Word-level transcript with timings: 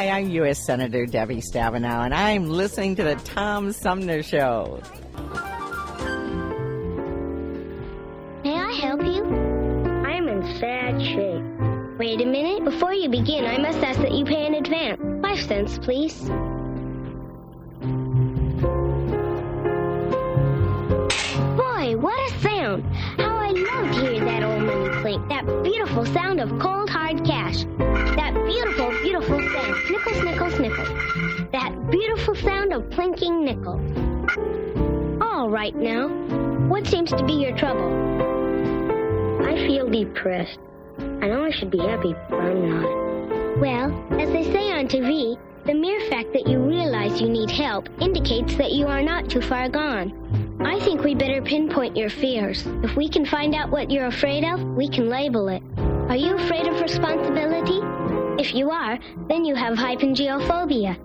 Hi, 0.00 0.08
I'm 0.08 0.30
U.S. 0.30 0.64
Senator 0.64 1.04
Debbie 1.04 1.42
Stabenow, 1.42 2.06
and 2.06 2.14
I'm 2.14 2.48
listening 2.48 2.96
to 2.96 3.04
the 3.04 3.16
Tom 3.16 3.70
Sumner 3.70 4.22
Show. 4.22 4.80
May 8.42 8.54
I 8.54 8.72
help 8.80 9.04
you? 9.04 9.22
I'm 9.22 10.26
in 10.26 10.42
sad 10.58 11.02
shape. 11.02 11.44
Wait 11.98 12.18
a 12.22 12.24
minute. 12.24 12.64
Before 12.64 12.94
you 12.94 13.10
begin, 13.10 13.44
I 13.44 13.58
must 13.58 13.76
ask 13.80 14.00
that 14.00 14.12
you 14.12 14.24
pay 14.24 14.46
in 14.46 14.54
advance. 14.54 15.02
Five 15.20 15.40
cents, 15.46 15.76
please. 15.76 16.18
Boy, 21.58 21.98
what 21.98 22.32
a 22.32 22.40
sound! 22.40 22.90
How 23.18 23.36
I 23.36 23.50
love 23.50 23.92
to 23.96 23.99
hear 23.99 23.99
that 23.99 23.99
That 25.28 25.44
beautiful 25.64 26.06
sound 26.06 26.40
of 26.40 26.48
cold, 26.60 26.88
hard 26.88 27.24
cash. 27.24 27.64
That 28.16 28.32
beautiful, 28.46 28.90
beautiful 29.02 29.38
sound. 29.38 29.74
Nickels, 29.90 30.22
nickels, 30.24 30.60
nickels. 30.60 30.88
That 31.52 31.90
beautiful 31.90 32.34
sound 32.36 32.72
of 32.72 32.88
clinking 32.90 33.44
nickels. 33.44 33.80
All 35.20 35.50
right 35.50 35.74
now. 35.74 36.08
What 36.68 36.86
seems 36.86 37.10
to 37.10 37.24
be 37.24 37.32
your 37.32 37.56
trouble? 37.56 37.90
I 39.44 39.56
feel 39.66 39.88
depressed. 39.88 40.58
I 40.98 41.26
know 41.26 41.44
I 41.44 41.50
should 41.50 41.70
be 41.70 41.78
happy, 41.78 42.14
but 42.28 42.38
I'm 42.38 42.68
not. 42.68 43.58
Well, 43.58 44.20
as 44.20 44.30
they 44.30 44.44
say 44.44 44.70
on 44.70 44.86
TV, 44.86 45.36
the 45.66 45.74
mere 45.74 46.00
fact 46.08 46.32
that 46.32 46.48
you 46.48 46.58
realize 46.58 47.20
you 47.20 47.28
need 47.28 47.50
help 47.50 47.88
indicates 48.00 48.56
that 48.56 48.72
you 48.72 48.86
are 48.86 49.02
not 49.02 49.28
too 49.28 49.42
far 49.42 49.68
gone. 49.68 50.56
I 50.64 50.80
think 50.80 51.02
we 51.02 51.14
better 51.14 51.42
pinpoint 51.42 51.96
your 51.96 52.10
fears. 52.10 52.66
If 52.82 52.96
we 52.96 53.08
can 53.08 53.24
find 53.26 53.54
out 53.54 53.70
what 53.70 53.90
you're 53.90 54.06
afraid 54.06 54.44
of, 54.44 54.62
we 54.62 54.88
can 54.88 55.08
label 55.08 55.48
it. 55.48 55.62
Are 56.08 56.16
you 56.16 56.34
afraid 56.36 56.66
of 56.66 56.80
responsibility? 56.80 57.80
If 58.42 58.54
you 58.54 58.70
are, 58.70 58.98
then 59.28 59.44
you 59.44 59.54
have 59.54 59.76
hypengyophobia. 59.76 60.98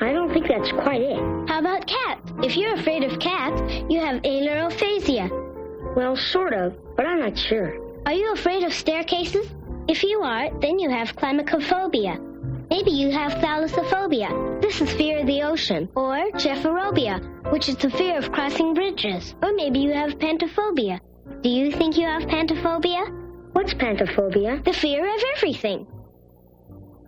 I 0.00 0.12
don't 0.12 0.32
think 0.32 0.46
that's 0.48 0.70
quite 0.72 1.00
it. 1.00 1.18
How 1.48 1.58
about 1.58 1.86
cats? 1.86 2.32
If 2.42 2.56
you're 2.56 2.74
afraid 2.74 3.04
of 3.04 3.18
cats, 3.18 3.60
you 3.88 4.00
have 4.00 4.22
ailurophasia. 4.22 5.94
Well, 5.96 6.16
sort 6.16 6.54
of, 6.54 6.74
but 6.96 7.04
I'm 7.04 7.20
not 7.20 7.36
sure. 7.36 7.78
Are 8.06 8.12
you 8.12 8.32
afraid 8.32 8.62
of 8.62 8.72
staircases? 8.72 9.46
If 9.88 10.02
you 10.02 10.20
are, 10.20 10.50
then 10.60 10.78
you 10.78 10.90
have 10.90 11.16
climacophobia. 11.16 12.27
Maybe 12.70 12.90
you 12.90 13.10
have 13.10 13.32
thalassophobia. 13.32 14.60
This 14.60 14.80
is 14.80 14.92
fear 14.92 15.20
of 15.20 15.26
the 15.26 15.42
ocean. 15.42 15.88
Or 15.94 16.30
gephyrophobia, 16.32 17.50
which 17.50 17.68
is 17.68 17.76
the 17.76 17.90
fear 17.90 18.18
of 18.18 18.30
crossing 18.30 18.74
bridges. 18.74 19.34
Or 19.42 19.54
maybe 19.54 19.78
you 19.78 19.92
have 19.94 20.18
pantophobia. 20.18 21.00
Do 21.42 21.48
you 21.48 21.72
think 21.72 21.96
you 21.96 22.06
have 22.06 22.22
pantophobia? 22.22 23.08
What's 23.52 23.74
pantophobia? 23.74 24.64
The 24.64 24.72
fear 24.72 25.06
of 25.06 25.22
everything. 25.36 25.86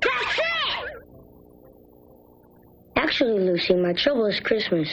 That's 0.01 0.39
it! 0.39 1.07
Actually, 2.97 3.41
Lucy, 3.41 3.75
my 3.75 3.93
trouble 3.93 4.27
is 4.27 4.41
Christmas. 4.41 4.89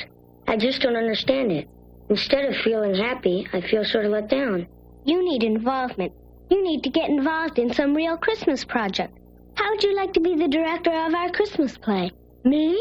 I 0.47 0.57
just 0.57 0.81
don't 0.81 0.95
understand 0.95 1.51
it. 1.51 1.69
Instead 2.09 2.45
of 2.45 2.55
feeling 2.63 2.95
happy, 2.95 3.47
I 3.53 3.61
feel 3.61 3.85
sort 3.85 4.05
of 4.05 4.11
let 4.11 4.29
down. 4.29 4.67
You 5.05 5.23
need 5.23 5.43
involvement. 5.43 6.13
You 6.49 6.63
need 6.63 6.83
to 6.83 6.89
get 6.89 7.09
involved 7.09 7.59
in 7.59 7.73
some 7.73 7.95
real 7.95 8.17
Christmas 8.17 8.63
project. 8.65 9.17
How 9.57 9.71
would 9.71 9.83
you 9.83 9.95
like 9.95 10.13
to 10.13 10.19
be 10.19 10.35
the 10.35 10.47
director 10.47 10.91
of 10.91 11.15
our 11.15 11.31
Christmas 11.31 11.75
play? 11.79 12.11
Me? 12.43 12.77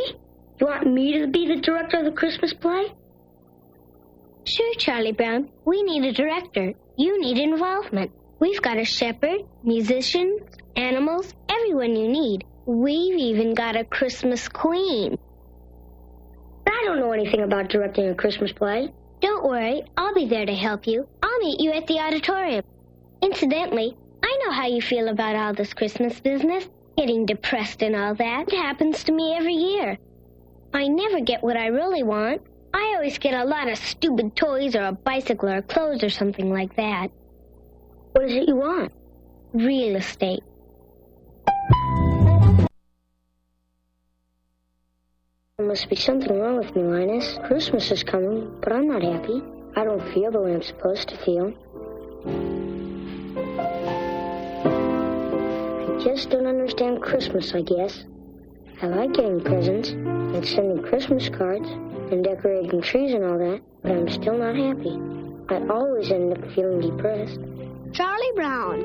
You 0.60 0.66
want 0.66 0.87
me 0.87 1.19
to 1.19 1.26
be 1.26 1.48
the 1.48 1.62
director 1.62 1.98
of 2.00 2.04
the 2.04 2.12
Christmas 2.12 2.53
play? 2.53 2.92
Sure, 4.44 4.75
Charlie 4.76 5.12
Brown. 5.12 5.48
We 5.64 5.82
need 5.82 6.04
a 6.04 6.12
director. 6.12 6.75
You 6.98 7.19
need 7.19 7.38
involvement. 7.38 8.10
We've 8.41 8.60
got 8.60 8.78
a 8.78 8.84
shepherd, 8.84 9.41
musicians, 9.64 10.42
animals, 10.76 11.32
everyone 11.48 11.97
you 11.97 12.09
need. 12.09 12.44
We've 12.66 13.19
even 13.19 13.54
got 13.54 13.76
a 13.76 13.84
Christmas 13.84 14.47
queen. 14.47 15.16
I 16.66 16.82
don't 16.84 17.00
know 17.00 17.12
anything 17.12 17.41
about 17.41 17.70
directing 17.70 18.10
a 18.10 18.14
Christmas 18.14 18.53
play. 18.53 18.93
Don't 19.22 19.48
worry, 19.48 19.82
I'll 19.97 20.14
be 20.14 20.26
there 20.26 20.44
to 20.44 20.54
help 20.54 20.87
you. 20.87 21.08
I'll 21.22 21.38
meet 21.38 21.58
you 21.58 21.72
at 21.72 21.87
the 21.87 22.00
auditorium. 22.00 22.64
Incidentally, 23.22 23.97
I 24.22 24.38
know 24.44 24.50
how 24.50 24.66
you 24.66 24.82
feel 24.82 25.09
about 25.09 25.37
all 25.37 25.54
this 25.54 25.75
Christmas 25.75 26.19
business, 26.21 26.69
getting 26.97 27.27
depressed 27.27 27.82
and 27.82 27.94
all 27.94 28.15
that. 28.15 28.49
It 28.49 28.56
happens 28.56 29.04
to 29.04 29.12
me 29.12 29.34
every 29.34 29.54
year. 29.54 29.99
I 30.75 30.88
never 30.88 31.21
get 31.21 31.43
what 31.43 31.56
I 31.56 31.66
really 31.66 32.03
want. 32.03 32.43
I 32.75 32.93
always 32.97 33.19
get 33.19 33.34
a 33.34 33.44
lot 33.44 33.69
of 33.69 33.78
stupid 33.78 34.37
toys 34.37 34.76
or 34.76 34.82
a 34.82 34.93
bicycle 34.93 35.49
or 35.49 35.62
clothes 35.62 36.03
or 36.03 36.10
something 36.10 36.53
like 36.53 36.76
that. 36.76 37.10
What 38.12 38.25
is 38.25 38.34
it 38.34 38.49
you 38.49 38.56
want? 38.56 38.93
Real 39.55 39.97
estate. 39.97 40.43
There 45.59 45.66
must 45.66 45.88
be 45.88 45.97
something 45.97 46.38
wrong 46.38 46.59
with 46.59 46.76
me, 46.76 46.82
Linus. 46.82 47.38
Christmas 47.47 47.91
is 47.91 48.03
coming, 48.03 48.59
but 48.60 48.75
I'm 48.75 48.88
not 48.88 49.03
happy. 49.03 49.43
I 49.75 49.84
don't 49.84 50.06
feel 50.12 50.31
the 50.31 50.41
way 50.41 50.53
I'm 50.53 50.62
supposed 50.62 51.09
to 51.09 51.16
feel. 51.16 51.55
Just 56.03 56.31
don't 56.31 56.47
understand 56.47 57.03
Christmas, 57.03 57.55
I 57.55 57.62
guess. 57.62 58.05
I 58.83 58.87
like 58.87 59.15
getting 59.15 59.41
presents 59.41 59.91
and 59.91 60.47
sending 60.47 60.83
Christmas 60.83 61.29
cards 61.29 61.69
and 61.69 62.23
decorating 62.23 62.83
trees 62.83 63.15
and 63.15 63.25
all 63.25 63.39
that, 63.39 63.62
but 63.83 63.93
I'm 63.93 64.09
still 64.09 64.37
not 64.37 64.55
happy. 64.55 64.99
I 65.49 65.67
always 65.73 66.11
end 66.11 66.37
up 66.37 66.53
feeling 66.53 66.81
depressed. 66.81 67.39
Charlie 67.93 68.33
Brown, 68.35 68.81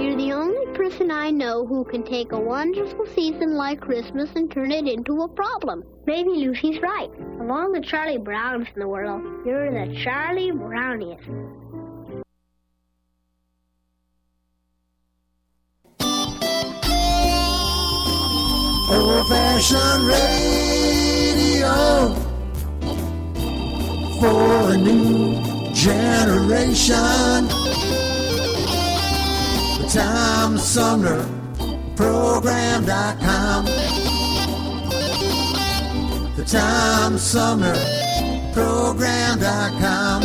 you're 0.00 0.16
the 0.16 0.32
only 0.32 0.64
person 0.74 1.10
I 1.10 1.30
know 1.30 1.66
who 1.66 1.84
can 1.84 2.02
take 2.02 2.32
a 2.32 2.40
wonderful 2.40 3.04
season 3.14 3.54
like 3.54 3.80
Christmas 3.80 4.30
and 4.34 4.50
turn 4.50 4.70
it 4.70 4.86
into 4.86 5.22
a 5.22 5.28
problem. 5.28 5.84
Maybe 6.06 6.30
Lucy's 6.30 6.80
right. 6.80 7.10
Of 7.40 7.50
all 7.50 7.72
the 7.72 7.82
Charlie 7.82 8.18
Browns 8.18 8.68
in 8.74 8.80
the 8.80 8.88
world, 8.88 9.22
you're 9.44 9.70
the 9.70 9.94
Charlie 10.02 10.52
Browniest. 10.52 11.28
Old 19.24 19.30
fashioned 19.30 20.04
radio 20.06 21.74
for 24.20 24.72
a 24.72 24.76
new 24.76 25.40
generation. 25.72 27.48
The 29.78 29.86
Tom 29.88 30.58
Sumner 30.58 31.24
Program.com. 31.96 33.64
The 36.36 36.44
Tom 36.44 37.18
Sumner 37.18 37.76
Program.com. 38.52 40.22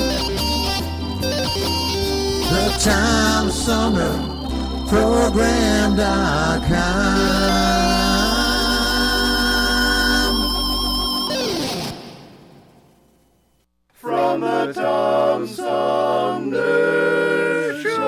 The 2.50 2.78
Tom 2.84 3.51
Sumner 3.51 4.13
Program.com. 4.90 6.00
Show. 17.81 18.00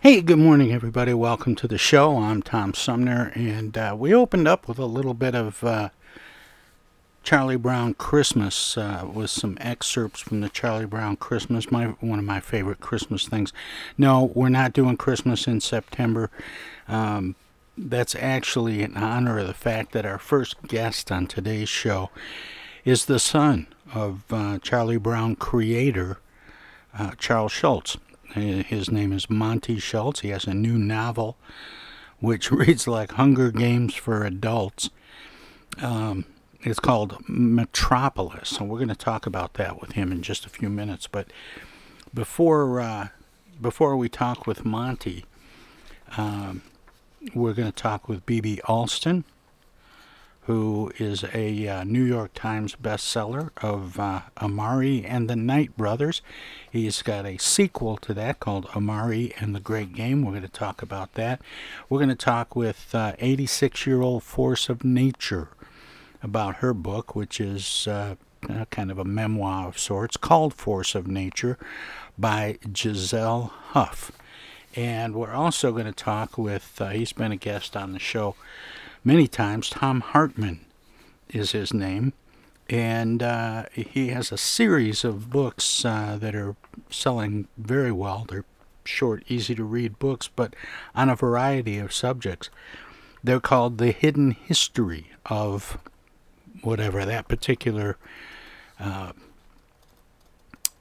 Hey, 0.00 0.20
good 0.22 0.38
morning, 0.38 0.72
everybody. 0.72 1.14
Welcome 1.14 1.54
to 1.54 1.68
the 1.68 1.78
show. 1.78 2.16
I'm 2.16 2.42
Tom 2.42 2.74
Sumner, 2.74 3.30
and 3.36 3.78
uh, 3.78 3.94
we 3.96 4.12
opened 4.12 4.48
up 4.48 4.66
with 4.66 4.80
a 4.80 4.86
little 4.86 5.14
bit 5.14 5.36
of 5.36 5.62
uh, 5.62 5.90
Charlie 7.28 7.56
Brown 7.56 7.92
Christmas 7.92 8.78
uh, 8.78 9.06
with 9.12 9.28
some 9.28 9.58
excerpts 9.60 10.18
from 10.18 10.40
the 10.40 10.48
Charlie 10.48 10.86
Brown 10.86 11.16
Christmas, 11.16 11.70
my 11.70 11.88
one 12.00 12.18
of 12.18 12.24
my 12.24 12.40
favorite 12.40 12.80
Christmas 12.80 13.28
things. 13.28 13.52
No, 13.98 14.32
we're 14.34 14.48
not 14.48 14.72
doing 14.72 14.96
Christmas 14.96 15.46
in 15.46 15.60
September. 15.60 16.30
Um, 16.88 17.34
that's 17.76 18.14
actually 18.14 18.80
in 18.82 18.96
honor 18.96 19.40
of 19.40 19.46
the 19.46 19.52
fact 19.52 19.92
that 19.92 20.06
our 20.06 20.18
first 20.18 20.62
guest 20.62 21.12
on 21.12 21.26
today's 21.26 21.68
show 21.68 22.08
is 22.86 23.04
the 23.04 23.18
son 23.18 23.66
of 23.92 24.24
uh, 24.30 24.58
Charlie 24.60 24.96
Brown 24.96 25.36
creator 25.36 26.20
uh, 26.98 27.10
Charles 27.18 27.52
Schulz. 27.52 27.98
His 28.32 28.90
name 28.90 29.12
is 29.12 29.28
Monte 29.28 29.80
Schulz. 29.80 30.20
He 30.20 30.30
has 30.30 30.46
a 30.46 30.54
new 30.54 30.78
novel 30.78 31.36
which 32.20 32.50
reads 32.50 32.88
like 32.88 33.12
Hunger 33.12 33.50
Games 33.50 33.94
for 33.94 34.24
adults. 34.24 34.88
Um, 35.82 36.24
it's 36.62 36.80
called 36.80 37.22
Metropolis, 37.28 38.58
and 38.58 38.68
we're 38.68 38.78
going 38.78 38.88
to 38.88 38.96
talk 38.96 39.26
about 39.26 39.54
that 39.54 39.80
with 39.80 39.92
him 39.92 40.10
in 40.10 40.22
just 40.22 40.44
a 40.44 40.48
few 40.48 40.68
minutes. 40.68 41.06
But 41.06 41.28
before 42.12 42.80
uh, 42.80 43.08
before 43.60 43.96
we 43.96 44.08
talk 44.08 44.46
with 44.46 44.64
Monte, 44.64 45.24
um, 46.16 46.62
we're 47.34 47.54
going 47.54 47.70
to 47.70 47.82
talk 47.82 48.08
with 48.08 48.24
B.B. 48.26 48.60
Alston 48.64 49.24
who 50.48 50.90
is 50.96 51.26
a 51.34 51.68
uh, 51.68 51.84
New 51.84 52.02
York 52.02 52.32
Times 52.32 52.74
bestseller 52.74 53.50
of 53.58 54.00
uh, 54.00 54.22
Amari 54.40 55.04
and 55.04 55.28
the 55.28 55.36
Night 55.36 55.76
Brothers. 55.76 56.22
He's 56.72 57.02
got 57.02 57.26
a 57.26 57.36
sequel 57.36 57.98
to 57.98 58.14
that 58.14 58.40
called 58.40 58.64
Amari 58.74 59.34
and 59.38 59.54
the 59.54 59.60
Great 59.60 59.92
Game. 59.92 60.24
We're 60.24 60.32
going 60.32 60.42
to 60.42 60.48
talk 60.48 60.80
about 60.80 61.12
that. 61.14 61.42
We're 61.90 61.98
going 61.98 62.08
to 62.08 62.14
talk 62.14 62.56
with 62.56 62.94
86 62.94 63.86
uh, 63.86 63.90
year 63.90 64.00
old 64.00 64.22
Force 64.22 64.70
of 64.70 64.84
Nature 64.84 65.50
about 66.22 66.56
her 66.56 66.74
book, 66.74 67.14
which 67.14 67.40
is 67.40 67.86
uh, 67.86 68.16
kind 68.70 68.90
of 68.90 68.98
a 68.98 69.04
memoir 69.04 69.68
of 69.68 69.78
sorts 69.78 70.16
called 70.16 70.54
Force 70.54 70.94
of 70.94 71.06
Nature 71.06 71.58
by 72.18 72.58
Giselle 72.74 73.52
Huff. 73.68 74.12
And 74.74 75.14
we're 75.14 75.32
also 75.32 75.72
going 75.72 75.86
to 75.86 75.92
talk 75.92 76.38
with, 76.38 76.80
uh, 76.80 76.90
he's 76.90 77.12
been 77.12 77.32
a 77.32 77.36
guest 77.36 77.76
on 77.76 77.92
the 77.92 77.98
show 77.98 78.34
many 79.04 79.26
times. 79.26 79.70
Thom 79.70 80.00
Hartmann 80.00 80.60
is 81.28 81.52
his 81.52 81.72
name, 81.72 82.12
and 82.68 83.22
uh, 83.22 83.64
he 83.72 84.08
has 84.08 84.30
a 84.30 84.38
series 84.38 85.04
of 85.04 85.30
books 85.30 85.84
uh, 85.84 86.16
that 86.20 86.34
are 86.34 86.54
selling 86.90 87.48
very 87.56 87.92
well. 87.92 88.26
They're 88.28 88.44
short, 88.84 89.24
easy 89.28 89.54
to 89.54 89.64
read 89.64 89.98
books, 89.98 90.28
but 90.28 90.54
on 90.94 91.08
a 91.08 91.16
variety 91.16 91.78
of 91.78 91.92
subjects. 91.92 92.50
They're 93.22 93.40
called 93.40 93.78
The 93.78 93.90
Hidden 93.90 94.32
History 94.32 95.10
of 95.26 95.78
whatever 96.62 97.04
that 97.04 97.28
particular 97.28 97.96
uh, 98.80 99.12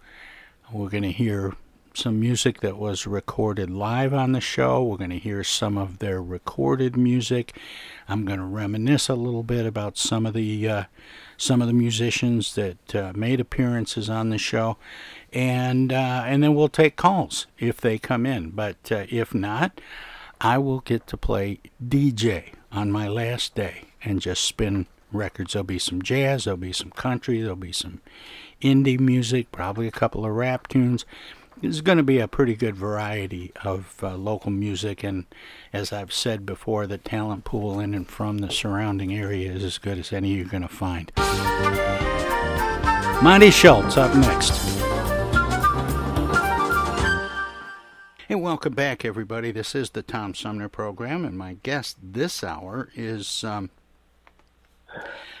We're 0.71 0.89
going 0.89 1.03
to 1.03 1.11
hear 1.11 1.53
some 1.97 2.19
music 2.19 2.61
that 2.61 2.77
was 2.77 3.05
recorded 3.05 3.69
live 3.69 4.13
on 4.13 4.31
the 4.31 4.41
show. 4.41 4.83
We're 4.83 4.97
going 4.97 5.09
to 5.11 5.19
hear 5.19 5.43
some 5.43 5.77
of 5.77 5.99
their 5.99 6.21
recorded 6.21 6.95
music. 6.95 7.57
I'm 8.07 8.25
going 8.25 8.39
to 8.39 8.45
reminisce 8.45 9.09
a 9.09 9.15
little 9.15 9.43
bit 9.43 9.65
about 9.65 9.97
some 9.97 10.25
of 10.25 10.33
the 10.33 10.67
uh, 10.67 10.83
some 11.37 11.61
of 11.61 11.67
the 11.67 11.73
musicians 11.73 12.55
that 12.55 12.95
uh, 12.95 13.13
made 13.15 13.39
appearances 13.39 14.09
on 14.09 14.29
the 14.29 14.37
show, 14.37 14.77
and 15.33 15.91
uh, 15.91 16.23
and 16.25 16.43
then 16.43 16.55
we'll 16.55 16.69
take 16.69 16.95
calls 16.95 17.47
if 17.59 17.81
they 17.81 17.97
come 17.97 18.25
in. 18.25 18.51
But 18.51 18.91
uh, 18.91 19.05
if 19.09 19.33
not, 19.33 19.81
I 20.39 20.57
will 20.57 20.79
get 20.79 21.07
to 21.07 21.17
play 21.17 21.59
DJ 21.85 22.53
on 22.71 22.91
my 22.91 23.07
last 23.07 23.55
day 23.55 23.85
and 24.03 24.21
just 24.21 24.43
spin 24.43 24.87
records. 25.11 25.53
There'll 25.53 25.63
be 25.65 25.79
some 25.79 26.01
jazz, 26.01 26.45
there'll 26.45 26.57
be 26.57 26.73
some 26.73 26.91
country, 26.91 27.41
there'll 27.41 27.55
be 27.55 27.73
some 27.73 28.01
indie 28.61 28.99
music, 28.99 29.51
probably 29.51 29.87
a 29.87 29.91
couple 29.91 30.25
of 30.25 30.31
rap 30.31 30.67
tunes 30.67 31.05
there's 31.61 31.81
going 31.81 31.97
to 31.97 32.03
be 32.03 32.19
a 32.19 32.27
pretty 32.27 32.55
good 32.55 32.75
variety 32.75 33.51
of 33.63 33.95
uh, 34.01 34.15
local 34.15 34.49
music, 34.49 35.03
and 35.03 35.25
as 35.71 35.93
I've 35.93 36.11
said 36.11 36.45
before, 36.45 36.87
the 36.87 36.97
talent 36.97 37.43
pool 37.43 37.79
in 37.79 37.93
and 37.93 38.07
from 38.07 38.39
the 38.39 38.49
surrounding 38.49 39.13
area 39.13 39.51
is 39.51 39.63
as 39.63 39.77
good 39.77 39.99
as 39.99 40.11
any 40.11 40.29
you're 40.29 40.45
going 40.45 40.63
to 40.63 40.67
find. 40.67 41.11
Monte 43.23 43.51
Schulz 43.51 43.97
up 43.97 44.15
next. 44.15 44.51
Hey, 48.27 48.35
welcome 48.35 48.73
back, 48.73 49.05
everybody. 49.05 49.51
This 49.51 49.75
is 49.75 49.91
the 49.91 50.01
Tom 50.01 50.33
Sumner 50.33 50.69
program, 50.69 51.25
and 51.25 51.37
my 51.37 51.57
guest 51.61 51.97
this 52.01 52.43
hour 52.43 52.89
is 52.95 53.43
um, 53.43 53.69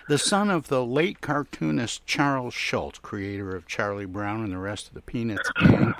the 0.07 0.17
son 0.17 0.49
of 0.49 0.67
the 0.67 0.85
late 0.85 1.21
cartoonist 1.21 2.05
Charles 2.05 2.53
Schulz, 2.53 2.99
creator 2.99 3.55
of 3.55 3.67
Charlie 3.67 4.05
Brown 4.05 4.43
and 4.43 4.53
the 4.53 4.57
rest 4.57 4.87
of 4.87 4.93
the 4.93 5.01
Peanuts 5.01 5.51
gang. 5.59 5.93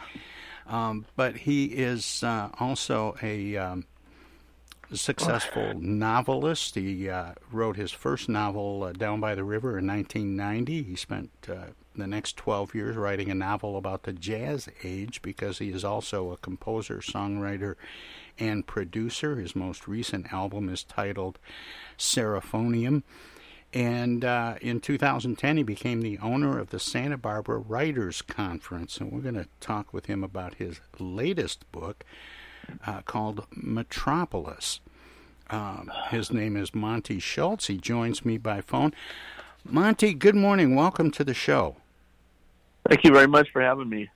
Um, 0.68 1.06
but 1.16 1.36
he 1.36 1.66
is 1.66 2.24
uh, 2.24 2.50
also 2.60 3.16
a 3.22 3.58
um, 3.58 3.86
successful 4.94 5.74
novelist. 5.76 6.76
He 6.76 7.10
uh, 7.10 7.34
wrote 7.52 7.76
his 7.76 7.92
first 7.92 8.30
novel, 8.30 8.84
uh, 8.84 8.92
Down 8.94 9.20
by 9.20 9.36
the 9.36 9.44
River, 9.44 9.78
in 9.78 9.88
1990. 9.88 10.84
He 10.84 10.96
spent 10.96 11.30
uh, 11.50 11.72
the 11.96 12.08
next 12.08 12.38
12 12.38 12.74
years 12.74 12.96
writing 12.96 13.30
a 13.30 13.36
novel 13.36 13.78
about 13.78 14.04
the 14.04 14.14
jazz 14.14 14.70
age 14.84 15.22
because 15.22 15.60
he 15.60 15.70
is 15.70 15.84
also 15.84 16.32
a 16.32 16.38
composer, 16.38 16.98
songwriter, 16.98 17.76
and 18.40 18.66
producer. 18.66 19.36
His 19.36 19.56
most 19.56 19.88
recent 19.88 20.32
album 20.34 20.70
is 20.70 20.84
titled 20.84 21.38
Seraphonium. 21.98 23.04
And 23.74 24.26
uh, 24.26 24.56
in 24.62 24.82
2010, 24.82 25.58
he 25.58 25.64
became 25.64 26.02
the 26.02 26.20
owner 26.20 26.60
of 26.60 26.72
the 26.72 26.80
Santa 26.80 27.18
Barbara 27.18 27.58
Writers 27.58 28.22
Conference. 28.22 28.98
And 28.98 29.12
we're 29.12 29.22
going 29.22 29.36
to 29.36 29.48
talk 29.60 29.94
with 29.94 30.08
him 30.08 30.24
about 30.24 30.56
his 30.56 30.82
latest 31.00 31.70
book 31.72 32.04
uh, 32.86 33.02
called 33.04 33.46
Metropolis. 33.56 34.82
Um, 35.50 35.92
his 36.10 36.32
name 36.32 36.58
is 36.58 36.76
Monte 36.76 37.20
Schulz. 37.20 37.68
He 37.68 37.78
joins 37.78 38.26
me 38.26 38.38
by 38.38 38.62
phone. 38.62 38.94
Monte, 39.64 40.16
good 40.16 40.36
morning. 40.36 40.76
Welcome 40.76 41.12
to 41.12 41.24
the 41.24 41.34
show. 41.34 41.78
Thank 42.90 43.04
you 43.04 43.12
very 43.12 43.28
much 43.28 43.52
for 43.52 43.62
having 43.62 43.90
me. 43.90 44.10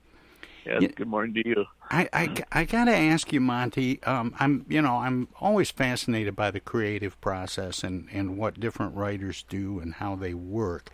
Yes, 0.66 0.82
yeah. 0.82 0.88
good 0.96 1.08
morning 1.08 1.34
to 1.36 1.48
you. 1.48 1.66
I, 1.90 2.10
I, 2.12 2.44
I 2.52 2.64
got 2.66 2.86
to 2.86 2.96
ask 2.96 3.32
you, 3.32 3.40
Monte. 3.40 4.02
Um, 4.04 4.36
I'm 4.40 4.66
you 4.68 4.82
know 4.82 4.98
I'm 4.98 5.28
always 5.40 5.72
fascinated 5.72 6.36
by 6.36 6.52
the 6.52 6.60
creative 6.60 7.20
process 7.22 7.84
and, 7.84 8.08
and 8.12 8.38
what 8.38 8.60
different 8.60 8.96
writers 8.96 9.44
do 9.48 9.80
and 9.80 9.96
how 9.96 10.16
they 10.16 10.34
work. 10.34 10.90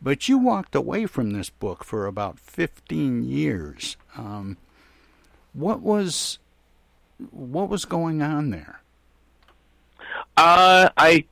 But 0.00 0.28
you 0.28 0.38
walked 0.38 0.74
away 0.74 1.06
from 1.06 1.32
this 1.32 1.50
book 1.50 1.84
for 1.84 2.06
about 2.06 2.38
15 2.38 3.24
years. 3.24 3.96
Um, 4.16 4.56
what 5.52 5.80
was 5.80 6.38
what 7.30 7.68
was 7.68 7.84
going 7.84 8.22
on 8.22 8.50
there? 8.50 8.80
Uh, 10.36 10.88
I 10.96 11.24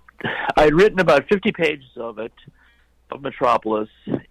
I 0.56 0.64
had 0.64 0.75
written 0.75 0.99
about 0.99 1.28
50 1.28 1.52
pages 1.52 1.90
of 1.97 2.18
it, 2.18 2.33
of 3.11 3.23
Metropolis, 3.23 3.88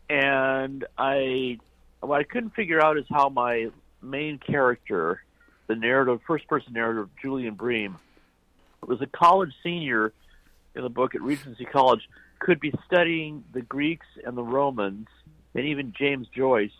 and 0.09 0.85
I 0.97 1.59
what 2.01 2.19
I 2.19 2.23
couldn't 2.23 2.53
figure 2.55 2.83
out 2.83 2.97
is 2.97 3.05
how 3.09 3.29
my 3.29 3.69
main 4.05 4.37
character, 4.39 5.21
the 5.67 5.75
narrative, 5.75 6.21
first 6.25 6.47
person 6.47 6.73
narrative, 6.73 7.09
Julian 7.21 7.55
Bream, 7.55 7.97
was 8.85 9.01
a 9.01 9.07
college 9.07 9.51
senior 9.63 10.13
in 10.75 10.83
the 10.83 10.89
book 10.89 11.15
at 11.15 11.21
Regency 11.21 11.65
College, 11.65 12.07
could 12.39 12.59
be 12.59 12.73
studying 12.85 13.43
the 13.53 13.61
Greeks 13.61 14.07
and 14.25 14.37
the 14.37 14.43
Romans, 14.43 15.07
and 15.53 15.65
even 15.65 15.93
James 15.97 16.27
Joyce, 16.35 16.71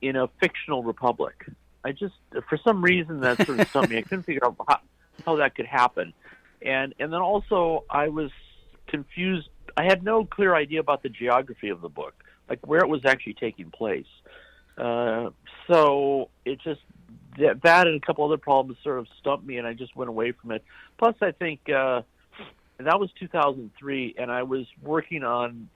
in 0.00 0.16
a 0.16 0.28
fictional 0.40 0.82
republic. 0.82 1.46
I 1.84 1.92
just, 1.92 2.14
for 2.48 2.58
some 2.58 2.82
reason, 2.82 3.20
that 3.20 3.44
sort 3.46 3.60
of 3.60 3.68
stumped 3.68 3.90
me. 3.90 3.98
I 3.98 4.02
couldn't 4.02 4.24
figure 4.24 4.44
out 4.44 4.56
how, 4.66 4.80
how 5.24 5.36
that 5.36 5.54
could 5.54 5.66
happen, 5.66 6.12
and 6.60 6.94
and 6.98 7.12
then 7.12 7.20
also 7.20 7.84
I 7.88 8.08
was 8.08 8.30
confused. 8.88 9.48
I 9.76 9.84
had 9.84 10.02
no 10.02 10.24
clear 10.24 10.54
idea 10.54 10.80
about 10.80 11.02
the 11.02 11.08
geography 11.08 11.68
of 11.68 11.80
the 11.80 11.88
book, 11.88 12.14
like 12.48 12.66
where 12.66 12.80
it 12.80 12.88
was 12.88 13.04
actually 13.04 13.34
taking 13.34 13.70
place. 13.70 14.06
Uh, 14.78 15.30
so 15.66 16.30
it 16.44 16.60
just 16.62 16.80
that, 17.38 17.62
that 17.62 17.86
and 17.86 18.02
a 18.02 18.06
couple 18.06 18.24
other 18.24 18.36
problems 18.36 18.78
sort 18.82 18.98
of 18.98 19.06
stumped 19.20 19.46
me, 19.46 19.58
and 19.58 19.66
I 19.66 19.74
just 19.74 19.94
went 19.96 20.08
away 20.08 20.32
from 20.32 20.52
it. 20.52 20.64
Plus, 20.98 21.14
I 21.20 21.32
think 21.32 21.68
uh, 21.68 22.02
that 22.78 23.00
was 23.00 23.10
2003, 23.18 24.14
and 24.18 24.30
I 24.30 24.42
was 24.42 24.66
working 24.82 25.24
on 25.24 25.68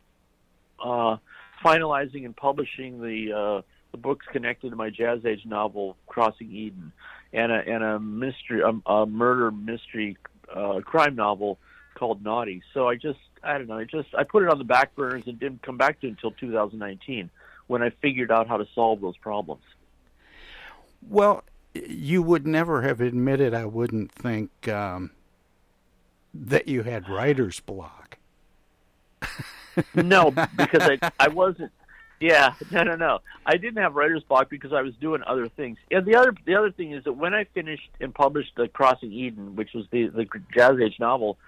uh, 0.82 1.16
finalizing 1.64 2.24
and 2.24 2.36
publishing 2.36 3.00
the 3.00 3.32
uh, 3.32 3.62
the 3.92 3.98
books 3.98 4.26
connected 4.32 4.70
to 4.70 4.76
my 4.76 4.90
Jazz 4.90 5.24
Age 5.24 5.44
novel 5.44 5.96
Crossing 6.06 6.50
Eden, 6.52 6.92
and 7.32 7.52
a 7.52 7.56
and 7.56 7.82
a 7.82 8.00
mystery, 8.00 8.62
a, 8.62 8.90
a 8.90 9.06
murder 9.06 9.50
mystery 9.50 10.16
uh, 10.54 10.80
crime 10.84 11.16
novel 11.16 11.58
called 11.94 12.22
Naughty. 12.24 12.62
So 12.72 12.88
I 12.88 12.96
just 12.96 13.20
I 13.42 13.58
don't 13.58 13.68
know, 13.68 13.78
I 13.78 13.84
just 13.84 14.08
I 14.16 14.24
put 14.24 14.42
it 14.42 14.48
on 14.48 14.58
the 14.58 14.64
back 14.64 14.94
burners 14.94 15.24
and 15.26 15.38
didn't 15.38 15.62
come 15.62 15.76
back 15.76 16.00
to 16.00 16.06
it 16.06 16.10
until 16.10 16.32
2019 16.32 17.30
when 17.66 17.82
I 17.82 17.90
figured 17.90 18.30
out 18.30 18.48
how 18.48 18.56
to 18.56 18.66
solve 18.74 19.00
those 19.00 19.16
problems. 19.16 19.62
Well, 21.08 21.44
you 21.74 22.22
would 22.22 22.46
never 22.46 22.82
have 22.82 23.00
admitted, 23.00 23.54
I 23.54 23.64
wouldn't 23.64 24.12
think, 24.12 24.68
um, 24.68 25.10
that 26.34 26.68
you 26.68 26.82
had 26.82 27.08
writer's 27.08 27.60
block. 27.60 28.18
no, 29.94 30.30
because 30.56 30.82
I 30.82 30.98
I 31.18 31.28
wasn't. 31.28 31.72
Yeah, 32.20 32.54
no, 32.70 32.84
no, 32.84 32.94
no. 32.94 33.18
I 33.44 33.56
didn't 33.56 33.82
have 33.82 33.96
writer's 33.96 34.22
block 34.22 34.48
because 34.48 34.72
I 34.72 34.82
was 34.82 34.94
doing 35.00 35.22
other 35.26 35.48
things. 35.48 35.78
And 35.90 36.06
the 36.06 36.14
other 36.14 36.34
the 36.44 36.54
other 36.54 36.70
thing 36.70 36.92
is 36.92 37.04
that 37.04 37.14
when 37.14 37.34
I 37.34 37.44
finished 37.44 37.90
and 38.00 38.14
published 38.14 38.52
the 38.56 38.68
Crossing 38.68 39.12
Eden, 39.12 39.56
which 39.56 39.72
was 39.74 39.86
the 39.90 40.06
the 40.06 40.26
Jazz 40.54 40.78
Age 40.80 40.96
novel, 41.00 41.38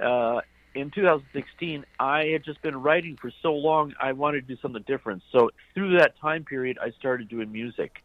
uh, 0.00 0.40
in 0.74 0.90
2016, 0.90 1.84
I 1.98 2.26
had 2.26 2.44
just 2.44 2.62
been 2.62 2.76
writing 2.80 3.16
for 3.20 3.30
so 3.42 3.54
long. 3.54 3.94
I 4.00 4.12
wanted 4.12 4.46
to 4.46 4.54
do 4.54 4.60
something 4.60 4.84
different. 4.86 5.22
So 5.32 5.50
through 5.74 5.98
that 5.98 6.18
time 6.18 6.44
period, 6.44 6.78
I 6.80 6.90
started 6.92 7.28
doing 7.28 7.52
music 7.52 8.02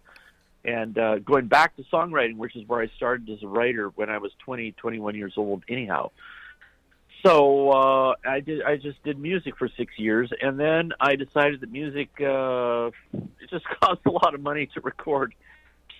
and 0.66 0.98
uh, 0.98 1.20
going 1.20 1.48
back 1.48 1.76
to 1.78 1.84
songwriting, 1.84 2.36
which 2.38 2.56
is 2.56 2.68
where 2.68 2.82
I 2.82 2.88
started 2.98 3.30
as 3.30 3.42
a 3.42 3.48
writer 3.48 3.90
when 3.90 4.10
I 4.10 4.18
was 4.18 4.32
20, 4.40 4.74
21 4.74 5.16
years 5.16 5.34
old. 5.38 5.64
Anyhow, 5.70 6.12
so 7.26 7.72
uh, 7.72 8.16
I 8.26 8.42
did. 8.42 8.62
I 8.62 8.76
just 8.76 9.02
did 9.04 9.18
music 9.18 9.58
for 9.58 9.70
six 9.78 9.98
years, 9.98 10.32
and 10.42 10.60
then 10.60 10.92
I 11.00 11.16
decided 11.16 11.62
that 11.62 11.72
music 11.72 12.10
uh, 12.20 12.92
it 13.14 13.50
just 13.50 13.66
costs 13.82 14.06
a 14.06 14.12
lot 14.12 14.36
of 14.36 14.42
money 14.42 14.68
to 14.74 14.82
record 14.82 15.34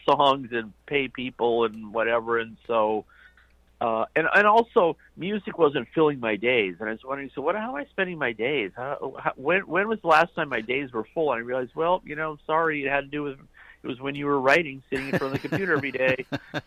songs 0.08 0.50
and 0.52 0.74
pay 0.86 1.08
people 1.08 1.66
and 1.66 1.94
whatever, 1.94 2.38
and 2.38 2.58
so. 2.68 3.06
Uh, 3.80 4.06
and 4.16 4.28
and 4.34 4.48
also 4.48 4.98
music 5.16 5.60
wasn't 5.60 5.88
filling 5.94 6.20
my 6.20 6.36
days, 6.36 6.76
and 6.80 6.90
I 6.90 6.94
was 6.94 7.04
wondering, 7.04 7.30
so 7.36 7.42
what? 7.42 7.56
How 7.56 7.70
am 7.70 7.76
I 7.76 7.86
spending 7.86 8.18
my 8.18 8.32
days? 8.32 8.72
How, 8.76 9.14
how, 9.20 9.34
when 9.36 9.68
when 9.68 9.88
was 9.88 10.00
the 10.02 10.08
last 10.08 10.34
time 10.34 10.50
my 10.50 10.62
days 10.62 10.92
were 10.92 11.06
full? 11.14 11.32
And 11.32 11.40
I 11.40 11.42
realized, 11.42 11.76
well, 11.76 12.02
you 12.04 12.16
know, 12.16 12.40
sorry, 12.48 12.84
it 12.84 12.90
had 12.90 13.02
to 13.02 13.08
do 13.08 13.24
with 13.24 13.38
it 13.84 13.88
was 13.88 14.00
when 14.00 14.16
you 14.16 14.26
were 14.26 14.40
writing, 14.40 14.82
sitting 14.90 15.10
in 15.10 15.18
front 15.18 15.36
of 15.36 15.42
the 15.42 15.48
computer 15.48 15.74
every 15.74 15.92
day. 15.92 16.26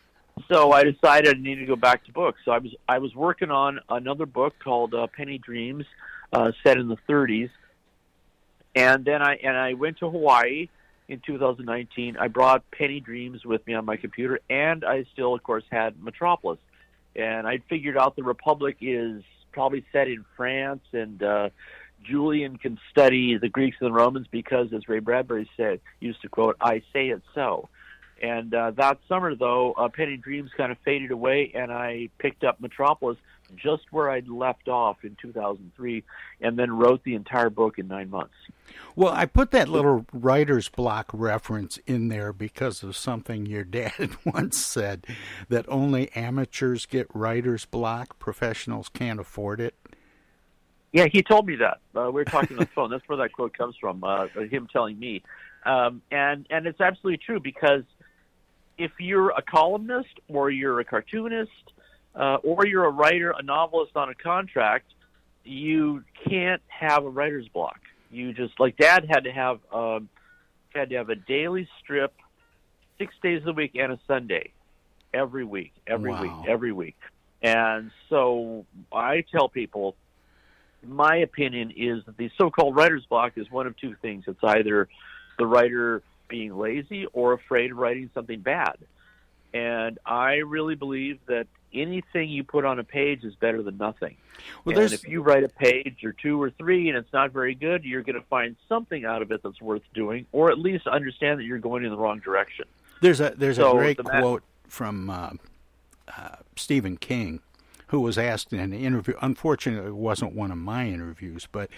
So 0.49 0.73
I 0.73 0.85
decided 0.85 1.37
I 1.37 1.41
needed 1.41 1.61
to 1.61 1.67
go 1.67 1.77
back 1.77 2.05
to 2.07 2.13
books. 2.13 2.41
So 2.45 2.51
I 2.51 2.59
was 2.59 2.75
I 2.89 2.99
was 2.99 3.15
working 3.15 3.51
on 3.51 3.81
another 3.89 4.27
book 4.27 4.55
called 4.59 4.95
uh, 4.95 5.07
Penny 5.07 5.39
Dreams, 5.39 5.85
uh, 6.33 6.53
set 6.65 6.77
in 6.77 6.89
the 6.89 6.97
30s, 7.09 7.51
and 8.75 9.05
then 9.05 9.23
I 9.23 9.35
and 9.37 9.57
I 9.57 9.75
went 9.75 9.99
to 9.99 10.11
Hawaii 10.11 10.69
in 11.09 11.21
2019. 11.27 12.17
I 12.17 12.29
brought 12.29 12.69
Penny 12.71 13.01
Dreams 13.01 13.45
with 13.45 13.67
me 13.67 13.75
on 13.75 13.85
my 13.85 13.97
computer, 13.97 14.41
and 14.49 14.85
I 14.85 15.05
still, 15.13 15.35
of 15.35 15.43
course, 15.43 15.65
had 15.71 16.03
Metropolis. 16.03 16.59
And 17.17 17.47
I 17.47 17.59
figured 17.69 17.97
out 17.97 18.17
the 18.17 18.23
Republic 18.23 18.77
is 18.81 19.23
probably 19.53 19.85
set 19.93 20.09
in 20.09 20.25
France, 20.37 20.83
and 20.93 21.23
uh, 21.23 21.51
Julian 22.05 22.57
can 22.57 22.79
study 22.91 23.37
the 23.37 23.49
Greeks 23.49 23.77
and 23.81 23.89
the 23.89 23.93
Romans 23.93 24.27
because, 24.31 24.73
as 24.73 24.89
Ray 24.89 25.01
Bradbury 25.01 25.51
said, 25.57 25.81
used 25.99 26.23
to 26.23 26.29
quote, 26.29 26.57
"I 26.61 26.83
say 26.93 27.09
it 27.09 27.23
so." 27.35 27.69
And 28.23 28.53
uh, 28.55 28.73
that 28.73 28.99
summer, 29.09 29.35
though, 29.35 29.73
uh, 29.73 29.89
Penny 29.89 30.17
Dreams 30.17 30.51
kind 30.57 30.71
of 30.71 30.79
faded 30.85 31.11
away, 31.11 31.53
and 31.55 31.73
I 31.73 32.11
picked 32.19 32.45
up 32.45 32.61
Metropolis 32.61 33.17
just 33.57 33.85
where 33.91 34.11
I'd 34.11 34.29
left 34.29 34.69
off 34.69 34.99
in 35.05 35.17
2003, 35.21 36.03
and 36.41 36.59
then 36.59 36.73
wrote 36.73 37.03
the 37.05 37.15
entire 37.15 37.51
book 37.51 37.79
in 37.79 37.89
nine 37.89 38.11
months. 38.11 38.35
Well, 38.97 39.13
I 39.13 39.27
put 39.27 39.51
that 39.53 39.69
little 39.69 40.07
writer's 40.13 40.69
block 40.69 41.11
reference 41.13 41.79
in 41.87 42.09
there 42.09 42.33
because 42.33 42.83
of 42.83 42.97
something 42.97 43.47
your 43.47 43.65
dad 43.65 44.11
once 44.25 44.59
said 44.59 45.07
that 45.49 45.65
only 45.69 46.11
amateurs 46.15 46.87
get 46.87 47.07
writer's 47.15 47.65
block, 47.65 48.19
professionals 48.19 48.89
can't 48.89 49.21
afford 49.21 49.61
it. 49.61 49.75
Yeah, 50.93 51.07
he 51.11 51.23
told 51.23 51.47
me 51.47 51.57
that. 51.57 51.79
Uh, 51.95 52.07
we 52.07 52.13
were 52.13 52.25
talking 52.25 52.57
on 52.57 52.65
the 52.65 52.67
phone. 52.75 52.91
That's 52.91 53.09
where 53.09 53.19
that 53.19 53.33
quote 53.33 53.57
comes 53.57 53.77
from. 53.81 54.03
Uh, 54.03 54.27
him 54.51 54.67
telling 54.73 54.99
me, 54.99 55.23
um, 55.65 56.03
and 56.11 56.47
and 56.51 56.67
it's 56.67 56.81
absolutely 56.81 57.19
true 57.25 57.39
because 57.39 57.85
if 58.77 58.91
you're 58.99 59.31
a 59.31 59.43
columnist 59.43 60.09
or 60.29 60.51
you're 60.51 60.81
a 60.81 60.85
cartoonist 60.85 61.51
uh, 62.15 62.37
or 62.43 62.67
you're 62.67 62.85
a 62.85 62.91
writer, 62.91 63.33
a 63.39 63.43
novelist 63.43 63.93
on 63.97 64.09
a 64.09 64.15
contract, 64.15 64.87
you 65.45 66.03
can't 66.29 66.63
have 66.69 67.05
a 67.05 67.09
writer's 67.09 67.49
block. 67.49 67.81
You 68.11 68.33
just 68.33 68.59
like 68.59 68.77
Dad 68.77 69.07
had 69.09 69.25
to 69.25 69.33
have 69.33 69.61
um, 69.73 70.09
had 70.75 70.91
to 70.91 70.97
have 70.97 71.11
a 71.11 71.15
daily 71.15 71.69
strip, 71.83 72.15
six 72.99 73.15
days 73.23 73.43
a 73.47 73.53
week 73.53 73.73
and 73.75 73.93
a 73.93 74.01
Sunday, 74.07 74.53
every 75.15 75.45
week, 75.45 75.73
every 75.87 76.13
Wow. 76.13 76.21
week, 76.23 76.37
every 76.47 76.73
week. 76.73 76.97
And 77.43 77.91
so 78.09 78.67
I 78.93 79.25
tell 79.33 79.49
people 79.49 79.97
my 80.87 81.17
opinion 81.17 81.73
is 81.77 82.05
that 82.07 82.17
the 82.17 82.31
so-called 82.39 82.75
writer's 82.77 83.05
block 83.07 83.33
is 83.37 83.51
one 83.51 83.67
of 83.67 83.77
two 83.77 83.97
things. 84.03 84.25
It's 84.27 84.39
either 84.43 84.89
the 85.39 85.47
writer 85.47 86.03
being 86.29 86.57
lazy 86.57 87.07
or 87.13 87.33
afraid 87.33 87.73
of 87.73 87.79
writing 87.79 88.11
something 88.15 88.41
bad. 88.41 88.77
And 89.53 89.99
I 90.07 90.37
really 90.37 90.75
believe 90.75 91.19
that 91.27 91.47
anything 91.73 92.29
you 92.29 92.45
put 92.45 92.65
on 92.65 92.79
a 92.79 92.85
page 92.85 93.25
is 93.25 93.35
better 93.35 93.63
than 93.63 93.77
nothing. 93.77 94.17
Well, 94.65 94.75
and 94.75 94.83
there's 94.83 94.93
if 94.93 95.09
you 95.09 95.23
write 95.23 95.45
a 95.45 95.49
page 95.49 96.05
or 96.05 96.13
two 96.13 96.41
or 96.41 96.51
three 96.51 96.89
and 96.89 96.97
it's 96.97 97.13
not 97.13 97.33
very 97.33 97.55
good, 97.55 97.85
you're 97.85 98.03
going 98.03 98.17
to 98.17 98.27
find 98.29 98.57
something 98.69 99.05
out 99.05 99.23
of 99.23 99.31
it 99.33 99.43
that's 99.43 99.61
worth 99.61 99.83
doing, 99.95 100.27
or 100.33 100.51
at 100.51 100.59
least 100.59 100.87
understand 100.87 101.39
that 101.41 101.45
you're 101.45 101.59
going 101.59 101.85
in 101.85 101.91
the 101.91 101.97
wrong 101.97 102.21
direction. 102.21 102.67
There's 103.01 103.21
a 103.21 103.35
there's 103.37 103.57
So 103.57 103.73
a 103.73 103.75
great 103.75 103.97
the 103.97 104.05
quote 104.05 104.43
from 104.69 105.11
uh, 105.11 105.31
uh, 106.17 106.37
Stephen 106.57 106.97
King, 106.97 107.41
who 107.91 108.01
was 108.01 108.17
asked 108.17 108.53
in 108.53 108.61
an 108.61 108.73
interview. 108.73 109.15
Unfortunately, 109.21 109.89
it 109.89 109.97
wasn't 109.97 110.33
one 110.33 110.53
of 110.53 110.59
my 110.59 110.87
interviews, 110.87 111.49
but 111.51 111.69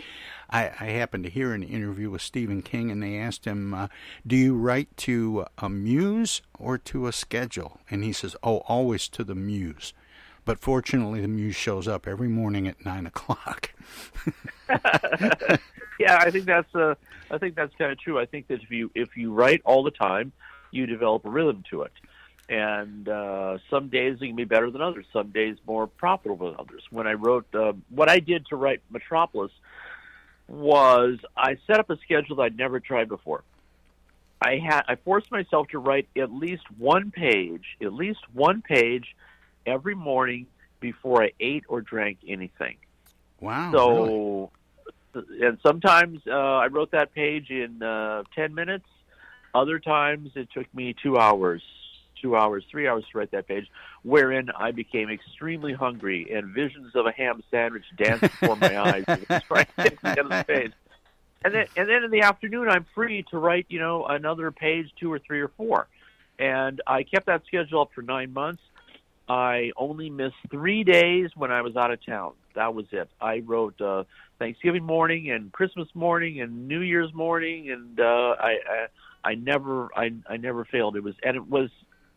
I, 0.50 0.64
I 0.78 0.87
happened 0.87 1.25
to 1.25 1.31
hear 1.31 1.54
an 1.54 1.62
interview 1.62 2.11
with 2.11 2.21
Stephen 2.21 2.61
King, 2.61 2.90
and 2.90 3.02
they 3.02 3.16
asked 3.16 3.47
him, 3.47 3.73
uh, 3.73 3.88
"Do 4.26 4.37
you 4.37 4.54
write 4.54 4.95
to 4.99 5.47
a 5.57 5.71
muse 5.71 6.42
or 6.59 6.76
to 6.76 7.07
a 7.07 7.12
schedule?" 7.12 7.81
And 7.90 8.04
he 8.04 8.12
says, 8.12 8.37
"Oh, 8.42 8.59
always 8.69 9.09
to 9.09 9.25
the 9.25 9.35
muse." 9.35 9.95
But 10.45 10.59
fortunately, 10.59 11.23
the 11.23 11.28
muse 11.28 11.57
shows 11.57 11.88
up 11.88 12.07
every 12.07 12.28
morning 12.28 12.69
at 12.69 12.85
nine 12.85 13.07
o'clock. 13.12 13.73
yeah, 15.99 16.19
I 16.19 16.31
think 16.31 16.45
that's 16.45 16.75
uh, 16.75 16.95
I 17.31 17.38
think 17.38 17.54
that's 17.54 17.75
kind 17.76 17.90
of 17.90 17.99
true. 17.99 18.19
I 18.19 18.26
think 18.26 18.49
that 18.49 18.62
if 18.62 18.71
you 18.71 18.90
if 18.95 19.16
you 19.16 19.33
write 19.33 19.62
all 19.64 19.83
the 19.83 19.90
time, 19.90 20.33
you 20.73 20.85
develop 20.85 21.25
a 21.25 21.31
rhythm 21.31 21.64
to 21.71 21.83
it. 21.83 21.92
And 22.49 23.09
uh, 23.09 23.59
some 23.71 23.89
days 23.89 24.19
it 24.21 24.27
can 24.27 24.37
be 24.37 24.45
better 24.45 24.71
than 24.71 24.83
others. 24.83 25.07
Some 25.13 25.31
days 25.31 25.57
more 25.67 25.87
profitable 25.87 26.51
than 26.51 26.61
others. 26.61 26.83
When 26.91 27.07
I 27.07 27.13
wrote, 27.13 27.47
uh, 27.55 27.73
what 27.89 28.11
I 28.11 28.19
did 28.19 28.47
to 28.47 28.57
write 28.57 28.83
Metropolis 28.91 29.53
was 30.49 31.19
I 31.37 31.57
set 31.67 31.79
up 31.79 31.89
a 31.91 31.97
schedule 31.99 32.37
that 32.37 32.43
I'd 32.43 32.57
never 32.59 32.81
tried 32.81 33.09
before. 33.09 33.43
I 34.41 34.57
had 34.57 34.83
I 34.89 34.97
forced 34.97 35.31
myself 35.31 35.69
to 35.69 35.79
write 35.79 36.09
at 36.17 36.33
least 36.33 36.65
one 36.77 37.13
page, 37.13 37.65
at 37.81 37.93
least 37.93 38.21
one 38.33 38.61
page 38.61 39.15
every 39.65 39.95
morning 39.95 40.47
before 40.81 41.23
I 41.23 41.33
ate 41.39 41.65
or 41.69 41.81
drank 41.81 42.19
anything. 42.27 42.77
Wow. 43.41 43.71
really? 43.71 44.51
So, 45.15 45.31
and 45.47 45.59
sometimes 45.63 46.21
uh, 46.27 46.33
I 46.33 46.67
wrote 46.67 46.91
that 46.91 47.15
page 47.15 47.51
in 47.51 47.83
uh, 47.83 48.25
10 48.35 48.55
minutes. 48.55 48.87
Other 49.55 49.79
times 49.79 50.31
it 50.35 50.49
took 50.53 50.73
me 50.75 50.95
two 51.01 51.19
hours 51.19 51.63
two 52.23 52.37
hours, 52.37 52.64
three 52.71 52.88
hours 52.88 53.05
to 53.12 53.19
write 53.19 53.33
that 53.33 53.47
page, 53.47 53.67
wherein 54.02 54.49
I 54.57 54.71
became 54.71 55.11
extremely 55.11 55.75
hungry 55.75 56.33
and 56.33 56.55
visions 56.55 56.95
of 56.95 57.07
a 57.07 57.12
ham 57.12 57.43
sandwich 57.50 57.85
danced 57.99 58.23
before 58.23 58.57
my 58.57 58.79
eyes. 58.87 59.05
trying 59.47 59.67
to 59.67 59.73
get 59.76 59.97
to 59.97 60.02
the 60.02 60.09
end 60.09 60.19
of 60.21 60.29
the 60.29 60.45
page. 60.47 60.73
And 61.45 61.52
then, 61.52 61.67
and 61.76 61.88
then 61.88 62.05
in 62.05 62.11
the 62.11 62.23
afternoon, 62.23 62.69
I'm 62.69 62.87
free 62.95 63.25
to 63.31 63.38
write, 63.38 63.67
you 63.69 63.81
know, 63.81 64.07
another 64.07 64.52
page, 64.52 64.91
two 64.99 65.12
or 65.12 65.19
three 65.19 65.41
or 65.41 65.49
four. 65.49 65.88
And 66.38 66.81
I 66.87 67.02
kept 67.02 67.26
that 67.26 67.43
schedule 67.47 67.83
up 67.83 67.91
for 67.95 68.02
nine 68.02 68.33
months. 68.33 68.62
I 69.29 69.73
only 69.76 70.09
missed 70.09 70.37
three 70.50 70.85
days 70.85 71.31
when 71.35 71.50
I 71.50 71.62
was 71.62 71.76
out 71.76 71.91
of 71.91 72.05
town. 72.05 72.33
That 72.55 72.75
was 72.75 72.87
it. 72.93 73.09
I 73.21 73.41
wrote 73.41 73.81
uh, 73.81 74.05
Thanksgiving 74.38 74.85
morning 74.85 75.31
and 75.31 75.52
Christmas 75.52 75.88
morning 75.95 76.41
and 76.41 76.69
New 76.69 76.81
Year's 76.81 77.12
morning, 77.14 77.71
and 77.71 77.99
uh, 77.99 78.37
I, 78.38 78.59
I 78.69 78.87
I 79.25 79.35
never 79.35 79.88
I 79.97 80.12
I 80.29 80.37
never 80.37 80.64
failed. 80.64 80.97
It 80.97 81.02
was 81.02 81.14
and 81.23 81.37
it 81.37 81.49
was 81.49 81.71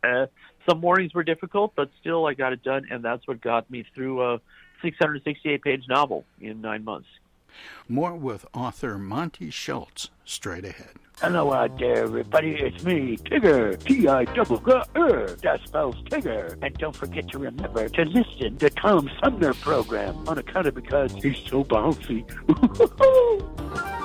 uh, 0.05 0.27
some 0.67 0.79
mornings 0.79 1.13
were 1.13 1.23
difficult, 1.23 1.73
but 1.75 1.89
still 1.99 2.25
I 2.25 2.33
got 2.33 2.53
it 2.53 2.63
done, 2.63 2.85
and 2.89 3.03
that's 3.03 3.27
what 3.27 3.41
got 3.41 3.69
me 3.69 3.85
through 3.93 4.21
a 4.21 4.41
668 4.81 5.61
page 5.61 5.83
novel 5.87 6.25
in 6.39 6.61
nine 6.61 6.83
months. 6.83 7.07
More 7.87 8.15
with 8.15 8.45
author 8.53 8.97
Monte 8.97 9.49
Schulz 9.49 10.09
straight 10.25 10.65
ahead. 10.65 10.95
Hello 11.21 11.53
out 11.53 11.79
there, 11.79 12.03
everybody. 12.03 12.55
It's 12.55 12.83
me, 12.83 13.15
Tigger. 13.15 13.81
T-I 13.81 14.25
double 14.25 14.57
G 14.57 14.71
R. 14.95 15.27
That 15.27 15.61
spells 15.65 15.95
Tigger. 16.09 16.57
And 16.61 16.77
don't 16.77 16.95
forget 16.95 17.29
to 17.29 17.39
remember 17.39 17.87
to 17.87 18.03
listen 18.03 18.57
to 18.57 18.69
Tom 18.69 19.09
Sumner 19.23 19.53
program 19.53 20.27
on 20.27 20.37
account 20.37 20.67
of 20.67 20.75
because 20.75 21.13
he's 21.13 21.37
so 21.47 21.63
bouncy. 21.63 22.25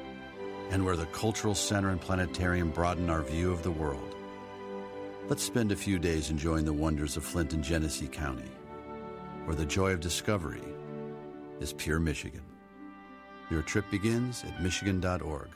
and 0.71 0.83
where 0.83 0.95
the 0.95 1.05
cultural 1.07 1.53
center 1.53 1.89
and 1.89 2.01
planetarium 2.01 2.71
broaden 2.71 3.09
our 3.09 3.21
view 3.21 3.51
of 3.51 3.61
the 3.61 3.71
world. 3.71 4.15
Let's 5.27 5.43
spend 5.43 5.71
a 5.71 5.75
few 5.75 5.99
days 5.99 6.29
enjoying 6.29 6.65
the 6.65 6.73
wonders 6.73 7.17
of 7.17 7.23
Flint 7.23 7.53
and 7.53 7.63
Genesee 7.63 8.07
County, 8.07 8.49
where 9.45 9.55
the 9.55 9.65
joy 9.65 9.91
of 9.91 9.99
discovery 9.99 10.63
is 11.59 11.73
pure 11.73 11.99
Michigan. 11.99 12.41
Your 13.49 13.61
trip 13.61 13.85
begins 13.91 14.43
at 14.43 14.63
Michigan.org. 14.63 15.49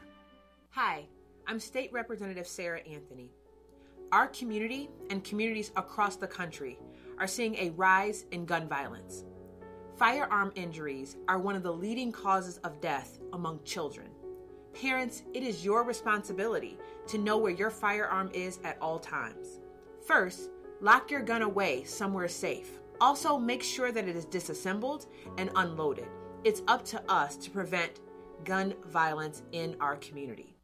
Hi. 0.71 1.05
I'm 1.47 1.59
State 1.59 1.93
Representative 1.93 2.47
Sarah 2.47 2.81
Anthony. 2.81 3.29
Our 4.11 4.27
community 4.27 4.89
and 5.11 5.23
communities 5.23 5.71
across 5.75 6.15
the 6.15 6.27
country 6.27 6.79
are 7.19 7.27
seeing 7.27 7.55
a 7.55 7.69
rise 7.71 8.25
in 8.31 8.45
gun 8.45 8.67
violence. 8.67 9.25
Firearm 9.95 10.51
injuries 10.55 11.17
are 11.27 11.37
one 11.37 11.55
of 11.55 11.61
the 11.61 11.71
leading 11.71 12.11
causes 12.11 12.57
of 12.63 12.81
death 12.81 13.19
among 13.31 13.63
children. 13.63 14.07
Parents, 14.81 15.23
it 15.33 15.41
is 15.41 15.63
your 15.63 15.83
responsibility 15.83 16.77
to 17.07 17.17
know 17.17 17.37
where 17.37 17.53
your 17.53 17.69
firearm 17.69 18.29
is 18.33 18.59
at 18.65 18.77
all 18.81 18.99
times. 18.99 19.61
First, 20.05 20.49
lock 20.81 21.09
your 21.09 21.21
gun 21.21 21.43
away 21.43 21.85
somewhere 21.85 22.27
safe. 22.27 22.81
Also, 22.99 23.37
make 23.37 23.63
sure 23.63 23.93
that 23.93 24.07
it 24.07 24.17
is 24.17 24.25
disassembled 24.25 25.05
and 25.37 25.49
unloaded. 25.55 26.07
It's 26.43 26.61
up 26.67 26.83
to 26.85 27.01
us 27.09 27.37
to 27.37 27.49
prevent 27.49 28.01
gun 28.43 28.73
violence 28.87 29.43
in 29.53 29.77
our 29.79 29.95
community. 29.95 30.57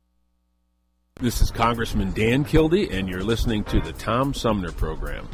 This 1.21 1.41
is 1.41 1.49
Congressman 1.49 2.11
Dan 2.11 2.43
Kildee, 2.43 2.89
and 2.89 3.07
you're 3.07 3.23
listening 3.23 3.63
to 3.65 3.79
the 3.79 3.93
Tom 3.93 4.33
Sumner 4.33 4.73
Program. 4.73 5.27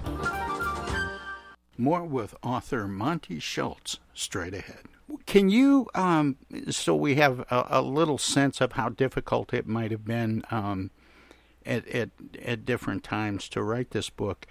More 1.80 2.04
with 2.04 2.36
author 2.44 2.88
Monte 2.88 3.40
Schulz 3.40 4.00
straight 4.14 4.54
ahead. 4.54 4.84
Can 5.26 5.50
you, 5.50 5.88
um, 5.96 6.36
so 6.70 6.96
we 6.96 7.16
have 7.16 7.40
a, 7.52 7.66
a, 7.70 7.82
little 7.82 8.18
sense 8.18 8.60
of 8.60 8.74
how 8.74 8.90
difficult 8.90 9.54
it 9.54 9.66
might 9.66 9.92
have 9.92 10.04
been 10.04 10.44
um, 10.52 10.92
at, 11.66 11.88
at, 11.88 12.10
at 12.44 12.66
different 12.66 13.04
times 13.04 13.48
to 13.50 13.64
write 13.64 13.92
this 13.92 14.10
book? 14.10 14.46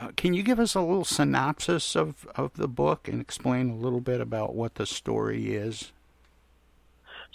Uh, 0.00 0.08
can 0.16 0.34
you 0.34 0.42
give 0.42 0.58
us 0.58 0.74
a 0.74 0.80
little 0.80 1.04
synopsis 1.04 1.94
of, 1.94 2.26
of 2.34 2.54
the 2.54 2.66
book 2.66 3.06
and 3.06 3.20
explain 3.20 3.70
a 3.70 3.76
little 3.76 4.00
bit 4.00 4.20
about 4.20 4.54
what 4.54 4.76
the 4.76 4.86
story 4.86 5.54
is? 5.54 5.92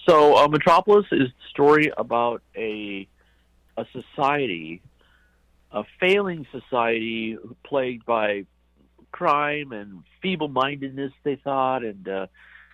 So, 0.08 0.36
uh, 0.36 0.48
Metropolis 0.48 1.06
is 1.12 1.30
a 1.30 1.50
story 1.50 1.92
about 1.98 2.42
a 2.56 3.08
a 3.78 3.86
society, 3.92 4.82
a 5.72 5.84
failing 6.00 6.48
society 6.52 7.38
plagued 7.64 8.06
by 8.06 8.46
crime 9.12 9.72
and 9.72 10.04
feeble-mindedness. 10.22 11.12
They 11.24 11.36
thought, 11.36 11.84
and 11.84 12.08
uh, 12.08 12.28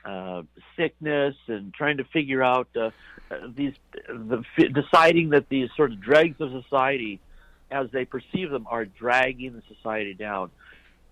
uh, 0.05 0.43
sickness, 0.75 1.35
and 1.47 1.73
trying 1.73 1.97
to 1.97 2.03
figure 2.05 2.43
out 2.43 2.67
uh, 2.75 2.91
these, 3.55 3.73
the, 4.07 4.43
deciding 4.71 5.29
that 5.29 5.49
these 5.49 5.69
sort 5.75 5.91
of 5.91 6.01
dregs 6.01 6.39
of 6.39 6.51
society, 6.63 7.19
as 7.69 7.89
they 7.91 8.05
perceive 8.05 8.49
them, 8.49 8.67
are 8.69 8.85
dragging 8.85 9.53
the 9.53 9.63
society 9.75 10.13
down. 10.13 10.49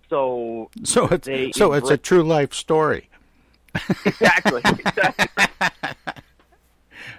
So, 0.08 0.70
so 0.82 1.06
it's 1.06 1.56
so 1.56 1.72
it's 1.72 1.90
a 1.90 1.96
true 1.96 2.24
life 2.24 2.52
story. 2.52 3.08
exactly. 4.04 4.60
exactly. 4.84 5.44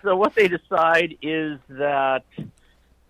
so 0.03 0.17
what 0.17 0.35
they 0.35 0.49
decide 0.49 1.17
is 1.21 1.57
that 1.69 2.25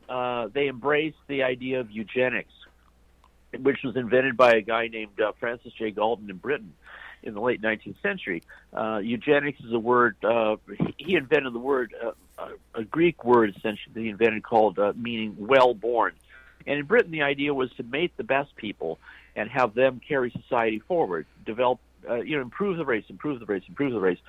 uh, 0.08 0.50
they 0.54 0.68
embrace 0.68 1.16
the 1.28 1.42
idea 1.42 1.80
of 1.80 1.90
eugenics, 1.90 2.54
which 3.60 3.80
was 3.84 3.96
invented 3.96 4.38
by 4.38 4.54
a 4.54 4.62
guy 4.62 4.88
named 4.88 5.20
uh, 5.20 5.32
Francis 5.40 5.74
J. 5.74 5.90
Galton 5.90 6.30
in 6.30 6.38
Britain 6.38 6.74
in 7.24 7.34
the 7.34 7.42
late 7.42 7.62
19th 7.62 8.02
century. 8.02 8.44
Uh, 8.74 9.00
eugenics 9.04 9.60
is 9.62 9.72
a 9.72 9.80
word, 9.80 10.16
uh, 10.24 10.58
he 10.98 11.16
invented 11.16 11.54
the 11.54 11.60
word, 11.60 11.94
uh, 12.04 12.48
a 12.74 12.84
Greek 12.84 13.24
word 13.24 13.54
essentially 13.56 14.04
he 14.04 14.10
invented 14.10 14.44
called 14.44 14.80
uh, 14.80 14.94
meaning 14.96 15.36
well 15.38 15.74
born. 15.74 16.14
And 16.66 16.80
in 16.80 16.86
Britain, 16.86 17.12
the 17.12 17.24
idea 17.24 17.54
was 17.54 17.72
to 17.74 17.84
mate 17.84 18.14
the 18.18 18.24
best 18.24 18.56
people 18.56 19.00
and 19.36 19.50
have 19.50 19.74
them 19.74 20.02
carry 20.06 20.32
society 20.32 20.80
forward, 20.80 21.26
develop, 21.46 21.80
uh, 22.10 22.16
you 22.16 22.36
know, 22.36 22.42
improve 22.42 22.78
the 22.78 22.86
race, 22.86 23.06
improve 23.10 23.40
the 23.40 23.46
race, 23.46 23.64
improve 23.68 23.94
the 23.94 24.00
race. 24.00 24.20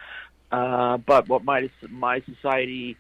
Uh, 0.51 0.99
but 0.99 1.29
what 1.29 1.45
my 1.45 1.71
my 1.89 2.21
society 2.21 2.97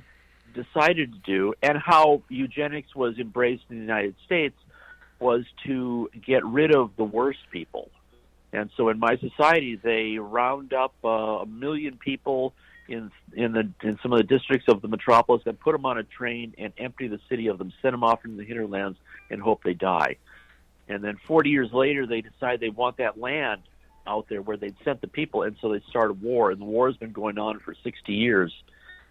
decided 0.54 1.12
to 1.12 1.18
do, 1.18 1.54
and 1.62 1.78
how 1.78 2.22
eugenics 2.28 2.94
was 2.94 3.18
embraced 3.18 3.64
in 3.70 3.76
the 3.76 3.82
United 3.82 4.14
States, 4.24 4.56
was 5.18 5.44
to 5.64 6.10
get 6.24 6.44
rid 6.44 6.74
of 6.74 6.90
the 6.96 7.04
worst 7.04 7.38
people. 7.50 7.90
And 8.52 8.70
so, 8.76 8.88
in 8.90 8.98
my 8.98 9.16
society, 9.16 9.76
they 9.76 10.18
round 10.18 10.72
up 10.72 10.94
uh, 11.04 11.08
a 11.08 11.46
million 11.46 11.96
people 11.96 12.52
in 12.88 13.10
in 13.32 13.52
the 13.52 13.70
in 13.82 13.98
some 14.02 14.12
of 14.12 14.18
the 14.18 14.24
districts 14.24 14.68
of 14.68 14.82
the 14.82 14.88
metropolis 14.88 15.42
and 15.46 15.58
put 15.58 15.72
them 15.72 15.86
on 15.86 15.98
a 15.98 16.02
train 16.02 16.54
and 16.58 16.72
empty 16.76 17.08
the 17.08 17.20
city 17.28 17.46
of 17.46 17.58
them, 17.58 17.72
send 17.80 17.94
them 17.94 18.04
off 18.04 18.24
into 18.24 18.36
the 18.36 18.44
hinterlands, 18.44 18.98
and 19.30 19.40
hope 19.40 19.62
they 19.62 19.74
die. 19.74 20.16
And 20.88 21.02
then 21.02 21.16
40 21.26 21.50
years 21.50 21.72
later, 21.72 22.06
they 22.06 22.20
decide 22.20 22.60
they 22.60 22.68
want 22.68 22.98
that 22.98 23.18
land 23.18 23.62
out 24.06 24.26
there 24.28 24.42
where 24.42 24.56
they'd 24.56 24.76
sent 24.84 25.00
the 25.00 25.06
people, 25.06 25.42
and 25.42 25.56
so 25.60 25.72
they 25.72 25.80
start 25.88 26.10
a 26.10 26.14
war. 26.14 26.50
And 26.50 26.60
the 26.60 26.64
war 26.64 26.88
has 26.88 26.96
been 26.96 27.12
going 27.12 27.38
on 27.38 27.60
for 27.60 27.74
60 27.82 28.12
years. 28.12 28.52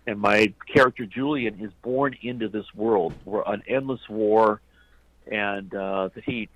And 0.06 0.20
my 0.20 0.54
character 0.72 1.06
Julian 1.06 1.60
is 1.60 1.72
born 1.82 2.16
into 2.22 2.50
this 2.50 2.66
world, 2.76 3.14
where 3.24 3.44
an 3.46 3.64
endless 3.68 4.02
war, 4.10 4.60
and 5.32 5.74
uh, 5.74 6.10
that 6.14 6.24
he, 6.24 6.50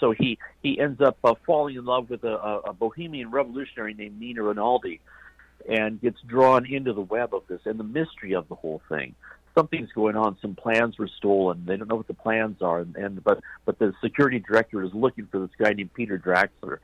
so 0.00 0.12
he 0.12 0.38
he 0.62 0.80
ends 0.80 1.00
up 1.00 1.18
uh, 1.24 1.34
falling 1.46 1.76
in 1.76 1.84
love 1.84 2.10
with 2.10 2.24
a, 2.24 2.60
a 2.66 2.72
Bohemian 2.72 3.30
revolutionary 3.30 3.94
named 3.94 4.18
Nina 4.20 4.42
Rinaldi, 4.42 5.00
and 5.68 6.00
gets 6.00 6.20
drawn 6.26 6.66
into 6.66 6.92
the 6.92 7.00
web 7.00 7.34
of 7.34 7.42
this 7.48 7.60
and 7.64 7.78
the 7.78 7.84
mystery 7.84 8.34
of 8.34 8.48
the 8.48 8.54
whole 8.54 8.82
thing. 8.88 9.14
Something's 9.54 9.90
going 9.92 10.14
on. 10.14 10.36
Some 10.40 10.54
plans 10.54 10.98
were 10.98 11.08
stolen. 11.08 11.64
They 11.66 11.76
don't 11.76 11.88
know 11.88 11.96
what 11.96 12.06
the 12.06 12.14
plans 12.14 12.62
are, 12.62 12.80
and, 12.80 12.96
and 12.96 13.24
but 13.24 13.40
but 13.64 13.78
the 13.78 13.92
security 14.02 14.38
director 14.38 14.82
is 14.82 14.92
looking 14.94 15.26
for 15.26 15.40
this 15.40 15.50
guy 15.58 15.72
named 15.72 15.94
Peter 15.94 16.18
Draxler 16.18 16.78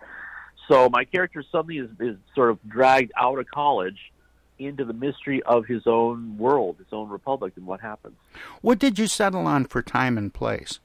so 0.68 0.88
my 0.88 1.04
character 1.04 1.44
suddenly 1.50 1.78
is, 1.78 1.90
is 2.00 2.16
sort 2.34 2.50
of 2.50 2.58
dragged 2.68 3.12
out 3.18 3.38
of 3.38 3.46
college 3.50 4.12
into 4.58 4.84
the 4.84 4.92
mystery 4.92 5.42
of 5.42 5.66
his 5.66 5.82
own 5.86 6.38
world, 6.38 6.76
his 6.78 6.86
own 6.92 7.08
republic, 7.08 7.54
and 7.56 7.66
what 7.66 7.80
happens. 7.80 8.16
What 8.60 8.78
did 8.78 8.98
you 8.98 9.06
settle 9.06 9.46
on 9.46 9.64
for 9.64 9.82
time 9.82 10.16
and 10.16 10.32
place? 10.32 10.78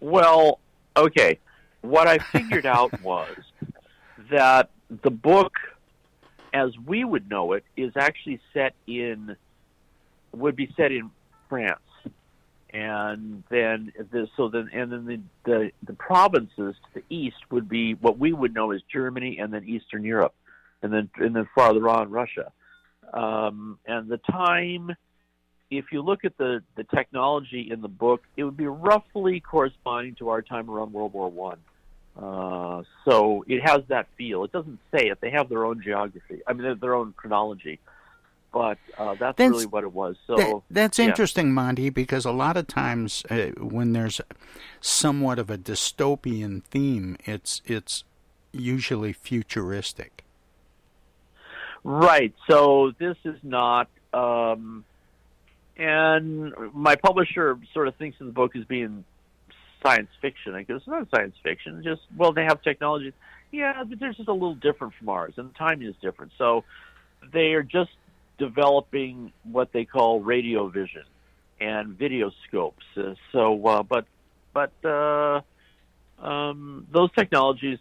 Well, 0.00 0.58
okay. 0.96 1.38
What 1.82 2.08
I 2.08 2.18
figured 2.18 2.66
out 2.78 3.00
was 3.02 3.36
that 4.30 4.70
the 5.02 5.10
book, 5.10 5.52
as 6.52 6.70
we 6.84 7.04
would 7.04 7.30
know 7.30 7.52
it, 7.52 7.64
is 7.76 7.92
actually 7.96 8.40
set 8.52 8.74
in, 8.86 9.36
would 10.32 10.56
be 10.56 10.72
set 10.76 10.92
in 10.92 11.10
France 11.48 11.80
and 12.72 13.42
then 13.50 13.92
the, 14.12 14.28
so 14.36 14.48
then 14.48 14.70
and 14.72 14.92
then 14.92 15.04
the, 15.04 15.20
the 15.44 15.70
the 15.86 15.92
provinces 15.94 16.76
to 16.76 17.00
the 17.00 17.02
east 17.08 17.36
would 17.50 17.68
be 17.68 17.94
what 17.94 18.18
we 18.18 18.32
would 18.32 18.54
know 18.54 18.70
as 18.70 18.80
Germany 18.92 19.38
and 19.38 19.52
then 19.52 19.64
Eastern 19.64 20.04
Europe, 20.04 20.34
and 20.82 20.92
then 20.92 21.10
and 21.16 21.34
then 21.34 21.48
farther 21.54 21.88
on 21.88 22.10
Russia, 22.10 22.52
um, 23.12 23.78
and 23.86 24.08
the 24.08 24.18
time. 24.18 24.94
If 25.70 25.92
you 25.92 26.02
look 26.02 26.24
at 26.24 26.36
the, 26.36 26.62
the 26.74 26.84
technology 26.84 27.68
in 27.70 27.80
the 27.80 27.88
book, 27.88 28.22
it 28.36 28.44
would 28.44 28.56
be 28.56 28.66
roughly 28.66 29.40
corresponding 29.40 30.16
to 30.16 30.30
our 30.30 30.42
time 30.42 30.68
around 30.68 30.92
World 30.92 31.12
War 31.12 31.30
One. 31.30 31.58
Uh, 32.20 32.82
so 33.04 33.44
it 33.46 33.60
has 33.62 33.82
that 33.88 34.08
feel. 34.18 34.44
It 34.44 34.52
doesn't 34.52 34.80
say 34.92 35.06
it. 35.08 35.20
They 35.20 35.30
have 35.30 35.48
their 35.48 35.64
own 35.64 35.80
geography. 35.80 36.40
I 36.46 36.52
mean, 36.52 36.78
their 36.80 36.94
own 36.94 37.14
chronology 37.16 37.78
but 38.52 38.78
uh, 38.98 39.14
that's, 39.14 39.36
that's, 39.36 39.50
really 39.50 39.66
what 39.66 39.84
it 39.84 39.92
was. 39.92 40.16
So 40.26 40.36
that, 40.36 40.62
that's 40.70 40.98
yeah. 40.98 41.06
interesting, 41.06 41.52
Monte, 41.52 41.90
because 41.90 42.24
a 42.24 42.32
lot 42.32 42.56
of 42.56 42.66
times 42.66 43.24
uh, 43.30 43.50
when 43.58 43.92
there's 43.92 44.20
somewhat 44.80 45.38
of 45.38 45.50
a 45.50 45.58
dystopian 45.58 46.64
theme, 46.64 47.16
it's 47.24 47.62
it's 47.64 48.04
usually 48.52 49.12
futuristic. 49.12 50.24
Right. 51.84 52.34
So 52.48 52.92
this 52.98 53.16
is 53.24 53.38
not. 53.42 53.88
Um, 54.12 54.84
and 55.80 56.52
my 56.74 56.94
publisher 56.94 57.58
sort 57.72 57.88
of 57.88 57.96
thinks 57.96 58.20
of 58.20 58.26
the 58.26 58.32
book 58.32 58.54
as 58.54 58.64
being 58.66 59.02
science 59.82 60.10
fiction. 60.20 60.54
I 60.54 60.62
guess 60.62 60.76
it's 60.76 60.86
not 60.86 61.08
science 61.10 61.34
fiction. 61.42 61.82
Just 61.82 62.02
well, 62.14 62.32
they 62.32 62.44
have 62.44 62.60
technology. 62.62 63.14
Yeah, 63.50 63.82
but 63.88 63.98
they're 63.98 64.12
just 64.12 64.28
a 64.28 64.32
little 64.32 64.54
different 64.54 64.92
from 64.98 65.08
ours, 65.08 65.34
and 65.38 65.48
the 65.48 65.54
timing 65.54 65.88
is 65.88 65.94
different. 66.02 66.32
So 66.36 66.64
they 67.32 67.54
are 67.54 67.62
just 67.62 67.90
developing 68.38 69.32
what 69.42 69.72
they 69.72 69.86
call 69.86 70.20
radio 70.20 70.68
vision 70.68 71.04
and 71.60 71.98
video 71.98 72.30
scopes. 72.46 72.84
Uh, 72.94 73.14
so, 73.32 73.66
uh, 73.66 73.82
but 73.82 74.04
but 74.52 74.72
uh, 74.84 75.40
um, 76.22 76.86
those 76.92 77.10
technologies, 77.12 77.78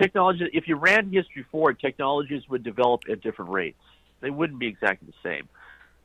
technology, 0.00 0.48
if 0.52 0.68
you 0.68 0.76
ran 0.76 1.10
history 1.10 1.44
forward, 1.50 1.80
technologies 1.80 2.48
would 2.48 2.62
develop 2.62 3.02
at 3.10 3.20
different 3.22 3.50
rates. 3.50 3.82
They 4.20 4.30
wouldn't 4.30 4.60
be 4.60 4.68
exactly 4.68 5.08
the 5.08 5.28
same. 5.28 5.48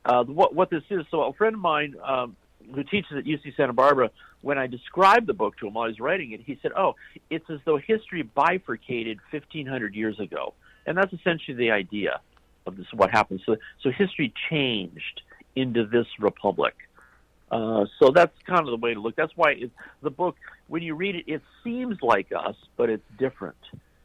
Uh, 0.06 0.22
what 0.24 0.54
what 0.54 0.70
this 0.70 0.84
is, 0.88 1.04
so 1.10 1.22
a 1.22 1.32
friend 1.32 1.54
of 1.54 1.60
mine 1.60 1.96
um, 2.02 2.36
who 2.72 2.84
teaches 2.84 3.10
at 3.18 3.24
UC 3.24 3.56
Santa 3.56 3.72
Barbara, 3.72 4.10
when 4.40 4.56
I 4.56 4.68
described 4.68 5.26
the 5.26 5.34
book 5.34 5.56
to 5.58 5.66
him 5.66 5.74
while 5.74 5.86
I 5.86 5.88
was 5.88 5.98
writing 5.98 6.30
it, 6.30 6.40
he 6.46 6.56
said, 6.62 6.70
"Oh, 6.76 6.94
it's 7.28 7.50
as 7.50 7.58
though 7.64 7.76
history 7.76 8.22
bifurcated 8.22 9.18
1,500 9.32 9.96
years 9.96 10.20
ago," 10.20 10.54
and 10.86 10.96
that's 10.96 11.12
essentially 11.12 11.56
the 11.56 11.72
idea 11.72 12.20
of 12.66 12.76
this 12.76 12.86
what 12.92 13.10
happened. 13.10 13.40
So 13.44 13.56
so 13.82 13.90
history 13.90 14.32
changed 14.48 15.22
into 15.56 15.84
this 15.84 16.06
republic. 16.20 16.74
Uh, 17.50 17.86
so 17.98 18.10
that's 18.10 18.36
kind 18.46 18.60
of 18.60 18.66
the 18.66 18.76
way 18.76 18.94
to 18.94 19.00
look. 19.00 19.16
That's 19.16 19.36
why 19.36 19.52
it, 19.52 19.70
the 20.02 20.10
book, 20.10 20.36
when 20.68 20.82
you 20.82 20.94
read 20.94 21.16
it, 21.16 21.24
it 21.26 21.42
seems 21.64 22.00
like 22.00 22.30
us, 22.32 22.56
but 22.76 22.90
it's 22.90 23.08
different. 23.18 23.56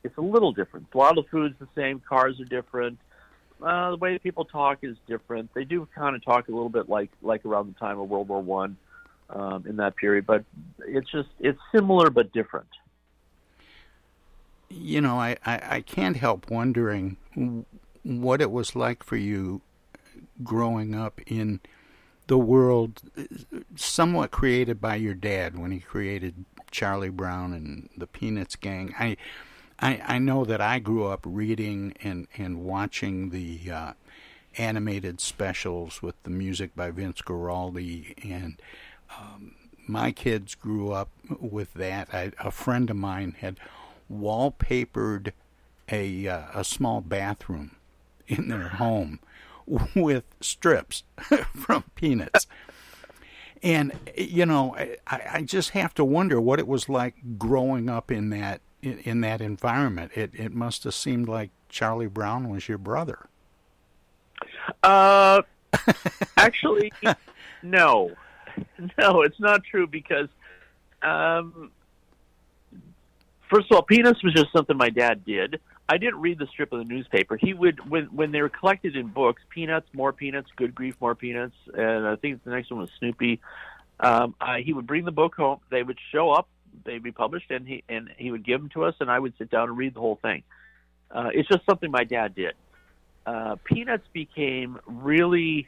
It's 0.04 0.18
a 0.18 0.22
little 0.22 0.52
different. 0.52 0.88
A 0.94 0.98
lot 0.98 1.16
of 1.16 1.26
the 1.26 1.30
food's 1.30 1.56
the 1.60 1.68
same. 1.76 2.02
Cars 2.08 2.40
are 2.40 2.46
different. 2.46 2.98
Uh, 3.62 3.92
the 3.92 3.98
way 3.98 4.18
people 4.18 4.46
talk 4.46 4.80
is 4.82 4.98
different. 5.08 5.54
They 5.54 5.66
do 5.66 5.88
kind 5.94 6.16
of 6.16 6.24
talk 6.24 6.48
a 6.48 6.52
little 6.52 6.70
bit 6.70 6.90
like 6.90 7.12
like 7.22 7.46
around 7.46 7.74
the 7.74 7.80
time 7.80 8.00
of 8.00 8.10
World 8.10 8.28
War 8.28 8.42
One 8.42 8.78
um, 9.30 9.66
in 9.68 9.76
that 9.78 9.96
period, 9.96 10.26
but 10.26 10.44
it's 10.80 11.10
just 11.12 11.30
it's 11.40 11.60
similar 11.74 12.10
but 12.10 12.32
different. 12.32 12.68
You 14.70 15.02
know, 15.02 15.20
I, 15.20 15.38
I, 15.46 15.62
I 15.70 15.82
can't 15.82 16.16
help 16.16 16.50
wondering 16.50 17.18
what 18.04 18.42
it 18.42 18.52
was 18.52 18.76
like 18.76 19.04
for 19.04 19.18
you 19.18 19.62
growing 20.44 20.96
up 20.96 21.20
in 21.28 21.60
the 22.28 22.38
world 22.38 23.02
somewhat 23.76 24.32
created 24.32 24.80
by 24.80 24.96
your 24.96 25.14
dad 25.14 25.60
when 25.60 25.72
he 25.72 25.80
created 25.80 26.46
Charlie 26.72 27.10
Brown 27.10 27.54
and 27.54 27.90
the 27.98 28.08
Peanuts 28.08 28.56
gang. 28.56 28.96
I 28.98 29.18
I, 29.82 30.02
I 30.06 30.20
know 30.20 30.46
that 30.46 30.62
I 30.62 30.80
grew 30.80 31.06
up 31.06 31.22
reading 31.26 31.94
and, 32.04 32.28
and 32.38 32.64
watching 32.64 33.30
the 33.30 33.72
uh, 33.72 33.94
animated 34.58 35.20
specials 35.20 36.02
with 36.02 36.22
the 36.24 36.30
music 36.30 36.76
by 36.76 36.92
Vince 36.92 37.22
Guaraldi 37.22 38.14
and 38.24 38.62
um, 39.18 39.56
my 39.88 40.12
kids 40.12 40.56
grew 40.56 40.92
up 40.92 41.10
with 41.40 41.74
that. 41.74 42.14
I, 42.14 42.32
a 42.40 42.52
friend 42.52 42.90
of 42.90 42.96
mine 42.96 43.36
had 43.40 43.60
wallpapered 44.12 45.32
a 45.90 46.28
uh, 46.28 46.44
a 46.54 46.64
small 46.64 47.02
bathroom 47.02 47.76
in 48.28 48.48
their 48.48 48.70
home 48.70 49.20
with 49.96 50.24
strips 50.40 51.04
from 51.54 51.84
Peanuts. 51.96 52.48
And 53.64 53.92
you 54.18 54.46
know, 54.46 54.76
I, 54.78 54.98
I 55.08 55.42
just 55.42 55.72
have 55.72 55.94
to 55.96 56.06
wonder 56.06 56.40
what 56.40 56.60
it 56.60 56.68
was 56.68 56.88
like 56.90 57.16
growing 57.38 57.90
up 57.90 58.12
in 58.12 58.30
that 58.30 58.62
in, 58.82 59.00
in 59.00 59.22
that 59.22 59.42
environment. 59.42 60.12
It 60.16 60.32
it 60.34 60.54
must 60.54 60.84
have 60.84 60.94
seemed 60.94 61.28
like 61.28 61.52
Charlie 61.70 62.08
Brown 62.08 62.50
was 62.50 62.68
your 62.68 62.78
brother. 62.78 63.28
Uh, 64.84 65.42
actually, 66.38 66.92
no, 67.64 68.12
no, 68.98 69.22
it's 69.22 69.40
not 69.40 69.64
true 69.64 69.88
because, 69.88 70.28
um, 71.02 71.72
first 73.50 73.72
of 73.72 73.76
all, 73.76 73.82
Peanuts 73.84 74.24
was 74.24 74.34
just 74.34 74.52
something 74.52 74.76
my 74.78 74.90
dad 74.90 75.26
did. 75.26 75.60
I 75.90 75.98
didn't 75.98 76.22
read 76.22 76.40
the 76.40 76.48
strip 76.48 76.72
of 76.72 76.80
the 76.80 76.86
newspaper. 76.86 77.36
He 77.36 77.54
would 77.54 77.90
when 77.90 78.06
when 78.06 78.32
they 78.32 78.42
were 78.42 78.50
collected 78.50 78.96
in 78.96 79.08
books, 79.08 79.42
Peanuts, 79.50 79.88
more 79.94 80.14
Peanuts, 80.14 80.50
Good 80.56 80.74
Grief, 80.74 80.96
more 81.02 81.16
Peanuts, 81.16 81.56
and 81.74 82.08
I 82.08 82.16
think 82.16 82.44
the 82.44 82.52
next 82.52 82.72
one 82.72 82.82
was 82.82 82.90
Snoopy. 83.00 83.42
Um, 84.00 84.34
I, 84.42 84.62
he 84.62 84.74
would 84.74 84.88
bring 84.88 85.06
the 85.06 85.12
book 85.12 85.36
home. 85.36 85.60
They 85.70 85.84
would 85.84 86.00
show 86.12 86.32
up. 86.32 86.48
They'd 86.84 87.04
be 87.04 87.12
published, 87.12 87.52
and 87.52 87.68
he 87.68 87.84
and 87.90 88.10
he 88.18 88.32
would 88.32 88.46
give 88.46 88.62
them 88.62 88.70
to 88.70 88.86
us, 88.86 88.96
and 89.00 89.10
I 89.10 89.20
would 89.20 89.34
sit 89.38 89.50
down 89.50 89.70
and 89.70 89.78
read 89.78 89.94
the 89.94 90.00
whole 90.00 90.20
thing. 90.22 90.44
Uh, 91.10 91.30
it's 91.34 91.48
just 91.48 91.66
something 91.66 91.92
my 91.92 92.04
dad 92.04 92.36
did. 92.36 92.54
Uh, 93.26 93.56
Peanuts 93.64 94.08
became 94.14 94.80
really 94.86 95.68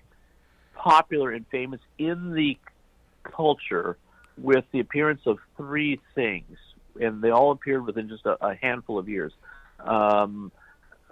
popular 0.75 1.31
and 1.31 1.45
famous 1.51 1.79
in 1.97 2.33
the 2.33 2.57
culture 3.23 3.97
with 4.37 4.65
the 4.71 4.79
appearance 4.79 5.21
of 5.25 5.37
three 5.57 5.99
things, 6.15 6.57
and 6.99 7.21
they 7.21 7.29
all 7.29 7.51
appeared 7.51 7.85
within 7.85 8.09
just 8.09 8.25
a, 8.25 8.43
a 8.43 8.55
handful 8.55 8.97
of 8.97 9.07
years. 9.07 9.33
Um, 9.79 10.51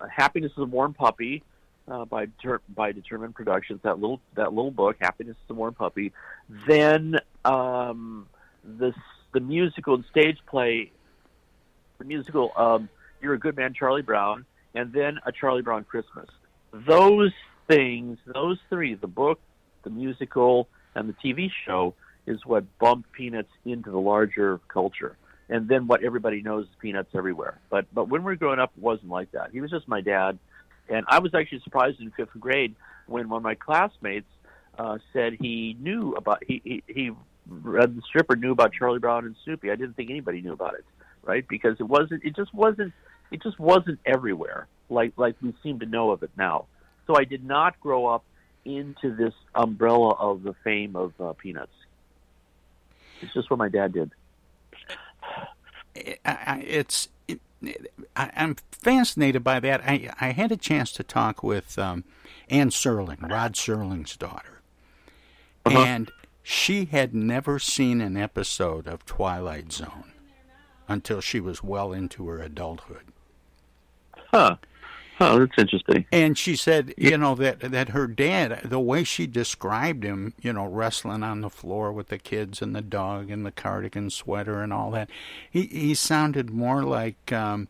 Happiness 0.09 0.51
is 0.53 0.57
a 0.57 0.65
Warm 0.65 0.93
Puppy 0.93 1.43
uh, 1.87 2.05
by 2.05 2.27
by 2.75 2.91
Determined 2.91 3.35
Productions. 3.35 3.81
That 3.83 3.99
little 3.99 4.19
that 4.35 4.53
little 4.53 4.71
book, 4.71 4.97
Happiness 4.99 5.35
is 5.43 5.49
a 5.49 5.53
Warm 5.53 5.73
Puppy. 5.73 6.11
Then 6.67 7.19
um, 7.45 8.27
this 8.63 8.95
the 9.33 9.39
musical 9.39 9.95
and 9.95 10.05
stage 10.09 10.37
play, 10.47 10.91
the 11.97 12.05
musical 12.05 12.51
um, 12.55 12.89
You're 13.21 13.33
a 13.33 13.39
Good 13.39 13.55
Man, 13.55 13.73
Charlie 13.73 14.01
Brown, 14.01 14.45
and 14.73 14.91
then 14.93 15.19
a 15.25 15.31
Charlie 15.31 15.61
Brown 15.61 15.83
Christmas. 15.83 16.29
Those 16.73 17.31
things, 17.67 18.17
those 18.25 18.57
three, 18.69 18.95
the 18.95 19.07
book, 19.07 19.39
the 19.83 19.89
musical, 19.89 20.67
and 20.95 21.09
the 21.09 21.13
TV 21.13 21.49
show, 21.65 21.93
is 22.25 22.45
what 22.45 22.65
bumped 22.79 23.11
Peanuts 23.11 23.51
into 23.65 23.91
the 23.91 23.99
larger 23.99 24.59
culture. 24.67 25.17
And 25.49 25.67
then 25.67 25.87
what 25.87 26.03
everybody 26.03 26.41
knows 26.41 26.65
is 26.65 26.71
Peanuts 26.81 27.09
everywhere. 27.13 27.59
But 27.69 27.85
but 27.93 28.07
when 28.07 28.21
we 28.21 28.31
were 28.31 28.35
growing 28.37 28.59
up, 28.59 28.71
it 28.75 28.81
wasn't 28.81 29.09
like 29.09 29.31
that. 29.31 29.51
He 29.51 29.59
was 29.59 29.69
just 29.69 29.87
my 29.87 29.99
dad, 29.99 30.39
and 30.87 31.05
I 31.09 31.19
was 31.19 31.33
actually 31.33 31.59
surprised 31.61 31.99
in 31.99 32.11
fifth 32.11 32.29
grade 32.39 32.75
when 33.07 33.27
one 33.27 33.37
of 33.37 33.43
my 33.43 33.55
classmates 33.55 34.27
uh, 34.77 34.99
said 35.11 35.33
he 35.33 35.75
knew 35.79 36.13
about 36.13 36.43
he, 36.47 36.61
he 36.63 36.83
he 36.87 37.11
read 37.47 37.95
the 37.95 38.01
strip 38.01 38.29
or 38.29 38.35
knew 38.35 38.51
about 38.51 38.73
Charlie 38.73 38.99
Brown 38.99 39.25
and 39.25 39.35
Snoopy. 39.43 39.71
I 39.71 39.75
didn't 39.75 39.95
think 39.95 40.09
anybody 40.09 40.41
knew 40.41 40.53
about 40.53 40.75
it, 40.75 40.85
right? 41.23 41.47
Because 41.47 41.79
it 41.79 41.83
wasn't. 41.83 42.23
It 42.23 42.35
just 42.35 42.53
wasn't. 42.53 42.93
It 43.31 43.41
just 43.41 43.59
wasn't 43.59 43.99
everywhere 44.05 44.67
like 44.91 45.13
like 45.17 45.35
we 45.41 45.53
seem 45.63 45.79
to 45.79 45.85
know 45.85 46.11
of 46.11 46.21
it 46.23 46.31
now. 46.37 46.65
So 47.07 47.15
I 47.17 47.23
did 47.23 47.43
not 47.43 47.79
grow 47.79 48.05
up 48.05 48.23
into 48.65 49.15
this 49.15 49.33
umbrella 49.55 50.11
of 50.11 50.43
the 50.43 50.53
fame 50.63 50.95
of 50.95 51.13
uh, 51.19 51.33
Peanuts. 51.33 51.71
It's 53.21 53.33
just 53.33 53.49
what 53.49 53.57
my 53.57 53.69
dad 53.69 53.93
did. 53.93 54.11
It's 55.95 57.09
it, 57.27 57.39
I, 58.15 58.31
am 58.35 58.55
fascinated 58.71 59.43
by 59.43 59.59
that. 59.59 59.81
I 59.81 60.09
I 60.19 60.31
had 60.31 60.51
a 60.51 60.57
chance 60.57 60.91
to 60.93 61.03
talk 61.03 61.43
with 61.43 61.77
um, 61.79 62.03
Anne 62.49 62.69
Serling, 62.69 63.29
Rod 63.29 63.53
Serling's 63.53 64.15
daughter, 64.15 64.61
uh-huh. 65.65 65.79
and 65.79 66.11
she 66.43 66.85
had 66.85 67.13
never 67.13 67.59
seen 67.59 68.01
an 68.01 68.17
episode 68.17 68.87
of 68.87 69.05
Twilight 69.05 69.71
Zone 69.71 70.11
until 70.87 71.21
she 71.21 71.39
was 71.39 71.63
well 71.63 71.93
into 71.93 72.27
her 72.27 72.41
adulthood. 72.41 73.05
Huh. 74.31 74.57
Oh, 75.19 75.37
that's 75.37 75.51
interesting. 75.55 76.05
And 76.11 76.35
she 76.35 76.55
said, 76.55 76.95
you 76.97 77.15
know, 77.15 77.35
that 77.35 77.59
that 77.59 77.89
her 77.89 78.07
dad, 78.07 78.61
the 78.65 78.79
way 78.79 79.03
she 79.03 79.27
described 79.27 80.03
him, 80.03 80.33
you 80.41 80.51
know, 80.51 80.65
wrestling 80.65 81.21
on 81.21 81.41
the 81.41 81.49
floor 81.49 81.91
with 81.91 82.07
the 82.07 82.17
kids 82.17 82.59
and 82.59 82.75
the 82.75 82.81
dog 82.81 83.29
and 83.29 83.45
the 83.45 83.51
cardigan 83.51 84.09
sweater 84.09 84.63
and 84.63 84.73
all 84.73 84.89
that, 84.91 85.11
he 85.49 85.67
he 85.67 85.93
sounded 85.93 86.49
more 86.49 86.83
like 86.83 87.31
um, 87.31 87.67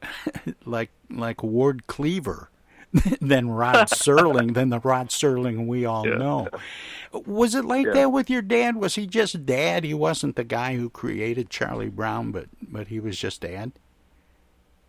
like 0.64 0.90
like 1.10 1.42
Ward 1.42 1.86
Cleaver 1.88 2.48
than 3.20 3.50
Rod 3.50 3.74
Serling, 3.88 4.54
than 4.54 4.70
the 4.70 4.80
Rod 4.80 5.08
Serling 5.08 5.66
we 5.66 5.84
all 5.84 6.06
yeah. 6.06 6.14
know. 6.14 6.48
Was 7.12 7.54
it 7.54 7.64
like 7.64 7.86
yeah. 7.86 7.92
that 7.92 8.12
with 8.12 8.28
your 8.28 8.42
dad? 8.42 8.76
Was 8.76 8.94
he 8.94 9.06
just 9.06 9.46
dad? 9.46 9.84
He 9.84 9.94
wasn't 9.94 10.36
the 10.36 10.44
guy 10.44 10.76
who 10.76 10.90
created 10.90 11.50
Charlie 11.50 11.88
Brown, 11.88 12.32
but 12.32 12.46
but 12.62 12.88
he 12.88 13.00
was 13.00 13.18
just 13.18 13.40
dad. 13.40 13.72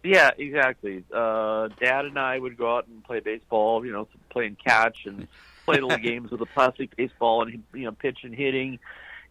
Yeah, 0.03 0.31
exactly. 0.37 1.03
Uh, 1.13 1.67
Dad 1.79 2.05
and 2.05 2.17
I 2.17 2.39
would 2.39 2.57
go 2.57 2.77
out 2.77 2.87
and 2.87 3.03
play 3.03 3.19
baseball. 3.19 3.85
You 3.85 3.91
know, 3.91 4.07
playing 4.29 4.57
catch 4.63 5.05
and 5.05 5.27
play 5.65 5.75
little 5.75 5.97
games 5.97 6.31
with 6.31 6.41
a 6.41 6.45
plastic 6.45 6.95
baseball 6.95 7.43
and 7.43 7.63
you 7.73 7.85
know 7.85 7.91
pitch 7.91 8.19
and 8.23 8.33
hitting. 8.33 8.79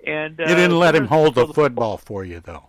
And 0.06 0.38
uh, 0.40 0.44
you 0.44 0.54
didn't 0.54 0.78
let 0.78 0.94
him 0.94 1.06
hold 1.06 1.34
the 1.34 1.48
football 1.48 1.96
for 1.96 2.24
you, 2.24 2.40
though. 2.40 2.64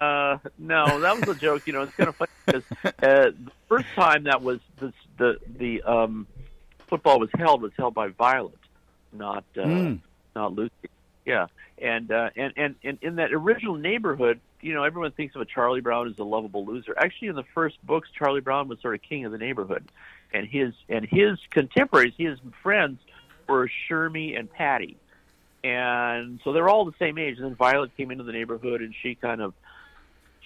Uh, 0.00 0.38
no, 0.58 1.00
that 1.00 1.18
was 1.18 1.36
a 1.36 1.38
joke. 1.38 1.66
You 1.66 1.72
know, 1.74 1.82
it's 1.82 1.94
kind 1.94 2.08
of 2.08 2.16
funny 2.16 2.30
because 2.46 2.64
uh, 2.84 2.90
the 2.98 3.52
first 3.68 3.86
time 3.94 4.24
that 4.24 4.42
was 4.42 4.60
the 4.78 4.92
the 5.18 5.38
the 5.58 5.82
um, 5.82 6.26
football 6.88 7.18
was 7.20 7.30
held 7.36 7.62
was 7.62 7.72
held 7.76 7.94
by 7.94 8.08
Violet, 8.08 8.58
not 9.12 9.44
uh, 9.56 9.60
mm. 9.60 9.98
not 10.34 10.54
Lucy. 10.54 10.72
Yeah, 11.24 11.46
and 11.78 12.10
uh, 12.10 12.30
and 12.36 12.52
and 12.56 12.74
and 12.82 12.98
in 13.02 13.16
that 13.16 13.32
original 13.32 13.76
neighborhood, 13.76 14.40
you 14.60 14.74
know, 14.74 14.84
everyone 14.84 15.12
thinks 15.12 15.34
of 15.34 15.42
a 15.42 15.44
Charlie 15.46 15.80
Brown 15.80 16.08
as 16.08 16.18
a 16.18 16.24
lovable 16.24 16.64
loser. 16.64 16.94
Actually, 16.96 17.28
in 17.28 17.36
the 17.36 17.44
first 17.54 17.76
books, 17.86 18.08
Charlie 18.16 18.40
Brown 18.40 18.68
was 18.68 18.80
sort 18.80 18.94
of 18.94 19.02
king 19.02 19.24
of 19.24 19.32
the 19.32 19.38
neighborhood, 19.38 19.84
and 20.32 20.46
his 20.46 20.72
and 20.88 21.04
his 21.04 21.38
contemporaries, 21.50 22.14
his 22.16 22.38
friends, 22.62 22.98
were 23.48 23.70
Shermy 23.88 24.38
and 24.38 24.50
Patty, 24.50 24.96
and 25.62 26.40
so 26.44 26.52
they're 26.52 26.68
all 26.68 26.84
the 26.84 26.94
same 26.98 27.18
age. 27.18 27.36
And 27.36 27.46
then 27.46 27.54
Violet 27.54 27.96
came 27.96 28.10
into 28.10 28.24
the 28.24 28.32
neighborhood, 28.32 28.82
and 28.82 28.94
she 29.02 29.14
kind 29.14 29.40
of, 29.40 29.54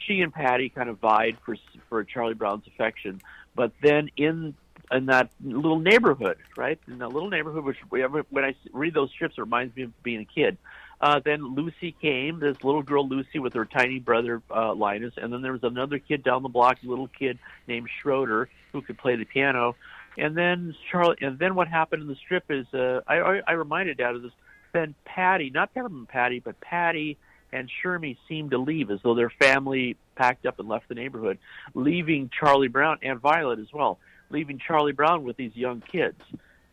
she 0.07 0.21
and 0.21 0.33
Patty 0.33 0.69
kind 0.69 0.89
of 0.89 0.99
vied 0.99 1.37
for 1.45 1.57
for 1.89 2.05
Charlie 2.05 2.35
Brown's 2.35 2.67
affection. 2.67 3.21
But 3.55 3.73
then 3.83 4.11
in 4.17 4.55
in 4.91 5.07
that 5.07 5.31
little 5.43 5.79
neighborhood, 5.79 6.39
right? 6.57 6.79
In 6.87 6.99
that 6.99 7.13
little 7.13 7.31
neighborhood, 7.31 7.65
which 7.65 7.77
when 7.91 8.45
I 8.45 8.55
read 8.73 8.95
those 8.95 9.11
strips, 9.11 9.35
it 9.37 9.41
reminds 9.41 9.77
me 9.77 9.85
of 9.85 10.03
being 10.03 10.21
a 10.21 10.25
kid. 10.25 10.57
Uh, 11.01 11.21
then 11.25 11.55
Lucy 11.55 11.95
came, 12.01 12.41
this 12.41 12.65
little 12.65 12.83
girl 12.83 13.07
Lucy 13.07 13.39
with 13.39 13.55
her 13.55 13.65
tiny 13.65 14.01
brother 14.01 14.43
uh, 14.51 14.75
Linus, 14.75 15.15
and 15.17 15.33
then 15.33 15.43
there 15.43 15.53
was 15.53 15.63
another 15.63 15.99
kid 15.99 16.25
down 16.25 16.43
the 16.43 16.49
block, 16.49 16.79
a 16.83 16.89
little 16.89 17.07
kid 17.07 17.39
named 17.69 17.89
Schroeder 18.01 18.49
who 18.73 18.83
could 18.83 18.99
play 18.99 19.15
the 19.15 19.25
piano. 19.25 19.77
And 20.17 20.37
then 20.37 20.75
Charlie, 20.91 21.17
and 21.21 21.39
then 21.39 21.55
what 21.55 21.69
happened 21.69 22.03
in 22.03 22.09
the 22.09 22.17
strip 22.17 22.45
is 22.51 22.67
uh, 22.75 23.03
I, 23.07 23.21
I, 23.21 23.43
I 23.47 23.53
reminded 23.53 23.99
Dad 23.99 24.17
of 24.17 24.23
this. 24.23 24.33
Then 24.73 24.95
Patty, 25.05 25.51
not 25.51 25.73
Peppermint 25.73 26.09
Patty, 26.09 26.41
but 26.41 26.61
Patty 26.61 27.17
and 27.53 27.71
Shermy 27.83 28.17
seemed 28.29 28.51
to 28.51 28.59
leave 28.59 28.91
as 28.91 29.01
though 29.03 29.15
their 29.15 29.31
family 29.31 29.97
packed 30.17 30.47
up 30.47 30.59
and 30.59 30.69
left 30.69 30.89
the 30.89 30.95
neighborhood, 30.95 31.39
leaving 31.75 32.31
Charlie 32.39 32.69
Brown 32.69 32.99
and 33.03 33.21
Violet 33.21 33.59
as 33.59 33.73
well, 33.73 33.99
leaving 34.31 34.59
Charlie 34.59 34.93
Brown 34.93 35.25
with 35.25 35.37
these 35.37 35.55
young 35.55 35.81
kids 35.81 36.21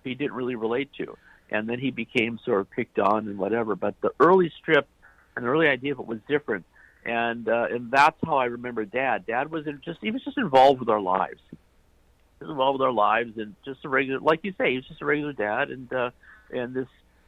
he 0.04 0.14
didn't 0.14 0.34
really 0.34 0.56
relate 0.56 0.90
to 0.98 1.18
and 1.50 1.70
then 1.70 1.80
he 1.80 1.92
became 1.92 2.40
sort 2.44 2.62
of 2.62 2.70
picked 2.72 3.00
on 3.00 3.28
and 3.28 3.38
whatever. 3.38 3.76
But 3.76 3.96
the 4.02 4.12
early 4.20 4.52
strip 4.62 4.88
and 5.36 5.46
the 5.46 5.50
early 5.50 5.68
idea 5.68 5.94
of 5.94 6.00
it 6.00 6.08
was 6.08 6.20
different, 6.28 6.66
and 7.06 7.48
uh, 7.48 7.68
and 7.70 7.92
that's 7.92 8.18
how 8.26 8.38
I 8.38 8.46
remember 8.46 8.86
Dad. 8.86 9.26
Dad 9.26 9.52
was 9.52 9.68
in 9.68 9.82
just 9.84 10.00
he 10.02 10.12
was 10.12 10.24
just 10.24 10.38
involved 10.38 10.80
with 10.80 10.90
our 10.90 11.02
lives. 11.02 11.42
He 11.50 12.46
was 12.46 12.50
involved 12.50 12.80
with 12.80 12.86
our 12.86 12.94
lives 12.94 13.38
and 13.38 13.56
just 13.64 13.86
a 13.86 13.90
regular, 13.90 14.20
like 14.20 14.42
you 14.44 14.54
say, 14.58 14.72
he 14.72 14.76
was 14.78 14.88
just 14.88 15.02
a 15.02 15.06
regular 15.06 15.34
dad, 15.34 15.70
and 15.70 15.92
uh, 15.94 16.12
and 16.52 16.74
this 16.74 16.88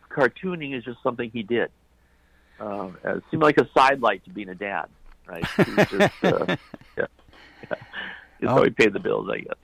cartooning 0.10 0.76
is 0.76 0.84
just 0.84 1.02
something 1.04 1.30
he 1.32 1.44
did. 1.44 1.70
Uh, 2.60 2.90
it 3.06 3.24
seemed 3.30 3.44
like 3.44 3.58
a 3.58 3.68
sidelight 3.74 4.24
to 4.26 4.30
being 4.32 4.50
a 4.50 4.56
dad, 4.56 4.88
right? 5.28 5.46
He 5.66 5.74
was 5.74 5.88
just, 5.88 6.24
uh, 6.24 6.46
yeah, 6.98 7.06
yeah. 7.70 7.76
Oh. 8.44 8.48
how 8.48 8.64
he 8.64 8.70
paid 8.70 8.94
the 8.94 9.00
bills, 9.00 9.30
I 9.32 9.40
guess. 9.40 9.56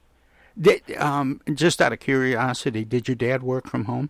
Did, 0.59 0.97
um, 0.97 1.41
just 1.53 1.81
out 1.81 1.93
of 1.93 1.99
curiosity, 1.99 2.85
did 2.85 3.07
your 3.07 3.15
dad 3.15 3.41
work 3.41 3.67
from 3.67 3.85
home? 3.85 4.09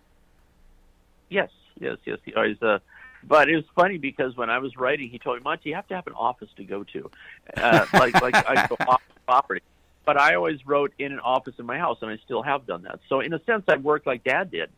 Yes, 1.29 1.49
yes, 1.79 1.97
yes. 2.05 2.19
He 2.25 2.33
always. 2.33 2.61
Uh, 2.61 2.79
but 3.25 3.49
it 3.49 3.55
was 3.55 3.65
funny 3.75 3.97
because 3.97 4.35
when 4.35 4.49
I 4.49 4.59
was 4.59 4.75
writing, 4.75 5.09
he 5.09 5.17
told 5.19 5.37
me, 5.37 5.43
"Monte, 5.43 5.69
you 5.69 5.75
have 5.75 5.87
to 5.87 5.95
have 5.95 6.07
an 6.07 6.13
office 6.13 6.49
to 6.57 6.65
go 6.65 6.83
to, 6.83 7.09
uh, 7.55 7.85
like 7.93 8.21
like 8.21 8.35
I 8.35 8.67
go 8.67 8.75
off 8.87 9.01
property." 9.25 9.61
But 10.05 10.19
I 10.19 10.35
always 10.35 10.65
wrote 10.67 10.93
in 10.99 11.13
an 11.13 11.19
office 11.19 11.53
in 11.57 11.65
my 11.65 11.77
house, 11.77 11.99
and 12.01 12.11
I 12.11 12.17
still 12.25 12.41
have 12.41 12.67
done 12.67 12.83
that. 12.83 12.99
So 13.07 13.21
in 13.21 13.33
a 13.33 13.41
sense, 13.45 13.63
I 13.69 13.77
worked 13.77 14.05
like 14.05 14.25
Dad 14.25 14.51
did. 14.51 14.69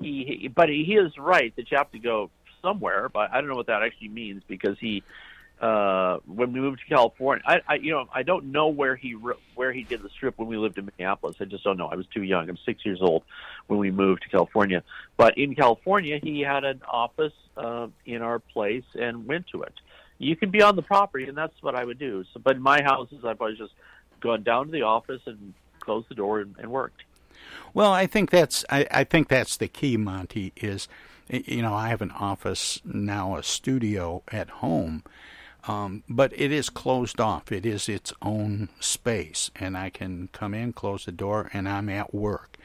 He, 0.00 0.38
he 0.40 0.48
but 0.48 0.70
he, 0.70 0.84
he 0.84 0.94
is 0.94 1.16
right 1.18 1.54
that 1.56 1.70
you 1.70 1.76
have 1.76 1.92
to 1.92 1.98
go 1.98 2.30
somewhere, 2.62 3.08
but 3.08 3.30
I 3.32 3.40
don't 3.40 3.50
know 3.50 3.56
what 3.56 3.66
that 3.66 3.82
actually 3.82 4.08
means 4.08 4.42
because 4.46 4.78
he 4.78 5.02
uh, 5.60 6.18
when 6.26 6.52
we 6.52 6.60
moved 6.60 6.80
to 6.80 6.86
California. 6.86 7.42
I, 7.46 7.60
I, 7.68 7.74
you 7.74 7.92
know, 7.92 8.08
I 8.12 8.24
don't 8.24 8.46
know 8.46 8.68
where 8.68 8.96
he 8.96 9.12
where 9.12 9.72
he 9.72 9.84
did 9.84 10.02
the 10.02 10.08
strip 10.08 10.36
when 10.38 10.48
we 10.48 10.56
lived 10.56 10.76
in 10.76 10.86
Minneapolis. 10.86 11.36
I 11.40 11.44
just 11.44 11.62
don't 11.62 11.76
know. 11.76 11.86
I 11.86 11.94
was 11.94 12.06
too 12.06 12.22
young. 12.22 12.48
I'm 12.48 12.58
six 12.66 12.84
years 12.84 13.00
old 13.00 13.22
when 13.68 13.78
we 13.78 13.90
moved 13.90 14.22
to 14.22 14.28
California. 14.28 14.82
But 15.16 15.38
in 15.38 15.54
California, 15.54 16.18
he 16.20 16.40
had 16.40 16.64
an 16.64 16.82
office 16.88 17.32
uh, 17.56 17.88
in 18.04 18.22
our 18.22 18.40
place 18.40 18.84
and 18.98 19.26
went 19.26 19.46
to 19.48 19.62
it. 19.62 19.74
You 20.18 20.34
can 20.34 20.50
be 20.50 20.62
on 20.62 20.74
the 20.76 20.82
property, 20.82 21.28
and 21.28 21.36
that's 21.36 21.62
what 21.62 21.74
I 21.74 21.84
would 21.84 21.98
do. 21.98 22.24
So, 22.32 22.40
but 22.40 22.56
in 22.56 22.62
my 22.62 22.82
houses, 22.82 23.24
I've 23.24 23.40
always 23.40 23.58
just 23.58 23.72
gone 24.20 24.42
down 24.42 24.66
to 24.66 24.72
the 24.72 24.82
office 24.82 25.20
and 25.26 25.54
closed 25.80 26.08
the 26.08 26.14
door 26.14 26.40
and, 26.40 26.56
and 26.58 26.70
worked. 26.70 27.02
Well, 27.74 27.92
I 27.92 28.06
think 28.06 28.30
that's 28.30 28.64
I, 28.68 28.86
I 28.90 29.04
think 29.04 29.28
that's 29.28 29.56
the 29.56 29.68
key, 29.68 29.96
Monte. 29.96 30.52
Is 30.56 30.88
you 31.28 31.62
know 31.62 31.74
I 31.74 31.88
have 31.88 32.02
an 32.02 32.10
office 32.12 32.80
now, 32.84 33.36
a 33.36 33.42
studio 33.42 34.22
at 34.28 34.48
home 34.48 35.02
um, 35.68 36.02
but 36.08 36.32
it 36.34 36.50
is 36.50 36.70
closed 36.70 37.20
off. 37.20 37.52
It 37.52 37.64
is 37.64 37.88
its 37.88 38.12
own 38.20 38.68
space, 38.80 39.50
and 39.54 39.76
I 39.76 39.90
can 39.90 40.28
come 40.32 40.54
in, 40.54 40.72
close 40.72 41.04
the 41.04 41.12
door, 41.12 41.50
and 41.52 41.68
I'm 41.68 41.88
at 41.88 42.12
work. 42.12 42.56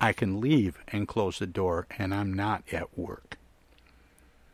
I 0.00 0.12
can 0.12 0.40
leave 0.40 0.78
and 0.88 1.06
close 1.06 1.38
the 1.38 1.46
door, 1.46 1.86
and 1.96 2.12
I'm 2.12 2.32
not 2.32 2.64
at 2.72 2.96
work. 2.98 3.36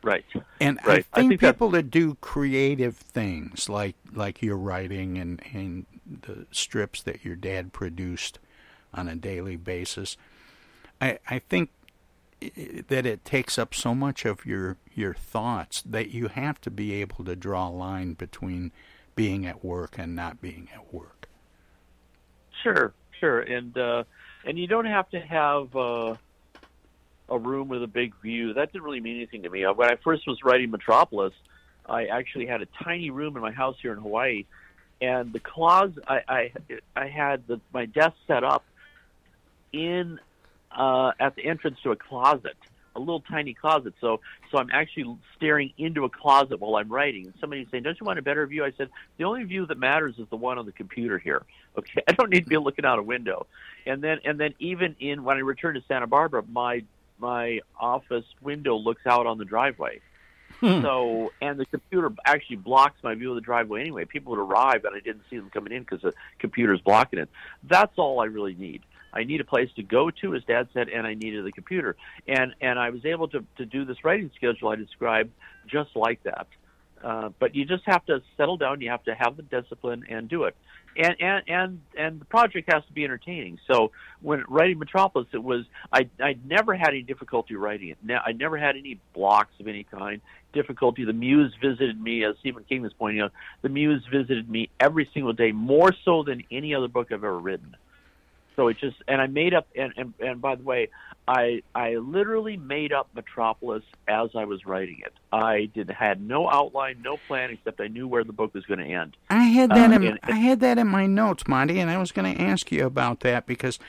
Right. 0.03 0.25
And 0.59 0.79
right. 0.85 0.87
I 0.87 1.01
think, 1.01 1.07
I 1.13 1.21
think 1.21 1.39
people 1.39 1.69
that 1.71 1.89
do 1.89 2.15
creative 2.21 2.95
things 2.95 3.67
like 3.67 3.95
like 4.13 4.43
your 4.43 4.57
writing 4.57 5.17
and, 5.17 5.41
and 5.51 5.87
the 6.05 6.45
strips 6.51 7.01
that 7.01 7.25
your 7.25 7.35
dad 7.35 7.73
produced 7.73 8.37
on 8.93 9.07
a 9.07 9.15
daily 9.15 9.55
basis, 9.55 10.15
I, 11.01 11.17
I 11.27 11.39
think 11.39 11.71
that 12.87 13.05
it 13.05 13.25
takes 13.25 13.57
up 13.57 13.73
so 13.73 13.95
much 13.95 14.25
of 14.25 14.45
your 14.45 14.77
your 14.93 15.13
thoughts 15.13 15.81
that 15.81 16.09
you 16.09 16.27
have 16.27 16.59
to 16.61 16.71
be 16.71 16.93
able 16.93 17.23
to 17.25 17.35
draw 17.35 17.67
a 17.67 17.71
line 17.71 18.13
between 18.13 18.71
being 19.15 19.45
at 19.45 19.63
work 19.63 19.97
and 19.97 20.15
not 20.15 20.41
being 20.41 20.69
at 20.73 20.93
work. 20.93 21.27
Sure, 22.63 22.93
sure, 23.19 23.41
and 23.41 23.77
uh, 23.77 24.03
and 24.45 24.57
you 24.57 24.67
don't 24.67 24.85
have 24.85 25.09
to 25.11 25.19
have 25.19 25.75
uh, 25.75 26.15
a 27.29 27.37
room 27.37 27.67
with 27.67 27.83
a 27.83 27.87
big 27.87 28.13
view. 28.21 28.53
That 28.53 28.71
didn't 28.71 28.83
really 28.83 29.01
mean 29.01 29.17
anything 29.17 29.43
to 29.43 29.49
me. 29.49 29.65
When 29.65 29.89
I 29.89 29.97
first 30.03 30.27
was 30.27 30.43
writing 30.43 30.71
Metropolis, 30.71 31.33
I 31.85 32.05
actually 32.05 32.45
had 32.45 32.61
a 32.61 32.67
tiny 32.83 33.09
room 33.09 33.35
in 33.35 33.41
my 33.41 33.51
house 33.51 33.75
here 33.81 33.93
in 33.93 33.99
Hawaii, 33.99 34.45
and 35.01 35.33
the 35.33 35.39
closet 35.39 36.03
I 36.07 36.21
I, 36.27 36.51
I 36.95 37.07
had 37.07 37.47
the, 37.47 37.59
my 37.73 37.85
desk 37.85 38.15
set 38.27 38.43
up 38.43 38.63
in 39.71 40.19
uh, 40.75 41.11
at 41.19 41.35
the 41.35 41.45
entrance 41.45 41.79
to 41.83 41.91
a 41.91 41.95
closet, 41.95 42.57
a 42.95 42.99
little 42.99 43.21
tiny 43.21 43.53
closet. 43.53 43.93
So, 44.01 44.21
so 44.51 44.57
I'm 44.57 44.69
actually 44.71 45.17
staring 45.35 45.73
into 45.77 46.05
a 46.05 46.09
closet 46.09 46.59
while 46.59 46.75
I'm 46.75 46.89
writing. 46.89 47.25
And 47.25 47.33
somebody's 47.39 47.67
saying, 47.71 47.83
"Don't 47.83 47.99
you 47.99 48.05
want 48.05 48.19
a 48.19 48.21
better 48.21 48.45
view?" 48.45 48.63
I 48.63 48.71
said, 48.77 48.89
"The 49.17 49.23
only 49.23 49.43
view 49.43 49.65
that 49.65 49.77
matters 49.77 50.15
is 50.17 50.27
the 50.29 50.37
one 50.37 50.57
on 50.57 50.65
the 50.65 50.71
computer 50.71 51.17
here. 51.17 51.43
Okay, 51.77 52.01
I 52.07 52.13
don't 52.13 52.29
need 52.29 52.45
to 52.45 52.49
be 52.49 52.55
looking 52.55 52.85
out 52.85 52.99
a 52.99 53.03
window." 53.03 53.47
And 53.85 54.01
then, 54.01 54.19
and 54.23 54.39
then, 54.39 54.53
even 54.59 54.95
in 55.01 55.25
when 55.25 55.35
I 55.35 55.41
returned 55.41 55.75
to 55.75 55.85
Santa 55.89 56.07
Barbara, 56.07 56.41
my 56.49 56.85
my 57.19 57.59
office 57.77 58.23
window 58.41 58.75
looks 58.77 59.05
out 59.05 59.27
on 59.27 59.37
the 59.37 59.43
driveway. 59.43 59.99
Hmm. 60.59 60.81
So, 60.81 61.33
and 61.41 61.59
the 61.59 61.65
computer 61.65 62.11
actually 62.25 62.57
blocks 62.57 63.03
my 63.03 63.13
view 63.15 63.31
of 63.31 63.35
the 63.35 63.41
driveway 63.41 63.81
anyway. 63.81 64.05
People 64.05 64.31
would 64.31 64.39
arrive 64.39 64.85
and 64.85 64.95
I 64.95 64.99
didn't 64.99 65.23
see 65.29 65.37
them 65.37 65.49
coming 65.49 65.73
in 65.73 65.81
because 65.81 66.01
the 66.01 66.13
computer's 66.39 66.81
blocking 66.81 67.19
it. 67.19 67.29
That's 67.63 67.91
all 67.97 68.21
I 68.21 68.25
really 68.25 68.55
need. 68.55 68.81
I 69.15 69.23
need 69.23 69.41
a 69.41 69.45
place 69.45 69.69
to 69.77 69.83
go 69.83 70.11
to, 70.21 70.35
as 70.35 70.43
Dad 70.43 70.67
said, 70.73 70.89
and 70.89 71.07
I 71.07 71.13
needed 71.13 71.45
the 71.45 71.51
computer. 71.51 71.95
And 72.27 72.53
and 72.61 72.77
I 72.77 72.89
was 72.89 73.05
able 73.05 73.27
to 73.29 73.45
to 73.57 73.65
do 73.65 73.85
this 73.85 74.03
writing 74.03 74.29
schedule 74.35 74.69
I 74.69 74.75
described 74.75 75.31
just 75.67 75.95
like 75.95 76.21
that. 76.23 76.47
Uh, 77.03 77.29
but 77.39 77.53
you 77.53 77.65
just 77.65 77.83
have 77.85 78.03
to 78.07 78.21
settle 78.35 78.57
down. 78.57 78.81
You 78.81 78.89
have 78.89 79.03
to 79.03 79.13
have 79.13 79.37
the 79.37 79.43
discipline 79.43 80.05
and 80.09 80.27
do 80.27 80.45
it. 80.45 80.55
And 80.97 81.15
and 81.19 81.43
and 81.47 81.81
and 81.97 82.21
the 82.21 82.25
project 82.25 82.71
has 82.71 82.83
to 82.85 82.93
be 82.93 83.03
entertaining. 83.03 83.59
So 83.67 83.91
when 84.21 84.43
writing 84.47 84.79
Metropolis, 84.79 85.27
it 85.33 85.43
was 85.43 85.65
I 85.91 86.09
I 86.19 86.37
never 86.45 86.73
had 86.73 86.89
any 86.89 87.01
difficulty 87.01 87.55
writing 87.55 87.89
it. 87.89 87.97
Now 88.01 88.21
I 88.25 88.31
never 88.31 88.57
had 88.57 88.75
any 88.75 88.99
blocks 89.13 89.53
of 89.59 89.67
any 89.67 89.83
kind. 89.83 90.21
Difficulty. 90.53 91.03
The 91.03 91.13
muse 91.13 91.53
visited 91.61 92.01
me, 92.01 92.23
as 92.23 92.37
Stephen 92.39 92.63
King 92.63 92.81
was 92.81 92.93
pointing 92.93 93.21
out. 93.21 93.33
The 93.61 93.69
muse 93.69 94.03
visited 94.09 94.49
me 94.49 94.69
every 94.79 95.09
single 95.13 95.33
day, 95.33 95.51
more 95.51 95.93
so 96.05 96.23
than 96.23 96.43
any 96.49 96.73
other 96.73 96.87
book 96.87 97.11
I've 97.11 97.25
ever 97.25 97.37
written. 97.37 97.75
So 98.55 98.67
it 98.67 98.77
just 98.77 98.97
and 99.07 99.21
I 99.21 99.27
made 99.27 99.53
up 99.53 99.67
and, 99.75 99.93
and 99.97 100.13
and 100.19 100.41
by 100.41 100.55
the 100.55 100.63
way, 100.63 100.89
I 101.27 101.63
I 101.73 101.95
literally 101.95 102.55
made 102.57 102.93
up 102.93 103.09
Metropolis 103.15 103.83
as 104.07 104.29
I 104.35 104.45
was 104.45 104.65
writing 104.65 105.01
it. 105.05 105.13
I 105.31 105.69
did 105.73 105.89
had 105.89 106.21
no 106.21 106.49
outline, 106.49 107.01
no 107.03 107.17
plan, 107.27 107.51
except 107.51 107.81
I 107.81 107.87
knew 107.87 108.07
where 108.07 108.23
the 108.23 108.33
book 108.33 108.53
was 108.53 108.65
going 108.65 108.79
to 108.79 108.85
end. 108.85 109.17
I 109.29 109.43
had 109.43 109.71
that 109.71 109.91
uh, 109.91 109.95
in 109.95 110.03
and, 110.05 110.19
I 110.23 110.37
had 110.37 110.59
that 110.61 110.77
in 110.77 110.87
my 110.87 111.07
notes, 111.07 111.47
Monte, 111.47 111.79
and 111.79 111.89
I 111.89 111.97
was 111.97 112.11
going 112.11 112.35
to 112.35 112.41
ask 112.41 112.71
you 112.71 112.85
about 112.85 113.21
that 113.21 113.45
because, 113.45 113.79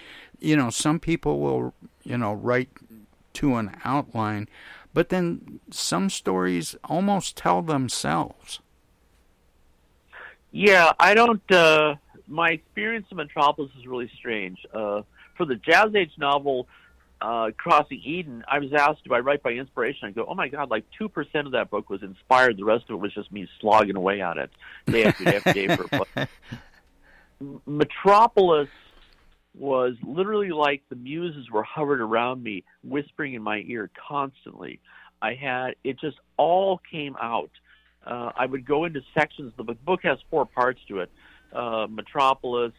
you 0.40 0.56
know, 0.56 0.70
some 0.70 0.98
people 0.98 1.40
will 1.40 1.74
you 2.04 2.16
know 2.16 2.32
write 2.32 2.70
to 3.34 3.56
an 3.56 3.76
outline, 3.84 4.48
but 4.94 5.10
then 5.10 5.60
some 5.70 6.08
stories 6.08 6.74
almost 6.84 7.36
tell 7.36 7.60
themselves. 7.60 8.60
Yeah, 10.52 10.92
I 10.98 11.12
don't. 11.12 11.52
Uh, 11.52 11.96
my 12.28 12.50
experience 12.50 13.06
in 13.10 13.16
Metropolis 13.16 13.70
is 13.78 13.86
really 13.86 14.10
strange. 14.18 14.58
Uh, 14.72 15.02
for 15.36 15.46
the 15.46 15.56
Jazz 15.56 15.94
Age 15.94 16.12
novel, 16.18 16.68
uh, 17.20 17.50
Crossing 17.56 18.00
Eden, 18.04 18.44
I 18.48 18.58
was 18.58 18.72
asked, 18.72 19.04
do 19.04 19.14
I 19.14 19.20
write 19.20 19.42
by 19.42 19.52
inspiration? 19.52 20.08
I 20.08 20.10
go, 20.10 20.26
oh 20.28 20.34
my 20.34 20.48
God, 20.48 20.70
like 20.70 20.84
2% 21.00 21.46
of 21.46 21.52
that 21.52 21.70
book 21.70 21.88
was 21.88 22.02
inspired. 22.02 22.56
The 22.56 22.64
rest 22.64 22.84
of 22.88 22.96
it 22.96 23.00
was 23.00 23.14
just 23.14 23.32
me 23.32 23.48
slogging 23.60 23.96
away 23.96 24.20
at 24.20 24.36
it 24.36 24.50
day 24.86 25.04
after 25.04 25.24
day 25.24 25.36
after 25.36 25.52
day 25.52 25.76
for 25.76 25.84
a 25.84 25.98
book. 25.98 26.28
Metropolis 27.66 28.68
was 29.54 29.94
literally 30.02 30.50
like 30.50 30.82
the 30.90 30.96
muses 30.96 31.50
were 31.50 31.62
hovered 31.62 32.00
around 32.00 32.42
me, 32.42 32.64
whispering 32.82 33.34
in 33.34 33.42
my 33.42 33.62
ear 33.66 33.90
constantly. 34.08 34.80
I 35.22 35.34
had, 35.34 35.76
it 35.82 35.98
just 35.98 36.18
all 36.36 36.80
came 36.90 37.16
out. 37.20 37.50
Uh, 38.06 38.30
I 38.36 38.46
would 38.46 38.66
go 38.66 38.84
into 38.84 39.00
sections. 39.14 39.52
The 39.56 39.64
book 39.64 40.00
has 40.02 40.18
four 40.30 40.44
parts 40.44 40.80
to 40.88 41.00
it 41.00 41.10
uh, 41.52 41.86
Metropolis, 41.88 42.72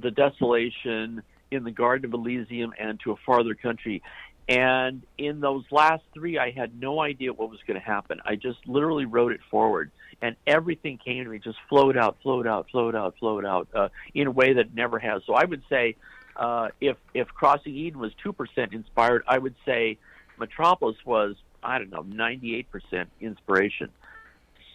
The 0.00 0.10
Desolation, 0.10 1.22
in 1.50 1.64
the 1.64 1.70
Garden 1.70 2.06
of 2.06 2.12
Elysium, 2.14 2.72
and 2.78 3.00
To 3.00 3.12
a 3.12 3.16
Farther 3.24 3.54
Country. 3.54 4.02
And 4.48 5.02
in 5.18 5.40
those 5.40 5.64
last 5.70 6.02
three, 6.14 6.38
I 6.38 6.50
had 6.50 6.80
no 6.80 7.00
idea 7.02 7.32
what 7.32 7.50
was 7.50 7.60
going 7.66 7.78
to 7.78 7.84
happen. 7.84 8.20
I 8.24 8.36
just 8.36 8.58
literally 8.66 9.04
wrote 9.04 9.32
it 9.32 9.40
forward, 9.50 9.90
and 10.22 10.36
everything 10.46 10.98
came 10.98 11.24
to 11.24 11.30
me, 11.30 11.38
just 11.38 11.58
flowed 11.68 11.98
out, 11.98 12.16
flowed 12.22 12.46
out, 12.46 12.66
flowed 12.70 12.94
out, 12.94 13.16
flowed 13.18 13.44
out, 13.44 13.68
uh, 13.74 13.88
in 14.14 14.26
a 14.26 14.30
way 14.30 14.54
that 14.54 14.74
never 14.74 14.98
has. 14.98 15.22
So 15.26 15.34
I 15.34 15.44
would 15.44 15.62
say, 15.68 15.96
uh, 16.36 16.68
if 16.80 16.96
if 17.12 17.28
Crossing 17.28 17.74
Eden 17.74 18.00
was 18.00 18.12
two 18.22 18.32
percent 18.32 18.72
inspired, 18.72 19.22
I 19.26 19.36
would 19.36 19.54
say 19.66 19.98
Metropolis 20.38 20.96
was 21.04 21.36
I 21.62 21.78
don't 21.78 21.90
know 21.90 22.02
ninety 22.02 22.56
eight 22.56 22.70
percent 22.70 23.10
inspiration. 23.20 23.90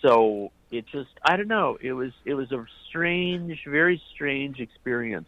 So 0.03 0.51
it 0.73 0.85
just 0.87 1.11
I 1.23 1.37
don't 1.37 1.47
know. 1.47 1.77
It 1.81 1.93
was 1.93 2.11
it 2.25 2.33
was 2.33 2.51
a 2.51 2.65
strange, 2.89 3.63
very 3.65 4.01
strange 4.13 4.59
experience. 4.59 5.27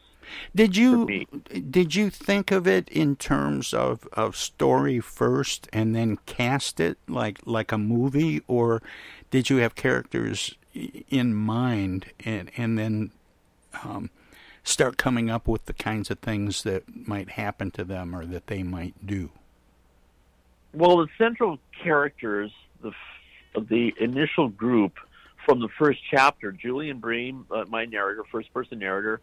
Did 0.56 0.76
you 0.76 1.26
did 1.70 1.94
you 1.94 2.10
think 2.10 2.52
of 2.52 2.66
it 2.68 2.90
in 2.90 3.16
terms 3.16 3.74
of, 3.74 4.08
of 4.14 4.36
story 4.36 5.00
first 5.00 5.70
and 5.72 5.96
then 5.96 6.18
cast 6.26 6.80
it 6.80 6.98
like 7.08 7.40
like 7.46 7.72
a 7.72 7.78
movie, 7.78 8.42
or 8.48 8.82
did 9.30 9.50
you 9.50 9.58
have 9.58 9.76
characters 9.76 10.56
in 10.74 11.36
mind 11.36 12.08
and 12.22 12.50
and 12.58 12.78
then 12.78 13.12
um, 13.84 14.10
start 14.64 14.98
coming 14.98 15.30
up 15.30 15.48
with 15.48 15.66
the 15.66 15.74
kinds 15.74 16.10
of 16.10 16.20
things 16.20 16.64
that 16.64 16.84
might 17.08 17.32
happen 17.32 17.70
to 17.72 17.84
them 17.84 18.16
or 18.16 18.26
that 18.26 18.48
they 18.48 18.64
might 18.64 19.06
do? 19.06 19.30
Well, 20.74 20.98
the 20.98 21.08
central 21.20 21.60
characters, 21.84 22.52
the 22.82 22.94
the 23.54 23.94
initial 24.00 24.50
group 24.50 24.94
from 25.46 25.60
the 25.60 25.70
first 25.78 26.00
chapter, 26.10 26.52
Julian 26.52 27.00
Bream, 27.00 27.46
uh, 27.52 27.66
my 27.70 27.86
narrator, 27.86 28.24
first 28.32 28.52
person 28.54 28.80
narrator, 28.80 29.22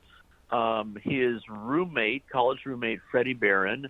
um, 0.51 0.97
his 1.03 1.41
roommate, 1.49 2.29
college 2.31 2.61
roommate 2.65 3.01
Freddie 3.11 3.35
Barron, 3.35 3.89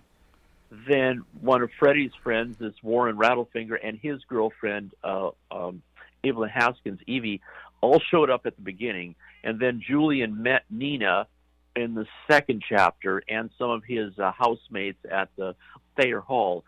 then 0.87 1.23
one 1.39 1.61
of 1.61 1.69
Freddie's 1.79 2.13
friends 2.23 2.59
is 2.59 2.73
Warren 2.81 3.15
Rattlefinger, 3.15 3.77
and 3.81 3.99
his 4.01 4.23
girlfriend, 4.27 4.91
uh, 5.03 5.29
um, 5.51 5.83
Evelyn 6.23 6.49
Haskins, 6.49 6.99
Evie, 7.05 7.41
all 7.81 7.99
showed 7.99 8.29
up 8.29 8.45
at 8.45 8.55
the 8.55 8.61
beginning. 8.61 9.15
And 9.43 9.59
then 9.59 9.81
Julian 9.85 10.41
met 10.41 10.63
Nina 10.69 11.27
in 11.75 11.93
the 11.93 12.07
second 12.29 12.63
chapter 12.67 13.21
and 13.27 13.49
some 13.57 13.69
of 13.69 13.83
his 13.83 14.17
uh, 14.17 14.31
housemates 14.31 14.99
at 15.09 15.29
the 15.35 15.55
Thayer 15.95 16.21
Hall. 16.21 16.63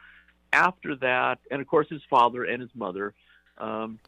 After 0.53 0.95
that, 0.97 1.39
and 1.49 1.61
of 1.61 1.67
course 1.67 1.87
his 1.89 2.01
father 2.09 2.43
and 2.43 2.61
his 2.61 2.71
mother, 2.75 3.13
um, 3.57 3.99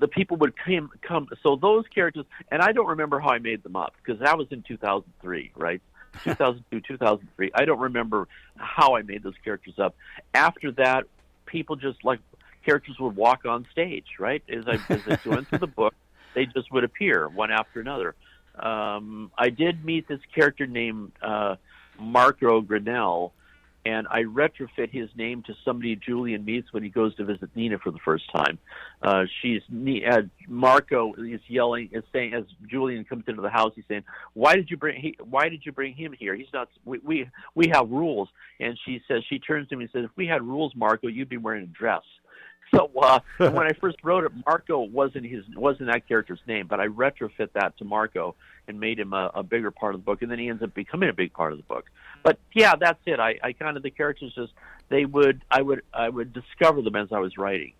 the 0.00 0.08
people 0.08 0.36
would 0.38 0.54
come 0.56 0.90
come 1.02 1.28
so 1.42 1.56
those 1.56 1.84
characters 1.94 2.24
and 2.50 2.62
I 2.62 2.72
don't 2.72 2.88
remember 2.88 3.20
how 3.20 3.28
I 3.28 3.38
made 3.38 3.62
them 3.62 3.76
up 3.76 3.94
because 4.02 4.20
that 4.20 4.36
was 4.36 4.48
in 4.50 4.62
2003 4.62 5.52
right 5.56 5.80
2002 6.24 6.80
2003 6.80 7.50
I 7.54 7.64
don't 7.64 7.78
remember 7.78 8.26
how 8.56 8.96
I 8.96 9.02
made 9.02 9.22
those 9.22 9.34
characters 9.44 9.78
up 9.78 9.94
after 10.34 10.72
that 10.72 11.04
people 11.46 11.76
just 11.76 12.04
like 12.04 12.20
characters 12.64 12.98
would 12.98 13.16
walk 13.16 13.44
on 13.44 13.66
stage, 13.70 14.06
right? 14.18 14.42
As 14.48 14.64
I 14.66 14.74
as 14.92 15.00
I 15.06 15.28
went 15.28 15.48
through 15.48 15.58
the 15.58 15.66
book, 15.82 15.94
they 16.34 16.46
just 16.46 16.70
would 16.72 16.84
appear 16.84 17.28
one 17.28 17.50
after 17.50 17.80
another. 17.80 18.14
Um, 18.58 19.30
I 19.38 19.50
did 19.50 19.84
meet 19.84 20.08
this 20.08 20.20
character 20.34 20.66
named 20.66 21.12
uh, 21.22 21.56
Marco 21.98 22.60
Grinnell, 22.60 23.32
and 23.84 24.06
I 24.08 24.24
retrofit 24.24 24.90
his 24.90 25.08
name 25.16 25.42
to 25.44 25.54
somebody 25.64 25.96
Julian 25.96 26.44
meets 26.44 26.72
when 26.72 26.82
he 26.82 26.88
goes 26.88 27.14
to 27.16 27.24
visit 27.24 27.50
Nina 27.54 27.78
for 27.78 27.90
the 27.90 27.98
first 28.04 28.30
time. 28.30 28.58
Uh, 29.02 29.24
she's 29.40 29.62
uh, 29.70 30.22
Marco 30.48 31.14
is 31.14 31.40
yelling, 31.48 31.88
is 31.92 32.04
saying 32.12 32.34
as 32.34 32.44
Julian 32.68 33.04
comes 33.04 33.24
into 33.26 33.40
the 33.40 33.50
house, 33.50 33.72
he's 33.74 33.84
saying, 33.88 34.04
"Why 34.34 34.54
did 34.54 34.70
you 34.70 34.76
bring? 34.76 35.00
He, 35.00 35.16
why 35.22 35.48
did 35.48 35.64
you 35.64 35.72
bring 35.72 35.94
him 35.94 36.12
here? 36.12 36.34
He's 36.34 36.52
not. 36.52 36.68
We, 36.84 36.98
we 36.98 37.30
we 37.54 37.68
have 37.72 37.90
rules." 37.90 38.28
And 38.58 38.78
she 38.84 39.00
says, 39.08 39.22
she 39.28 39.38
turns 39.38 39.68
to 39.68 39.76
me 39.76 39.84
and 39.84 39.90
says, 39.92 40.04
"If 40.04 40.16
we 40.16 40.26
had 40.26 40.42
rules, 40.42 40.72
Marco, 40.76 41.08
you'd 41.08 41.28
be 41.28 41.38
wearing 41.38 41.64
a 41.64 41.66
dress." 41.66 42.02
So 42.76 42.88
uh, 43.02 43.18
when 43.38 43.66
I 43.66 43.72
first 43.80 43.96
wrote 44.04 44.24
it, 44.24 44.32
Marco 44.46 44.80
wasn't 44.80 45.26
his 45.26 45.44
wasn't 45.56 45.90
that 45.90 46.06
character's 46.06 46.38
name, 46.46 46.68
but 46.68 46.78
I 46.78 46.86
retrofit 46.86 47.52
that 47.54 47.76
to 47.78 47.84
Marco 47.84 48.36
and 48.68 48.78
made 48.78 49.00
him 49.00 49.12
a, 49.12 49.30
a 49.34 49.42
bigger 49.42 49.72
part 49.72 49.96
of 49.96 50.00
the 50.00 50.04
book, 50.04 50.22
and 50.22 50.30
then 50.30 50.38
he 50.38 50.48
ends 50.48 50.62
up 50.62 50.72
becoming 50.72 51.08
a 51.08 51.12
big 51.12 51.32
part 51.32 51.50
of 51.50 51.58
the 51.58 51.64
book. 51.64 51.86
But 52.22 52.38
yeah, 52.54 52.76
that's 52.76 53.00
it. 53.06 53.18
I, 53.18 53.38
I 53.42 53.52
kind 53.54 53.76
of 53.76 53.82
the 53.82 53.90
characters 53.90 54.32
just 54.34 54.52
they 54.88 55.04
would 55.04 55.42
I 55.50 55.62
would 55.62 55.82
I 55.92 56.08
would 56.08 56.32
discover 56.32 56.80
them 56.80 56.94
as 56.94 57.08
I 57.10 57.18
was 57.18 57.36
writing, 57.36 57.72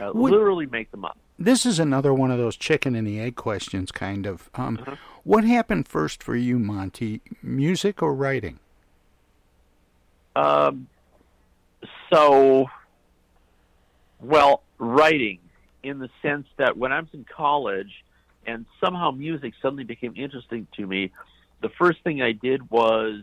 uh, 0.00 0.10
would, 0.12 0.32
literally 0.32 0.66
make 0.66 0.90
them 0.90 1.04
up. 1.04 1.16
This 1.38 1.64
is 1.64 1.78
another 1.78 2.12
one 2.12 2.30
of 2.30 2.38
those 2.38 2.56
chicken 2.56 2.94
and 2.94 3.06
the 3.06 3.20
egg 3.20 3.36
questions, 3.36 3.92
kind 3.92 4.26
of. 4.26 4.50
Um, 4.54 4.78
uh-huh. 4.80 4.96
What 5.24 5.44
happened 5.44 5.88
first 5.88 6.22
for 6.22 6.36
you, 6.36 6.58
Monte? 6.58 7.20
Music 7.42 8.02
or 8.02 8.14
writing? 8.14 8.58
Um, 10.36 10.88
so 12.12 12.66
well, 14.24 14.62
writing 14.78 15.38
in 15.82 15.98
the 15.98 16.08
sense 16.22 16.46
that 16.56 16.76
when 16.76 16.92
I 16.92 17.00
was 17.00 17.08
in 17.12 17.24
college 17.24 18.04
and 18.46 18.66
somehow 18.82 19.10
music 19.10 19.54
suddenly 19.60 19.84
became 19.84 20.14
interesting 20.16 20.66
to 20.76 20.86
me, 20.86 21.12
the 21.62 21.68
first 21.78 22.02
thing 22.02 22.22
I 22.22 22.32
did 22.32 22.70
was 22.70 23.22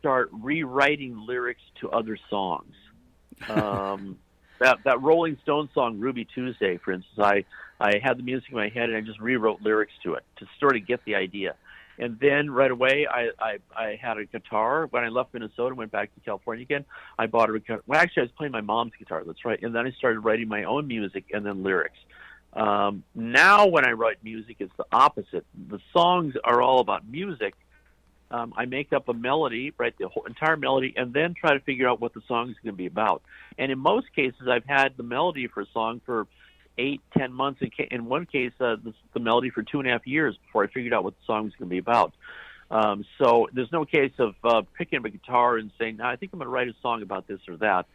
start 0.00 0.28
rewriting 0.32 1.26
lyrics 1.26 1.62
to 1.80 1.90
other 1.90 2.18
songs. 2.30 2.74
Um, 3.48 4.18
that 4.58 4.78
that 4.84 5.00
Rolling 5.00 5.38
Stone 5.44 5.68
song 5.72 6.00
"Ruby 6.00 6.24
Tuesday," 6.24 6.78
for 6.78 6.92
instance, 6.92 7.18
I 7.18 7.44
I 7.80 7.98
had 8.02 8.18
the 8.18 8.24
music 8.24 8.50
in 8.50 8.56
my 8.56 8.68
head 8.68 8.88
and 8.88 8.96
I 8.96 9.00
just 9.00 9.20
rewrote 9.20 9.62
lyrics 9.62 9.92
to 10.02 10.14
it 10.14 10.24
to 10.38 10.46
sort 10.58 10.74
of 10.74 10.84
get 10.86 11.04
the 11.04 11.14
idea. 11.14 11.54
And 11.98 12.18
then 12.20 12.50
right 12.50 12.70
away, 12.70 13.06
I, 13.10 13.30
I, 13.40 13.58
I 13.76 13.98
had 14.00 14.18
a 14.18 14.24
guitar. 14.24 14.86
When 14.86 15.02
I 15.02 15.08
left 15.08 15.34
Minnesota 15.34 15.68
and 15.68 15.76
went 15.76 15.90
back 15.90 16.14
to 16.14 16.20
California 16.20 16.62
again, 16.62 16.84
I 17.18 17.26
bought 17.26 17.50
a 17.50 17.58
guitar. 17.58 17.82
Well, 17.86 18.00
actually, 18.00 18.22
I 18.22 18.24
was 18.24 18.32
playing 18.36 18.52
my 18.52 18.60
mom's 18.60 18.92
guitar. 18.98 19.22
That's 19.26 19.44
right. 19.44 19.60
And 19.62 19.74
then 19.74 19.86
I 19.86 19.90
started 19.92 20.20
writing 20.20 20.48
my 20.48 20.64
own 20.64 20.86
music 20.86 21.24
and 21.32 21.44
then 21.44 21.64
lyrics. 21.64 21.98
Um, 22.52 23.02
now, 23.14 23.66
when 23.66 23.84
I 23.84 23.92
write 23.92 24.22
music, 24.22 24.56
it's 24.60 24.72
the 24.76 24.86
opposite. 24.92 25.44
The 25.68 25.80
songs 25.92 26.34
are 26.44 26.62
all 26.62 26.80
about 26.80 27.06
music. 27.06 27.54
Um, 28.30 28.52
I 28.56 28.66
make 28.66 28.92
up 28.92 29.08
a 29.08 29.14
melody, 29.14 29.72
write 29.78 29.96
the 29.98 30.08
whole 30.08 30.24
entire 30.24 30.56
melody, 30.56 30.92
and 30.96 31.12
then 31.12 31.34
try 31.34 31.54
to 31.54 31.60
figure 31.60 31.88
out 31.88 32.00
what 32.00 32.14
the 32.14 32.20
song 32.28 32.50
is 32.50 32.56
going 32.62 32.74
to 32.74 32.76
be 32.76 32.86
about. 32.86 33.22
And 33.56 33.72
in 33.72 33.78
most 33.78 34.06
cases, 34.14 34.48
I've 34.48 34.66
had 34.66 34.96
the 34.96 35.02
melody 35.02 35.46
for 35.46 35.62
a 35.62 35.66
song 35.72 36.00
for 36.04 36.26
eight, 36.78 37.00
ten 37.16 37.32
months. 37.32 37.60
In, 37.60 37.70
in 37.90 38.06
one 38.06 38.26
case, 38.26 38.52
uh, 38.60 38.76
the, 38.82 38.94
the 39.12 39.20
melody 39.20 39.50
for 39.50 39.62
two 39.62 39.80
and 39.80 39.88
a 39.88 39.92
half 39.92 40.06
years 40.06 40.36
before 40.46 40.64
I 40.64 40.68
figured 40.68 40.94
out 40.94 41.04
what 41.04 41.14
the 41.14 41.24
song 41.26 41.44
was 41.44 41.52
going 41.54 41.68
to 41.68 41.70
be 41.70 41.78
about. 41.78 42.12
Um, 42.70 43.04
so 43.18 43.48
there's 43.52 43.72
no 43.72 43.84
case 43.84 44.12
of 44.18 44.34
uh, 44.44 44.62
picking 44.76 44.98
up 44.98 45.04
a 45.04 45.10
guitar 45.10 45.56
and 45.56 45.70
saying, 45.78 46.00
"I 46.00 46.16
think 46.16 46.32
I'm 46.32 46.38
going 46.38 46.46
to 46.46 46.50
write 46.50 46.68
a 46.68 46.74
song 46.82 47.02
about 47.02 47.26
this 47.26 47.40
or 47.48 47.56
that," 47.58 47.86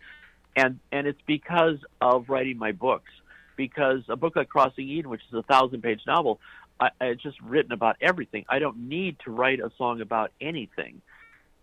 and 0.55 0.79
and 0.91 1.07
it's 1.07 1.21
because 1.25 1.77
of 2.01 2.29
writing 2.29 2.57
my 2.57 2.71
books. 2.71 3.11
Because 3.55 4.01
a 4.09 4.15
book 4.15 4.35
like 4.35 4.49
Crossing 4.49 4.89
Eden, 4.89 5.11
which 5.11 5.21
is 5.27 5.33
a 5.35 5.43
thousand-page 5.43 6.01
novel, 6.07 6.39
I, 6.79 6.89
it's 7.01 7.21
just 7.21 7.39
written 7.39 7.71
about 7.71 7.97
everything. 8.01 8.45
I 8.49 8.57
don't 8.57 8.89
need 8.89 9.17
to 9.25 9.31
write 9.31 9.59
a 9.59 9.71
song 9.77 10.01
about 10.01 10.31
anything. 10.41 11.03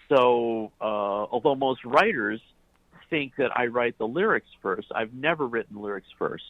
So, 0.09 0.71
uh, 0.81 0.85
although 0.85 1.57
most 1.57 1.85
writers 1.85 2.41
think 3.11 3.35
that 3.39 3.51
I 3.59 3.67
write 3.67 3.99
the 3.99 4.07
lyrics 4.07 4.47
first, 4.63 4.87
I've 4.95 5.13
never 5.13 5.49
written 5.49 5.83
lyrics 5.83 6.07
first 6.17 6.45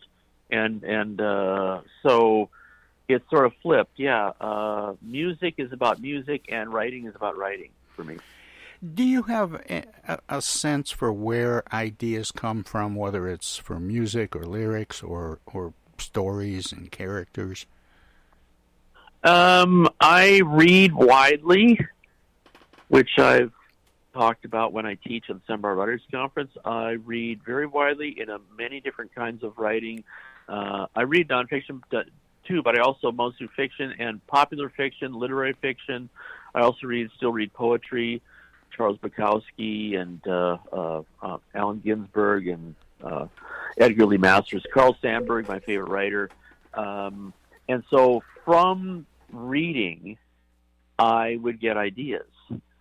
and 0.50 0.82
and 0.82 1.20
uh, 1.20 1.80
so 2.02 2.48
it's 3.08 3.28
sort 3.30 3.46
of 3.46 3.52
flipped. 3.62 3.98
Yeah, 3.98 4.32
uh, 4.40 4.94
music 5.02 5.54
is 5.58 5.72
about 5.72 6.00
music, 6.00 6.46
and 6.48 6.72
writing 6.72 7.06
is 7.06 7.14
about 7.14 7.36
writing 7.36 7.70
for 7.94 8.04
me. 8.04 8.18
Do 8.94 9.04
you 9.04 9.24
have 9.24 9.54
a, 9.68 10.18
a, 10.28 10.40
sense 10.40 10.90
for 10.90 11.12
where 11.12 11.62
ideas 11.70 12.32
come 12.32 12.64
from, 12.64 12.94
whether 12.94 13.28
it's 13.28 13.58
for 13.58 13.78
music 13.78 14.34
or 14.34 14.44
lyrics 14.44 15.02
or 15.02 15.40
or 15.46 15.74
stories 15.98 16.72
and 16.72 16.90
characters? 16.90 17.66
Um, 19.22 19.86
I 20.00 20.40
read 20.46 20.94
widely, 20.94 21.78
which 22.88 23.18
I've 23.18 23.52
talked 24.14 24.44
about 24.44 24.72
when 24.72 24.86
I 24.86 24.94
teach 24.94 25.26
at 25.28 25.36
the 25.36 25.42
Sandbar 25.46 25.74
Writers 25.74 26.02
Conference. 26.10 26.52
I 26.64 26.92
read 26.92 27.42
very 27.44 27.66
widely 27.66 28.18
in 28.18 28.30
a, 28.30 28.38
many 28.56 28.80
different 28.80 29.14
kinds 29.14 29.42
of 29.42 29.58
writing. 29.58 30.04
Uh, 30.50 30.86
I 30.96 31.02
read 31.02 31.28
nonfiction 31.28 31.80
too, 32.44 32.62
but 32.62 32.76
I 32.76 32.82
also 32.82 33.12
mostly 33.12 33.48
fiction 33.54 33.94
and 34.00 34.26
popular 34.26 34.68
fiction, 34.68 35.14
literary 35.14 35.52
fiction. 35.52 36.08
I 36.54 36.62
also 36.62 36.88
read, 36.88 37.08
still 37.16 37.30
read 37.30 37.52
poetry, 37.52 38.20
Charles 38.76 38.98
Bukowski 38.98 39.96
and 39.96 40.20
uh, 40.26 40.56
uh, 40.72 41.02
uh, 41.22 41.38
Allen 41.54 41.80
Ginsberg 41.84 42.48
and 42.48 42.74
uh, 43.02 43.26
Edgar 43.78 44.06
Lee 44.06 44.18
Masters, 44.18 44.64
Carl 44.74 44.96
Sandburg, 45.00 45.46
my 45.46 45.60
favorite 45.60 45.88
writer. 45.88 46.28
Um, 46.74 47.32
and 47.68 47.84
so 47.88 48.22
from 48.44 49.06
reading, 49.32 50.18
I 50.98 51.38
would 51.40 51.60
get 51.60 51.76
ideas, 51.76 52.26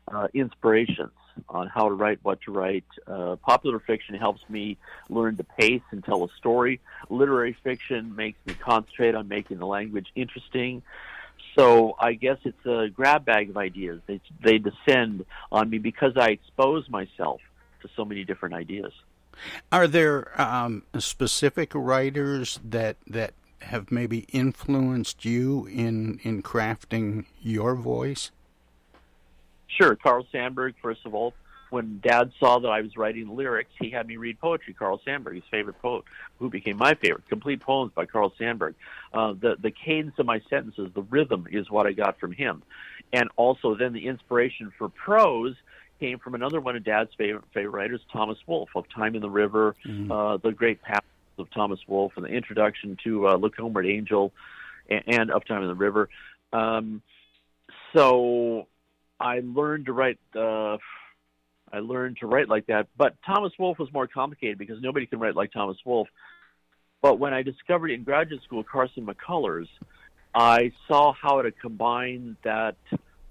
uh, 0.08 0.28
inspirations 0.34 1.12
on 1.50 1.68
how 1.68 1.90
to 1.90 1.96
write, 1.96 2.20
what 2.24 2.42
to 2.42 2.52
write. 2.52 2.86
Uh, 3.08 3.36
popular 3.38 3.80
fiction 3.80 4.16
helps 4.16 4.42
me 4.50 4.78
learn 5.10 5.38
to 5.38 5.44
pace 5.44 5.82
and 5.92 6.04
tell 6.04 6.24
a 6.24 6.30
story. 6.38 6.80
Literary 7.10 7.56
fiction 7.64 8.16
makes 8.16 8.40
me 8.46 8.54
concentrate 8.54 9.16
on 9.16 9.28
making 9.28 9.60
the 9.60 9.66
language 9.66 10.08
interesting. 10.16 10.82
So 11.56 11.96
I 12.00 12.14
guess 12.14 12.38
it's 12.44 12.66
a 12.66 12.90
grab 12.90 13.26
bag 13.26 13.50
of 13.50 13.58
ideas. 13.58 14.02
They, 14.06 14.22
they 14.42 14.58
descend 14.60 15.26
on 15.52 15.70
me 15.70 15.78
because 15.78 16.14
I 16.16 16.30
expose 16.30 16.90
myself 16.90 17.42
to 17.82 17.90
so 17.96 18.06
many 18.06 18.24
different 18.24 18.56
ideas. 18.56 18.92
Are 19.72 19.88
there 19.88 20.40
um, 20.40 20.84
specific 20.98 21.72
writers 21.74 22.60
that 22.64 22.98
that 23.08 23.34
have 23.62 23.92
maybe 23.92 24.20
influenced 24.32 25.26
you 25.26 25.66
in 25.68 26.20
in 26.24 26.42
crafting 26.42 27.26
your 27.42 27.76
voice? 27.76 28.32
Sure, 29.78 29.96
Carl 29.96 30.26
Sandburg, 30.34 30.74
first 30.82 31.02
of 31.06 31.14
all. 31.14 31.34
When 31.70 32.00
Dad 32.02 32.32
saw 32.40 32.58
that 32.60 32.68
I 32.68 32.82
was 32.82 32.98
writing 32.98 33.36
lyrics, 33.36 33.70
he 33.80 33.92
had 33.92 34.08
me 34.08 34.18
read 34.18 34.40
poetry. 34.40 34.74
Carl 34.74 35.00
Sandburg, 35.06 35.36
his 35.36 35.44
favorite 35.52 35.80
poet, 35.80 36.04
who 36.40 36.50
became 36.50 36.78
my 36.78 36.96
favorite. 36.96 37.30
Complete 37.30 37.62
poems 37.62 37.92
by 37.94 38.08
Carl 38.08 38.34
Sandburg. 38.40 38.74
Uh, 39.14 39.34
the 39.40 39.56
the 39.60 39.70
cadence 39.70 40.16
of 40.18 40.26
my 40.26 40.42
sentences, 40.50 40.90
the 40.96 41.04
rhythm, 41.04 41.48
is 41.52 41.70
what 41.70 41.86
I 41.86 41.92
got 41.92 42.20
from 42.20 42.32
him, 42.32 42.64
and 43.14 43.30
also 43.36 43.76
then 43.76 43.94
the 43.94 44.08
inspiration 44.08 44.72
for 44.78 44.90
prose 44.90 45.56
came 46.00 46.18
from 46.18 46.34
another 46.34 46.60
one 46.60 46.76
of 46.76 46.84
Dad's 46.84 47.14
favorite 47.18 47.44
favorite 47.54 47.72
writers, 47.72 48.02
Thomas 48.12 48.40
Wolfe, 48.48 48.70
of 48.76 48.86
Time 48.90 49.14
and 49.14 49.24
the 49.24 49.30
River, 49.30 49.76
mm-hmm. 49.86 50.12
uh, 50.12 50.38
the 50.38 50.52
Great 50.52 50.82
Path 50.82 51.04
of 51.38 51.52
Thomas 51.52 51.80
Wolfe, 51.88 52.14
and 52.16 52.26
the 52.26 52.30
introduction 52.30 52.98
to 53.04 53.28
uh, 53.28 53.36
Look 53.36 53.56
Homeward 53.56 53.86
Angel, 53.86 54.32
and, 54.90 55.04
and 55.06 55.32
Of 55.32 55.46
Time 55.46 55.62
and 55.62 55.70
the 55.70 55.76
River. 55.76 56.10
Um, 56.52 57.04
so 57.94 58.68
I 59.20 59.42
learned 59.44 59.86
to 59.88 59.94
write. 59.94 60.20
Uh, 60.36 60.78
I 61.72 61.80
learned 61.80 62.18
to 62.22 62.28
write 62.28 62.50
like 62.50 62.68
that. 62.68 62.88
But 62.98 63.16
Thomas 63.26 63.54
Wolfe 63.60 63.80
was 63.80 63.92
more 63.94 64.08
complicated 64.08 64.58
because 64.58 64.82
nobody 64.82 65.06
can 65.06 65.20
write 65.20 65.36
like 65.36 65.52
Thomas 65.52 65.78
Wolfe. 65.86 66.08
But 67.02 67.20
when 67.20 67.34
I 67.34 67.44
discovered 67.44 67.92
in 67.92 68.04
graduate 68.04 68.44
school 68.44 68.64
Carson 68.64 69.06
McCullers, 69.06 69.68
I 70.34 70.72
saw 70.88 71.14
how 71.14 71.42
to 71.42 71.52
combine 71.52 72.38
that 72.44 72.76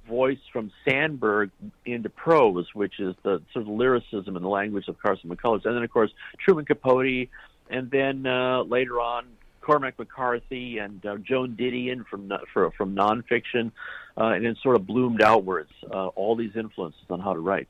voice 0.08 0.38
from 0.52 0.72
Sandburg 0.86 1.50
into 1.84 2.08
prose, 2.08 2.66
which 2.74 2.98
is 2.98 3.14
the 3.22 3.42
sort 3.52 3.66
of 3.66 3.68
lyricism 3.68 4.36
and 4.36 4.44
the 4.44 4.48
language 4.48 4.88
of 4.88 4.98
Carson 4.98 5.28
McCullers, 5.28 5.64
and 5.66 5.76
then 5.76 5.82
of 5.82 5.90
course 5.90 6.10
Truman 6.38 6.64
Capote, 6.64 7.28
and 7.70 7.90
then 7.90 8.26
uh, 8.26 8.62
later 8.62 9.00
on 9.00 9.26
Cormac 9.68 9.98
McCarthy 9.98 10.78
and 10.78 11.04
uh, 11.04 11.18
Joan 11.18 11.54
Didion 11.54 12.06
from 12.06 12.32
for, 12.54 12.70
from 12.70 12.96
nonfiction, 12.96 13.70
uh, 14.16 14.28
and 14.28 14.46
it 14.46 14.56
sort 14.62 14.76
of 14.76 14.86
bloomed 14.86 15.20
outwards. 15.20 15.70
Uh, 15.92 16.06
all 16.06 16.34
these 16.36 16.56
influences 16.56 17.02
on 17.10 17.20
how 17.20 17.34
to 17.34 17.40
write. 17.40 17.68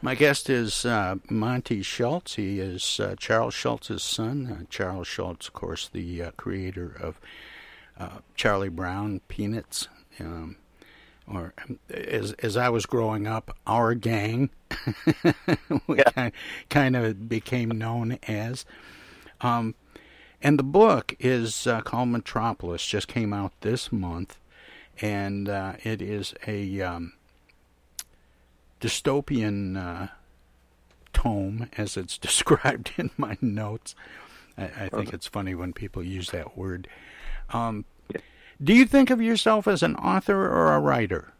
My 0.00 0.14
guest 0.14 0.48
is 0.48 0.86
uh, 0.86 1.16
Monte 1.28 1.82
Schulz. 1.82 2.36
He 2.36 2.60
is 2.60 2.98
uh, 2.98 3.14
Charles 3.18 3.52
Schulz's 3.52 4.02
son. 4.02 4.46
Uh, 4.46 4.64
Charles 4.70 5.06
Schulz, 5.06 5.48
of 5.48 5.52
course, 5.52 5.90
the 5.92 6.30
creator 6.38 6.96
of 6.98 7.20
Charlie 8.34 8.70
Brown, 8.70 9.20
Peanuts. 9.28 9.88
Um, 10.18 10.56
or 11.30 11.52
um, 11.58 11.78
as 11.90 12.32
as 12.38 12.56
I 12.56 12.70
was 12.70 12.86
growing 12.86 13.26
up, 13.26 13.54
our 13.66 13.94
gang 13.94 14.48
kind, 16.14 16.32
kind 16.70 16.96
of 16.96 17.28
became 17.28 17.68
known 17.68 18.18
as. 18.26 18.64
Um, 19.42 19.74
and 20.44 20.58
the 20.58 20.62
book 20.62 21.16
is 21.18 21.66
uh, 21.66 21.80
called 21.80 22.10
Metropolis. 22.10 22.86
Just 22.86 23.08
came 23.08 23.32
out 23.32 23.52
this 23.62 23.90
month, 23.90 24.38
and 25.00 25.48
uh, 25.48 25.72
it 25.82 26.02
is 26.02 26.34
a 26.46 26.82
um, 26.82 27.14
dystopian 28.78 29.76
uh, 29.76 30.08
tome, 31.14 31.70
as 31.78 31.96
it's 31.96 32.18
described 32.28 32.92
in 32.98 33.10
my 33.16 33.38
notes. 33.40 33.94
I, 34.58 34.64
I 34.64 34.88
think 34.90 35.14
it's 35.14 35.26
funny 35.26 35.54
when 35.54 35.72
people 35.72 36.04
use 36.04 36.30
that 36.30 36.58
word. 36.58 36.88
Um, 37.48 37.86
do 38.62 38.74
you 38.74 38.84
think 38.84 39.08
of 39.10 39.22
yourself 39.22 39.66
as 39.66 39.82
an 39.82 39.96
author 39.96 40.46
or 40.46 40.74
a 40.74 40.78
writer? 40.78 41.32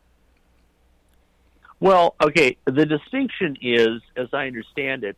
Well, 1.78 2.14
okay. 2.22 2.56
The 2.64 2.86
distinction 2.86 3.58
is, 3.60 4.00
as 4.16 4.28
I 4.32 4.46
understand 4.46 5.04
it, 5.04 5.16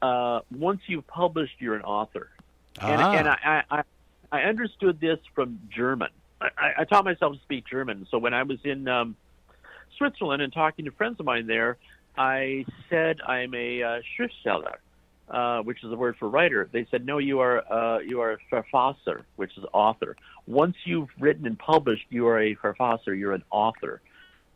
uh, 0.00 0.40
once 0.50 0.80
you've 0.86 1.06
published, 1.06 1.54
you're 1.60 1.76
an 1.76 1.82
author. 1.82 2.30
And, 2.80 3.00
Ah. 3.00 3.12
and 3.14 3.28
I, 3.28 3.62
I, 3.70 3.82
I 4.32 4.42
understood 4.42 5.00
this 5.00 5.18
from 5.34 5.60
German. 5.74 6.10
I, 6.40 6.72
I 6.78 6.84
taught 6.84 7.04
myself 7.04 7.34
to 7.34 7.40
speak 7.42 7.64
German. 7.66 8.06
So 8.10 8.18
when 8.18 8.34
I 8.34 8.42
was 8.42 8.58
in 8.64 8.88
um, 8.88 9.16
Switzerland 9.96 10.42
and 10.42 10.52
talking 10.52 10.84
to 10.86 10.90
friends 10.90 11.18
of 11.20 11.26
mine 11.26 11.46
there, 11.46 11.76
I 12.18 12.66
said 12.90 13.20
I'm 13.26 13.54
a 13.54 13.82
uh, 13.82 14.00
Schriftsteller, 14.16 14.76
uh, 15.30 15.60
which 15.62 15.82
is 15.84 15.92
a 15.92 15.96
word 15.96 16.16
for 16.18 16.28
writer. 16.28 16.68
They 16.70 16.86
said, 16.90 17.06
no, 17.06 17.18
you 17.18 17.40
are 17.40 17.72
uh, 17.72 17.98
you 18.00 18.20
are 18.20 18.32
a 18.32 18.38
Verfasser, 18.52 19.22
which 19.36 19.56
is 19.56 19.64
author. 19.72 20.16
Once 20.46 20.76
you've 20.84 21.08
written 21.18 21.46
and 21.46 21.58
published, 21.58 22.06
you 22.10 22.26
are 22.26 22.40
a 22.40 22.54
Verfasser. 22.56 23.18
You're 23.18 23.32
an 23.32 23.44
author. 23.50 24.00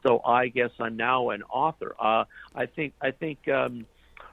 So 0.02 0.20
I 0.24 0.48
guess 0.48 0.70
I'm 0.78 0.96
now 0.96 1.30
an 1.30 1.42
author. 1.44 1.94
Uh, 1.98 2.24
I 2.54 2.66
think 2.66 2.92
I 3.00 3.12
think 3.12 3.48
um, 3.48 3.86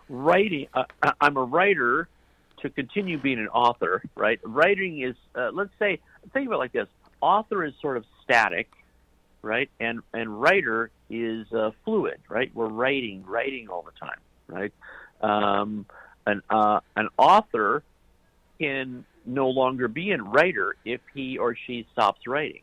writing. 0.10 0.68
Uh, 0.74 0.84
I- 1.02 1.14
I'm 1.22 1.38
a 1.38 1.44
writer 1.44 2.08
to 2.62 2.70
continue 2.70 3.18
being 3.18 3.40
an 3.40 3.48
author. 3.50 4.04
Right? 4.16 4.40
Writing 4.44 5.02
is. 5.02 5.16
Uh, 5.36 5.52
let's 5.52 5.72
say 5.80 6.00
think 6.34 6.48
of 6.48 6.54
it 6.54 6.58
like 6.58 6.72
this: 6.72 6.88
author 7.22 7.64
is 7.64 7.74
sort 7.82 7.98
of 7.98 8.06
static, 8.24 8.72
right? 9.42 9.70
And 9.80 10.02
and 10.14 10.42
writer 10.42 10.92
is 11.10 11.52
uh, 11.52 11.72
fluid, 11.84 12.20
right? 12.30 12.52
We're 12.54 12.68
writing, 12.68 13.24
writing 13.26 13.70
all 13.70 13.84
the 13.84 13.92
time, 14.00 14.20
right? 14.48 14.74
Um, 15.22 15.86
an 16.26 16.42
uh, 16.50 16.80
an 16.96 17.10
author 17.18 17.84
can 18.60 19.06
no 19.26 19.50
longer 19.50 19.88
be 19.88 20.12
a 20.12 20.22
writer 20.22 20.76
if 20.86 21.02
he 21.14 21.38
or 21.38 21.56
she 21.56 21.88
stops 21.94 22.28
writing, 22.28 22.62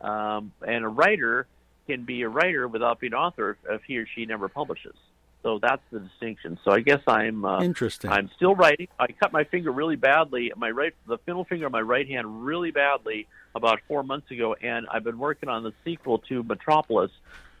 um, 0.00 0.52
and 0.66 0.84
a 0.84 0.88
writer 0.88 1.46
can 1.86 2.04
be 2.04 2.22
a 2.22 2.28
writer 2.28 2.66
without 2.66 3.00
being 3.00 3.12
an 3.12 3.18
author 3.18 3.58
if 3.68 3.82
he 3.84 3.98
or 3.98 4.06
she 4.14 4.24
never 4.26 4.48
publishes. 4.48 4.96
So 5.44 5.58
that's 5.60 5.82
the 5.92 6.00
distinction. 6.00 6.58
So 6.64 6.72
I 6.72 6.80
guess 6.80 7.02
I'm 7.06 7.44
uh, 7.44 7.62
Interesting. 7.62 8.10
I'm 8.10 8.30
still 8.34 8.54
writing. 8.54 8.88
I 8.98 9.08
cut 9.08 9.30
my 9.30 9.44
finger 9.44 9.70
really 9.70 9.94
badly, 9.94 10.50
my 10.56 10.70
right, 10.70 10.94
the 11.06 11.18
middle 11.26 11.44
finger 11.44 11.66
of 11.66 11.72
my 11.72 11.82
right 11.82 12.08
hand, 12.08 12.46
really 12.46 12.70
badly 12.70 13.28
about 13.54 13.80
four 13.86 14.02
months 14.02 14.30
ago, 14.30 14.56
and 14.60 14.86
I've 14.90 15.04
been 15.04 15.18
working 15.18 15.50
on 15.50 15.62
the 15.62 15.74
sequel 15.84 16.18
to 16.30 16.42
Metropolis 16.42 17.10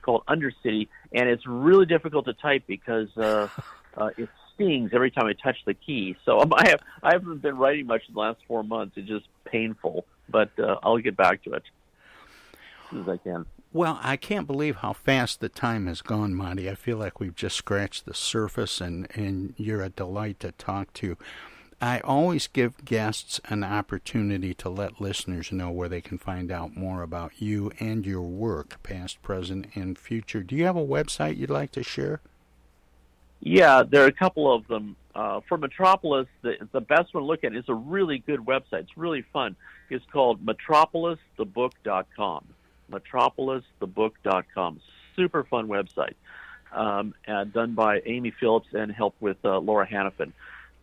called 0.00 0.24
Undercity, 0.26 0.88
and 1.12 1.28
it's 1.28 1.46
really 1.46 1.84
difficult 1.84 2.24
to 2.24 2.32
type 2.32 2.64
because 2.66 3.14
uh, 3.18 3.48
uh, 3.98 4.10
it 4.16 4.30
stings 4.54 4.90
every 4.94 5.10
time 5.10 5.26
I 5.26 5.34
touch 5.34 5.58
the 5.66 5.74
key. 5.74 6.16
So 6.24 6.40
um, 6.40 6.54
I 6.56 6.70
have 6.70 6.80
I 7.02 7.12
haven't 7.12 7.42
been 7.42 7.58
writing 7.58 7.86
much 7.86 8.02
in 8.08 8.14
the 8.14 8.20
last 8.20 8.40
four 8.48 8.64
months. 8.64 8.96
It's 8.96 9.06
just 9.06 9.26
painful, 9.44 10.06
but 10.30 10.58
uh, 10.58 10.78
I'll 10.82 10.96
get 10.96 11.18
back 11.18 11.44
to 11.44 11.52
it 11.52 11.64
as 12.54 12.90
soon 12.90 13.02
as 13.02 13.08
I 13.10 13.16
can. 13.18 13.44
Well, 13.74 13.98
I 14.04 14.16
can't 14.16 14.46
believe 14.46 14.76
how 14.76 14.92
fast 14.92 15.40
the 15.40 15.48
time 15.48 15.88
has 15.88 16.00
gone, 16.00 16.32
Monte. 16.32 16.70
I 16.70 16.76
feel 16.76 16.96
like 16.96 17.18
we've 17.18 17.34
just 17.34 17.56
scratched 17.56 18.06
the 18.06 18.14
surface, 18.14 18.80
and, 18.80 19.08
and 19.16 19.52
you're 19.56 19.82
a 19.82 19.88
delight 19.88 20.38
to 20.40 20.52
talk 20.52 20.92
to. 20.92 21.18
I 21.80 21.98
always 21.98 22.46
give 22.46 22.84
guests 22.84 23.40
an 23.46 23.64
opportunity 23.64 24.54
to 24.54 24.68
let 24.68 25.00
listeners 25.00 25.50
know 25.50 25.72
where 25.72 25.88
they 25.88 26.00
can 26.00 26.18
find 26.18 26.52
out 26.52 26.76
more 26.76 27.02
about 27.02 27.42
you 27.42 27.72
and 27.80 28.06
your 28.06 28.22
work, 28.22 28.80
past, 28.84 29.20
present, 29.22 29.66
and 29.74 29.98
future. 29.98 30.44
Do 30.44 30.54
you 30.54 30.66
have 30.66 30.76
a 30.76 30.86
website 30.86 31.36
you'd 31.36 31.50
like 31.50 31.72
to 31.72 31.82
share? 31.82 32.20
Yeah, 33.40 33.82
there 33.82 34.04
are 34.04 34.08
a 34.08 34.12
couple 34.12 34.54
of 34.54 34.68
them. 34.68 34.94
Uh, 35.16 35.40
for 35.48 35.58
Metropolis, 35.58 36.28
the, 36.42 36.58
the 36.70 36.80
best 36.80 37.12
one 37.12 37.24
to 37.24 37.26
look 37.26 37.42
at 37.42 37.56
is 37.56 37.64
a 37.66 37.74
really 37.74 38.18
good 38.20 38.38
website. 38.38 38.82
It's 38.82 38.96
really 38.96 39.24
fun. 39.32 39.56
It's 39.90 40.06
called 40.12 40.46
metropolisthebook.com. 40.46 42.44
Metropolisthebook.com. 42.94 44.80
Super 45.16 45.44
fun 45.44 45.68
website. 45.68 46.14
Um, 46.72 47.14
uh, 47.28 47.44
done 47.44 47.74
by 47.74 48.00
Amy 48.04 48.32
Phillips 48.38 48.68
and 48.72 48.90
helped 48.90 49.22
with 49.22 49.36
uh, 49.44 49.58
Laura 49.58 49.86
Hannafin. 49.86 50.32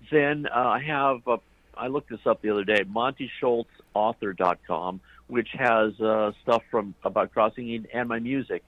Then 0.10 0.48
uh, 0.48 0.58
I 0.58 0.82
have, 0.84 1.28
uh, 1.28 1.38
I 1.76 1.88
looked 1.88 2.10
this 2.10 2.26
up 2.26 2.42
the 2.42 2.50
other 2.50 2.64
day, 2.64 2.84
MonteSchulzAuthor.com, 2.84 5.02
which 5.28 5.50
has 5.54 6.00
uh, 6.00 6.32
stuff 6.44 6.64
from 6.72 6.96
about 7.04 7.34
Crossing 7.34 7.68
Eden 7.68 7.88
and 7.94 8.08
my 8.08 8.20
music. 8.20 8.64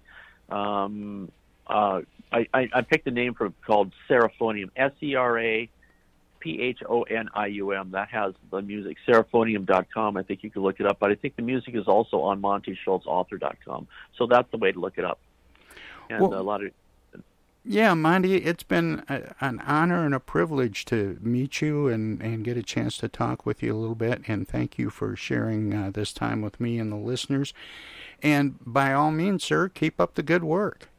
Um, 0.50 1.32
uh, 1.66 2.02
I, 2.32 2.48
I, 2.54 2.70
I 2.74 2.82
picked 2.82 3.08
a 3.08 3.12
name 3.12 3.36
for 3.36 3.54
called 3.66 3.94
Seraphonium, 4.10 4.70
S 4.76 4.92
E 5.02 5.16
R 5.16 5.40
A 5.40 5.70
P 6.44 6.60
H 6.62 6.80
O 6.88 7.04
N 7.04 7.30
I 7.34 7.48
U 7.48 7.72
M. 7.72 7.92
That 7.92 8.10
has 8.10 8.34
the 8.52 8.62
music. 8.62 8.98
Seraphonium.com. 9.08 10.18
I 10.18 10.24
think 10.24 10.44
you 10.44 10.50
can 10.50 10.62
look 10.62 10.80
it 10.82 10.86
up, 10.86 11.00
but 11.00 11.10
I 11.10 11.16
think 11.16 11.38
the 11.38 11.42
music 11.42 11.74
is 11.74 11.88
also 11.88 12.20
on 12.22 12.42
MonteSchulzAuthor.com. 12.42 13.88
So 14.18 14.28
that's 14.28 14.52
the 14.52 14.58
way 14.58 14.74
to 14.74 14.80
look 14.80 14.98
it 14.98 15.06
up. 15.06 15.20
And 16.10 16.22
Well- 16.22 16.40
a 16.40 16.44
lot 16.44 16.64
of 16.64 16.72
Yeah, 17.66 17.94
Monte, 17.94 18.36
it's 18.36 18.64
been 18.64 19.04
a, 19.08 19.34
an 19.40 19.62
honor 19.62 20.06
and 20.06 20.14
a 20.14 20.20
privilege 20.20 20.84
to 20.86 21.18
meet 21.22 21.62
you 21.62 21.88
and, 21.88 22.22
and 22.22 22.44
get 22.44 22.58
a 22.58 22.64
chance 22.64 22.98
to 22.98 23.08
talk 23.08 23.46
with 23.46 23.64
you 23.64 23.74
a 23.74 23.78
little 23.78 23.96
bit. 23.96 24.22
And 24.28 24.46
thank 24.46 24.78
you 24.78 24.90
for 24.90 25.16
sharing 25.16 25.74
uh, 25.74 25.92
this 25.92 26.12
time 26.12 26.42
with 26.42 26.60
me 26.60 26.78
and 26.78 26.92
the 26.92 26.98
listeners. 26.98 27.54
And 28.22 28.56
by 28.66 28.92
all 28.92 29.12
means, 29.12 29.46
sir, 29.46 29.70
keep 29.70 30.02
up 30.02 30.16
the 30.16 30.24
good 30.24 30.44
work. 30.44 30.90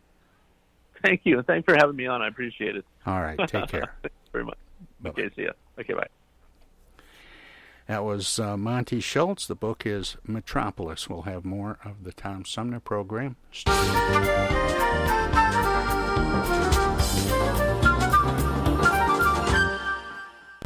thank 1.02 1.20
you. 1.24 1.42
Thanks 1.42 1.66
for 1.66 1.74
having 1.74 1.96
me 1.96 2.06
on. 2.06 2.22
I 2.22 2.28
appreciate 2.28 2.76
it. 2.76 2.86
All 3.06 3.20
right, 3.20 3.38
take 3.46 3.68
care. 3.68 3.92
Thanks 4.02 4.16
very 4.32 4.44
much. 4.46 4.56
Okay, 5.06 5.30
see 5.36 5.44
ya. 5.44 5.52
Okay, 5.78 5.94
bye. 5.94 6.06
That 7.86 8.04
was 8.04 8.38
uh, 8.38 8.56
Monte 8.56 9.00
Schulz. 9.00 9.46
The 9.46 9.54
book 9.54 9.84
is 9.84 10.16
Metropolis. 10.26 11.08
We'll 11.08 11.22
have 11.22 11.44
more 11.44 11.78
of 11.84 12.04
the 12.04 12.12
Tom 12.12 12.44
Sumner 12.44 12.80
program. 12.80 13.36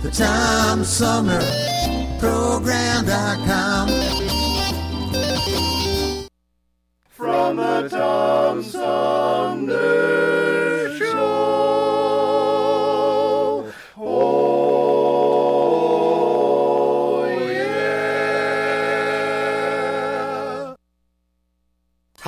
The 0.00 0.10
Tom 0.12 0.84
Sumner 0.84 1.40
Program.com. 2.20 3.88
From 7.08 7.56
the 7.56 7.88
Tom 7.88 8.62
Sumner 8.62 10.27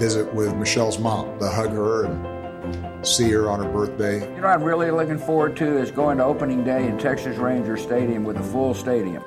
visit 0.00 0.32
with 0.32 0.56
Michelle's 0.56 0.98
mom, 0.98 1.38
to 1.38 1.48
hug 1.48 1.70
her 1.72 2.06
and 2.06 3.06
see 3.06 3.30
her 3.30 3.50
on 3.50 3.62
her 3.62 3.70
birthday. 3.70 4.14
You 4.14 4.36
know, 4.36 4.42
what 4.42 4.44
I'm 4.46 4.62
really 4.62 4.90
looking 4.90 5.18
forward 5.18 5.56
to 5.58 5.76
is 5.76 5.90
going 5.90 6.16
to 6.18 6.24
opening 6.24 6.64
day 6.64 6.88
in 6.88 6.96
Texas 6.96 7.36
Ranger 7.36 7.76
Stadium 7.76 8.24
with 8.24 8.38
a 8.38 8.42
full 8.42 8.72
stadium. 8.72 9.22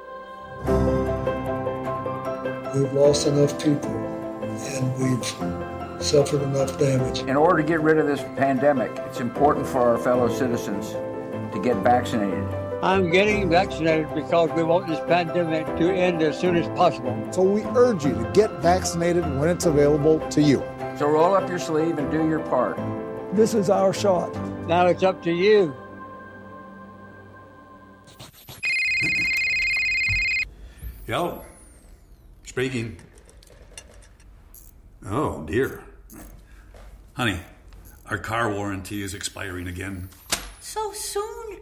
We've 2.73 2.91
lost 2.93 3.27
enough 3.27 3.63
people 3.63 3.91
and 4.41 4.97
we've 4.97 6.03
suffered 6.03 6.41
enough 6.41 6.79
damage. 6.79 7.19
In 7.19 7.35
order 7.35 7.61
to 7.61 7.67
get 7.67 7.81
rid 7.81 7.99
of 7.99 8.07
this 8.07 8.21
pandemic, 8.35 8.91
it's 9.05 9.19
important 9.19 9.67
for 9.67 9.81
our 9.81 9.99
fellow 9.99 10.27
citizens 10.27 10.93
to 11.53 11.61
get 11.61 11.77
vaccinated. 11.77 12.62
I'm 12.83 13.09
getting 13.11 13.49
vaccinated 13.49 14.13
because 14.13 14.49
we 14.51 14.61
want 14.61 14.87
this 14.87 14.99
pandemic 15.07 15.65
to 15.77 15.89
end 15.89 16.21
as 16.21 16.37
soon 16.37 16.57
as 16.57 16.67
possible. 16.77 17.17
So 17.31 17.41
we 17.41 17.63
urge 17.63 18.03
you 18.03 18.13
to 18.13 18.29
get 18.33 18.51
vaccinated 18.61 19.23
when 19.39 19.47
it's 19.47 19.65
available 19.65 20.19
to 20.31 20.41
you. 20.41 20.61
So 20.97 21.07
roll 21.07 21.33
up 21.33 21.47
your 21.47 21.59
sleeve 21.59 21.97
and 21.97 22.11
do 22.11 22.27
your 22.27 22.41
part. 22.41 22.77
This 23.31 23.53
is 23.53 23.69
our 23.69 23.93
shot. 23.93 24.35
Now 24.67 24.87
it's 24.87 25.01
up 25.01 25.23
to 25.23 25.31
you. 25.31 25.73
Yo, 31.07 31.41
speaking. 32.43 32.97
Oh, 35.05 35.43
dear. 35.43 35.85
Honey, 37.13 37.39
our 38.07 38.17
car 38.17 38.53
warranty 38.53 39.01
is 39.01 39.13
expiring 39.13 39.69
again. 39.69 40.09
So 40.59 40.91
soon? 40.91 41.61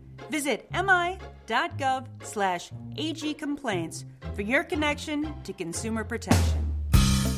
Visit 0.31 0.69
mi.gov 0.71 2.07
slash 2.23 2.71
agcomplaints 2.95 4.05
for 4.33 4.43
your 4.43 4.63
connection 4.63 5.33
to 5.43 5.51
consumer 5.51 6.05
protection. 6.05 6.70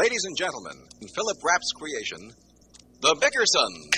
Ladies 0.00 0.24
and 0.24 0.34
gentlemen, 0.34 0.88
in 1.02 1.08
Philip 1.08 1.36
Rapp's 1.44 1.72
creation, 1.72 2.32
The 3.02 3.14
Bickersons. 3.20 3.90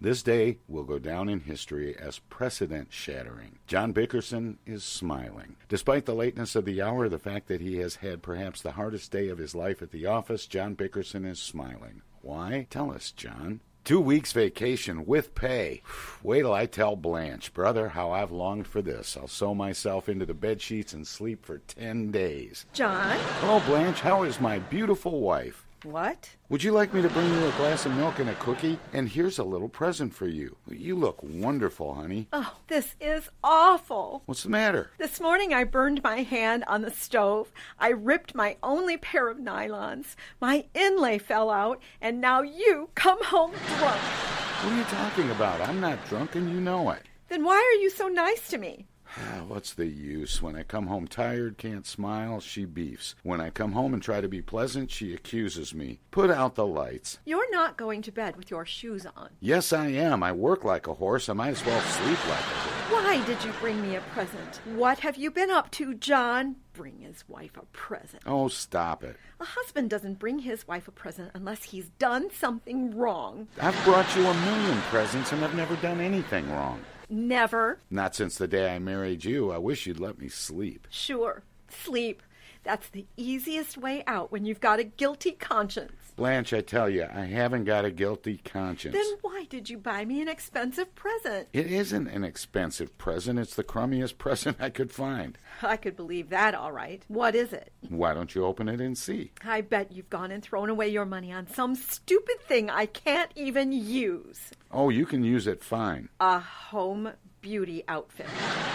This 0.00 0.24
day 0.24 0.58
will 0.66 0.82
go 0.82 0.98
down 0.98 1.28
in 1.28 1.38
history 1.38 1.96
as 1.96 2.18
precedent 2.18 2.88
shattering. 2.90 3.60
John 3.68 3.92
Bickerson 3.92 4.58
is 4.66 4.82
smiling. 4.82 5.54
Despite 5.68 6.06
the 6.06 6.14
lateness 6.14 6.56
of 6.56 6.64
the 6.64 6.82
hour, 6.82 7.08
the 7.08 7.20
fact 7.20 7.46
that 7.46 7.60
he 7.60 7.76
has 7.76 7.94
had 7.96 8.20
perhaps 8.20 8.62
the 8.62 8.72
hardest 8.72 9.12
day 9.12 9.28
of 9.28 9.38
his 9.38 9.54
life 9.54 9.80
at 9.80 9.92
the 9.92 10.06
office, 10.06 10.46
John 10.48 10.74
Bickerson 10.74 11.24
is 11.24 11.40
smiling. 11.40 12.02
Why? 12.20 12.66
Tell 12.68 12.90
us, 12.90 13.12
John. 13.12 13.60
Two 13.86 14.00
weeks 14.00 14.32
vacation 14.32 15.06
with 15.06 15.36
pay. 15.36 15.80
Wait 16.24 16.40
till 16.40 16.52
I 16.52 16.66
tell 16.66 16.96
Blanche, 16.96 17.54
brother, 17.54 17.90
how 17.90 18.10
I've 18.10 18.32
longed 18.32 18.66
for 18.66 18.82
this. 18.82 19.16
I'll 19.16 19.28
sew 19.28 19.54
myself 19.54 20.08
into 20.08 20.26
the 20.26 20.34
bed 20.34 20.60
sheets 20.60 20.92
and 20.92 21.06
sleep 21.06 21.46
for 21.46 21.58
ten 21.58 22.10
days. 22.10 22.66
John? 22.72 23.16
Hello, 23.38 23.60
Blanche. 23.60 24.00
How 24.00 24.24
is 24.24 24.40
my 24.40 24.58
beautiful 24.58 25.20
wife? 25.20 25.65
What? 25.84 26.30
Would 26.48 26.64
you 26.64 26.72
like 26.72 26.92
me 26.94 27.02
to 27.02 27.08
bring 27.08 27.28
you 27.32 27.46
a 27.46 27.52
glass 27.52 27.86
of 27.86 27.94
milk 27.94 28.18
and 28.18 28.30
a 28.30 28.34
cookie? 28.36 28.78
And 28.92 29.08
here's 29.08 29.38
a 29.38 29.44
little 29.44 29.68
present 29.68 30.14
for 30.14 30.26
you. 30.26 30.56
You 30.68 30.96
look 30.96 31.22
wonderful, 31.22 31.94
honey. 31.94 32.28
Oh, 32.32 32.56
this 32.68 32.96
is 33.00 33.28
awful. 33.44 34.22
What's 34.26 34.42
the 34.42 34.48
matter? 34.48 34.90
This 34.98 35.20
morning 35.20 35.52
I 35.52 35.64
burned 35.64 36.02
my 36.02 36.22
hand 36.22 36.64
on 36.66 36.82
the 36.82 36.90
stove. 36.90 37.52
I 37.78 37.90
ripped 37.90 38.34
my 38.34 38.56
only 38.62 38.96
pair 38.96 39.28
of 39.28 39.38
nylons. 39.38 40.16
My 40.40 40.66
inlay 40.74 41.18
fell 41.18 41.50
out, 41.50 41.80
and 42.00 42.20
now 42.20 42.42
you 42.42 42.90
come 42.94 43.22
home 43.24 43.52
drunk. 43.78 44.00
What 44.00 44.72
are 44.72 44.76
you 44.76 44.84
talking 44.84 45.30
about? 45.30 45.60
I'm 45.60 45.80
not 45.80 46.04
drunk, 46.08 46.34
and 46.34 46.50
you 46.50 46.60
know 46.60 46.90
it. 46.90 47.02
Then 47.28 47.44
why 47.44 47.56
are 47.56 47.80
you 47.80 47.90
so 47.90 48.08
nice 48.08 48.48
to 48.48 48.58
me? 48.58 48.86
Ah, 49.18 49.42
what's 49.48 49.72
the 49.72 49.86
use? 49.86 50.42
When 50.42 50.56
I 50.56 50.62
come 50.62 50.88
home 50.88 51.08
tired, 51.08 51.56
can't 51.56 51.86
smile, 51.86 52.38
she 52.40 52.66
beefs. 52.66 53.14
When 53.22 53.40
I 53.40 53.48
come 53.50 53.72
home 53.72 53.94
and 53.94 54.02
try 54.02 54.20
to 54.20 54.28
be 54.28 54.42
pleasant, 54.42 54.90
she 54.90 55.14
accuses 55.14 55.74
me. 55.74 56.00
Put 56.10 56.30
out 56.30 56.54
the 56.54 56.66
lights. 56.66 57.18
You're 57.24 57.50
not 57.50 57.78
going 57.78 58.02
to 58.02 58.12
bed 58.12 58.36
with 58.36 58.50
your 58.50 58.66
shoes 58.66 59.06
on. 59.16 59.30
Yes, 59.40 59.72
I 59.72 59.86
am. 59.88 60.22
I 60.22 60.32
work 60.32 60.64
like 60.64 60.86
a 60.86 60.94
horse. 60.94 61.28
I 61.28 61.32
might 61.32 61.50
as 61.50 61.64
well 61.64 61.80
sleep 61.80 62.28
like 62.28 62.40
a 62.40 62.42
horse. 62.42 62.92
Why 62.92 63.24
did 63.24 63.42
you 63.42 63.52
bring 63.60 63.80
me 63.80 63.96
a 63.96 64.00
present? 64.12 64.60
What 64.74 64.98
have 65.00 65.16
you 65.16 65.30
been 65.30 65.50
up 65.50 65.70
to, 65.72 65.94
John? 65.94 66.56
Bring 66.74 66.98
his 66.98 67.24
wife 67.26 67.56
a 67.56 67.64
present. 67.72 68.22
Oh, 68.26 68.48
stop 68.48 69.02
it. 69.02 69.16
A 69.40 69.44
husband 69.44 69.88
doesn't 69.88 70.18
bring 70.18 70.40
his 70.40 70.68
wife 70.68 70.88
a 70.88 70.92
present 70.92 71.30
unless 71.34 71.62
he's 71.64 71.88
done 71.98 72.30
something 72.30 72.94
wrong. 72.94 73.48
I've 73.60 73.82
brought 73.84 74.14
you 74.14 74.26
a 74.26 74.34
million 74.34 74.78
presents 74.82 75.32
and 75.32 75.42
I've 75.42 75.54
never 75.54 75.74
done 75.76 76.00
anything 76.00 76.50
wrong. 76.52 76.80
Never. 77.08 77.78
Not 77.90 78.14
since 78.14 78.36
the 78.36 78.48
day 78.48 78.74
I 78.74 78.78
married 78.78 79.24
you. 79.24 79.52
I 79.52 79.58
wish 79.58 79.86
you'd 79.86 80.00
let 80.00 80.18
me 80.18 80.28
sleep. 80.28 80.86
Sure. 80.90 81.42
Sleep. 81.68 82.22
That's 82.66 82.88
the 82.88 83.06
easiest 83.16 83.78
way 83.78 84.02
out 84.08 84.32
when 84.32 84.44
you've 84.44 84.60
got 84.60 84.80
a 84.80 84.84
guilty 84.84 85.30
conscience. 85.30 85.92
Blanche, 86.16 86.52
I 86.52 86.62
tell 86.62 86.90
you, 86.90 87.04
I 87.04 87.26
haven't 87.26 87.62
got 87.62 87.84
a 87.84 87.92
guilty 87.92 88.38
conscience. 88.38 88.92
Then 88.96 89.18
why 89.20 89.46
did 89.48 89.70
you 89.70 89.78
buy 89.78 90.04
me 90.04 90.20
an 90.20 90.28
expensive 90.28 90.92
present? 90.96 91.46
It 91.52 91.66
isn't 91.66 92.08
an 92.08 92.24
expensive 92.24 92.98
present. 92.98 93.38
It's 93.38 93.54
the 93.54 93.62
crummiest 93.62 94.18
present 94.18 94.56
I 94.58 94.70
could 94.70 94.90
find. 94.90 95.38
I 95.62 95.76
could 95.76 95.94
believe 95.94 96.30
that 96.30 96.56
all 96.56 96.72
right. 96.72 97.04
What 97.06 97.36
is 97.36 97.52
it? 97.52 97.70
Why 97.88 98.14
don't 98.14 98.34
you 98.34 98.44
open 98.44 98.68
it 98.68 98.80
and 98.80 98.98
see? 98.98 99.30
I 99.44 99.60
bet 99.60 99.92
you've 99.92 100.10
gone 100.10 100.32
and 100.32 100.42
thrown 100.42 100.68
away 100.68 100.88
your 100.88 101.06
money 101.06 101.32
on 101.32 101.46
some 101.46 101.76
stupid 101.76 102.40
thing 102.40 102.68
I 102.68 102.86
can't 102.86 103.30
even 103.36 103.70
use. 103.70 104.50
Oh, 104.72 104.88
you 104.88 105.06
can 105.06 105.22
use 105.22 105.46
it 105.46 105.62
fine. 105.62 106.08
A 106.18 106.40
home 106.40 107.12
beauty 107.46 107.84
outfit. 107.86 108.26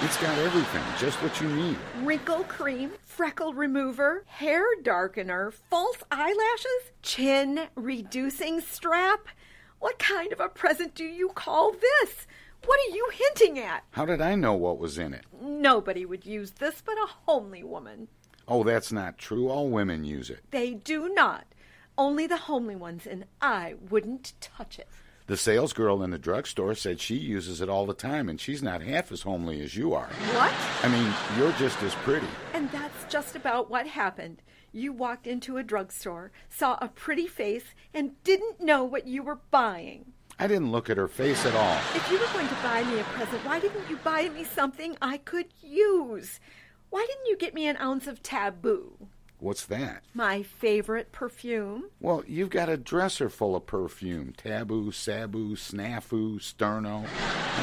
It's 0.01 0.15
got 0.15 0.37
everything, 0.37 0.81
just 0.97 1.21
what 1.21 1.41
you 1.41 1.49
need. 1.49 1.75
Wrinkle 2.03 2.45
cream, 2.45 2.91
freckle 3.01 3.53
remover, 3.53 4.23
hair 4.27 4.63
darkener, 4.81 5.51
false 5.51 5.97
eyelashes, 6.09 6.93
chin 7.01 7.67
reducing 7.75 8.61
strap. 8.61 9.27
What 9.79 9.99
kind 9.99 10.31
of 10.31 10.39
a 10.39 10.47
present 10.47 10.95
do 10.95 11.03
you 11.03 11.31
call 11.35 11.73
this? 11.73 12.25
What 12.65 12.79
are 12.79 12.95
you 12.95 13.09
hinting 13.11 13.59
at? 13.59 13.83
How 13.91 14.05
did 14.05 14.21
I 14.21 14.35
know 14.35 14.53
what 14.53 14.79
was 14.79 14.97
in 14.97 15.13
it? 15.13 15.25
Nobody 15.41 16.05
would 16.05 16.25
use 16.25 16.51
this 16.51 16.81
but 16.81 16.95
a 16.95 17.07
homely 17.25 17.65
woman. 17.65 18.07
Oh, 18.47 18.63
that's 18.63 18.93
not 18.93 19.17
true. 19.17 19.49
All 19.49 19.67
women 19.69 20.05
use 20.05 20.29
it. 20.29 20.45
They 20.51 20.75
do 20.75 21.09
not. 21.13 21.45
Only 21.97 22.25
the 22.25 22.37
homely 22.37 22.77
ones, 22.77 23.05
and 23.05 23.25
I 23.41 23.75
wouldn't 23.89 24.31
touch 24.39 24.79
it. 24.79 24.87
The 25.31 25.37
salesgirl 25.37 26.03
in 26.03 26.09
the 26.09 26.17
drugstore 26.17 26.75
said 26.75 26.99
she 26.99 27.15
uses 27.15 27.61
it 27.61 27.69
all 27.69 27.85
the 27.85 27.93
time, 27.93 28.27
and 28.27 28.37
she's 28.37 28.61
not 28.61 28.81
half 28.81 29.13
as 29.13 29.21
homely 29.21 29.61
as 29.61 29.77
you 29.77 29.93
are. 29.93 30.09
What? 30.33 30.53
I 30.83 30.89
mean, 30.89 31.13
you're 31.37 31.53
just 31.53 31.81
as 31.83 31.95
pretty. 31.95 32.27
And 32.53 32.69
that's 32.71 33.05
just 33.09 33.37
about 33.37 33.69
what 33.69 33.87
happened. 33.87 34.41
You 34.73 34.91
walked 34.91 35.27
into 35.27 35.55
a 35.55 35.63
drugstore, 35.63 36.33
saw 36.49 36.77
a 36.81 36.89
pretty 36.89 37.27
face, 37.27 37.63
and 37.93 38.21
didn't 38.25 38.59
know 38.59 38.83
what 38.83 39.07
you 39.07 39.23
were 39.23 39.39
buying. 39.51 40.11
I 40.37 40.47
didn't 40.47 40.73
look 40.73 40.89
at 40.89 40.97
her 40.97 41.07
face 41.07 41.45
at 41.45 41.55
all. 41.55 41.77
If 41.95 42.11
you 42.11 42.19
were 42.19 42.33
going 42.33 42.49
to 42.49 42.55
buy 42.55 42.83
me 42.83 42.99
a 42.99 43.03
present, 43.05 43.45
why 43.45 43.61
didn't 43.61 43.89
you 43.89 43.95
buy 44.03 44.27
me 44.27 44.43
something 44.43 44.97
I 45.01 45.15
could 45.15 45.47
use? 45.61 46.41
Why 46.89 47.05
didn't 47.07 47.27
you 47.27 47.37
get 47.37 47.53
me 47.53 47.67
an 47.67 47.77
ounce 47.77 48.05
of 48.05 48.21
taboo? 48.21 49.07
What's 49.41 49.65
that? 49.65 50.03
My 50.13 50.43
favorite 50.43 51.11
perfume. 51.11 51.85
Well, 51.99 52.23
you've 52.27 52.51
got 52.51 52.69
a 52.69 52.77
dresser 52.77 53.27
full 53.27 53.55
of 53.55 53.65
perfume 53.65 54.33
taboo, 54.37 54.91
sabu, 54.91 55.55
snafu, 55.55 56.35
sterno. 56.35 57.07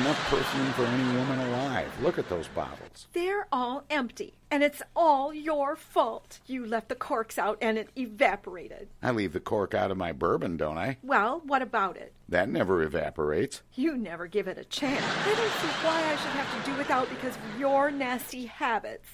Enough 0.00 0.28
perfume 0.28 0.72
for 0.72 0.82
any 0.84 1.16
woman 1.16 1.38
alive. 1.38 1.88
Look 2.02 2.18
at 2.18 2.28
those 2.28 2.48
bottles. 2.48 3.06
They're 3.12 3.46
all 3.52 3.84
empty, 3.90 4.34
and 4.50 4.64
it's 4.64 4.82
all 4.96 5.32
your 5.32 5.76
fault. 5.76 6.40
You 6.46 6.66
left 6.66 6.88
the 6.88 6.96
corks 6.96 7.38
out 7.38 7.58
and 7.62 7.78
it 7.78 7.90
evaporated. 7.96 8.88
I 9.00 9.12
leave 9.12 9.32
the 9.32 9.38
cork 9.38 9.72
out 9.72 9.92
of 9.92 9.96
my 9.96 10.10
bourbon, 10.10 10.56
don't 10.56 10.78
I? 10.78 10.98
Well, 11.04 11.42
what 11.44 11.62
about 11.62 11.96
it? 11.96 12.12
That 12.28 12.48
never 12.48 12.82
evaporates. 12.82 13.62
You 13.74 13.96
never 13.96 14.26
give 14.26 14.48
it 14.48 14.58
a 14.58 14.64
chance. 14.64 15.02
I 15.02 15.34
don't 15.34 15.36
see 15.36 15.86
why 15.86 16.02
I 16.04 16.16
should 16.16 16.32
have 16.32 16.64
to 16.64 16.70
do 16.70 16.76
without 16.76 17.08
because 17.08 17.36
of 17.36 17.60
your 17.60 17.90
nasty 17.90 18.46
habits. 18.46 19.08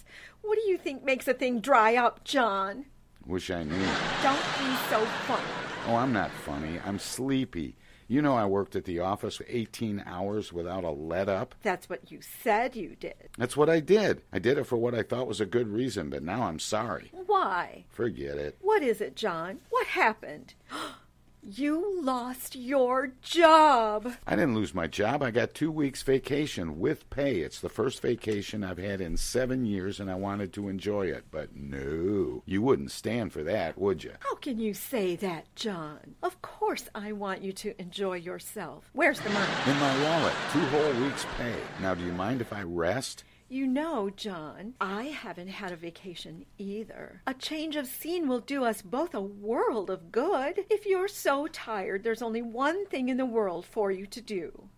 What 0.45 0.59
do 0.63 0.71
you 0.71 0.77
think 0.77 1.03
makes 1.03 1.27
a 1.27 1.35
thing 1.35 1.61
dry 1.61 1.97
up, 1.97 2.23
John? 2.23 2.85
Wish 3.27 3.51
I 3.51 3.63
knew. 3.63 3.87
Don't 4.23 4.37
be 4.59 4.77
so 4.91 5.05
funny. 5.27 5.43
Oh, 5.87 5.97
I'm 5.97 6.13
not 6.13 6.31
funny. 6.31 6.79
I'm 6.85 6.99
sleepy. 6.99 7.77
You 8.07 8.21
know 8.21 8.37
I 8.37 8.45
worked 8.45 8.77
at 8.77 8.85
the 8.85 9.01
office 9.01 9.41
18 9.49 10.03
hours 10.05 10.53
without 10.53 10.85
a 10.85 10.91
let 10.91 11.31
up. 11.31 11.55
That's 11.63 11.89
what 11.89 12.13
you 12.13 12.21
said 12.21 12.77
you 12.77 12.95
did. 12.95 13.31
That's 13.39 13.57
what 13.57 13.71
I 13.71 13.81
did. 13.81 14.21
I 14.31 14.39
did 14.39 14.59
it 14.59 14.67
for 14.67 14.77
what 14.77 14.95
I 14.95 15.03
thought 15.03 15.27
was 15.27 15.41
a 15.41 15.47
good 15.47 15.69
reason, 15.69 16.11
but 16.11 16.23
now 16.23 16.43
I'm 16.43 16.59
sorry. 16.59 17.11
Why? 17.27 17.85
Forget 17.89 18.37
it. 18.37 18.59
What 18.61 18.83
is 18.83 19.01
it, 19.01 19.17
John? 19.17 19.61
What 19.71 19.87
happened? 19.87 20.53
You 21.47 22.01
lost 22.01 22.57
your 22.57 23.13
job. 23.21 24.15
I 24.27 24.35
didn't 24.35 24.55
lose 24.55 24.73
my 24.73 24.87
job. 24.87 25.23
I 25.23 25.31
got 25.31 25.53
two 25.53 25.71
weeks 25.71 26.01
vacation 26.01 26.81
with 26.81 27.11
pay. 27.11 27.41
It's 27.41 27.61
the 27.61 27.69
first 27.69 28.01
vacation 28.01 28.65
I've 28.65 28.79
had 28.79 29.03
in 29.03 29.19
seven 29.19 29.67
years, 29.67 30.01
and 30.01 30.11
I 30.11 30.15
wanted 30.15 30.55
to 30.55 30.71
enjoy 30.71 31.09
it. 31.09 31.25
But 31.31 31.55
no, 31.55 32.43
you 32.47 32.63
wouldn't 32.63 32.93
stand 32.93 33.35
for 33.35 33.43
that, 33.43 33.77
would 33.77 34.03
you? 34.03 34.13
How 34.21 34.37
can 34.37 34.59
you 34.59 34.73
say 34.73 35.17
that, 35.17 35.55
John? 35.55 36.15
Of 36.23 36.41
course 36.41 36.89
I 36.95 37.13
want 37.13 37.43
you 37.43 37.53
to 37.53 37.79
enjoy 37.79 38.15
yourself. 38.15 38.89
Where's 38.95 39.21
the 39.21 39.29
money? 39.29 39.53
In 39.67 39.79
my 39.79 40.03
wallet. 40.03 40.35
Two 40.51 40.61
whole 40.61 40.93
weeks' 41.05 41.27
pay. 41.37 41.57
Now, 41.83 41.95
do 41.95 42.05
you 42.05 42.13
mind 42.13 42.41
if 42.41 42.55
I 42.55 42.63
rest? 42.63 43.23
You 43.49 43.67
know, 43.67 44.09
John, 44.11 44.75
I 44.81 45.05
haven't 45.05 45.49
had 45.49 45.71
a 45.71 45.77
vacation 45.77 46.47
either. 46.57 47.21
A 47.27 47.35
change 47.35 47.77
of 47.77 47.87
scene 47.87 48.27
will 48.27 48.41
do 48.41 48.65
us 48.65 48.81
both 48.81 49.15
a 49.15 49.21
world 49.21 49.91
of 49.91 50.11
good. 50.11 50.65
If 50.71 50.87
you're 50.87 51.09
so 51.09 51.47
tired, 51.47 52.03
there's 52.03 52.23
only 52.23 52.41
one 52.41 52.87
thing 52.87 53.11
in 53.11 53.19
the 53.19 53.27
world 53.27 53.67
for 53.67 53.91
you 53.91 54.07
to 54.07 54.21
do. 54.21 54.69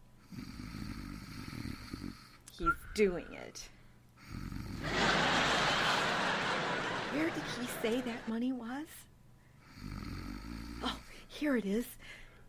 He's 2.58 2.68
doing 2.94 3.26
it. 3.32 3.68
Where 7.12 7.30
did 7.30 7.42
he 7.60 7.66
say 7.80 8.00
that 8.00 8.28
money 8.28 8.52
was? 8.52 8.86
Oh, 10.82 10.98
here 11.28 11.56
it 11.56 11.64
is. 11.64 11.86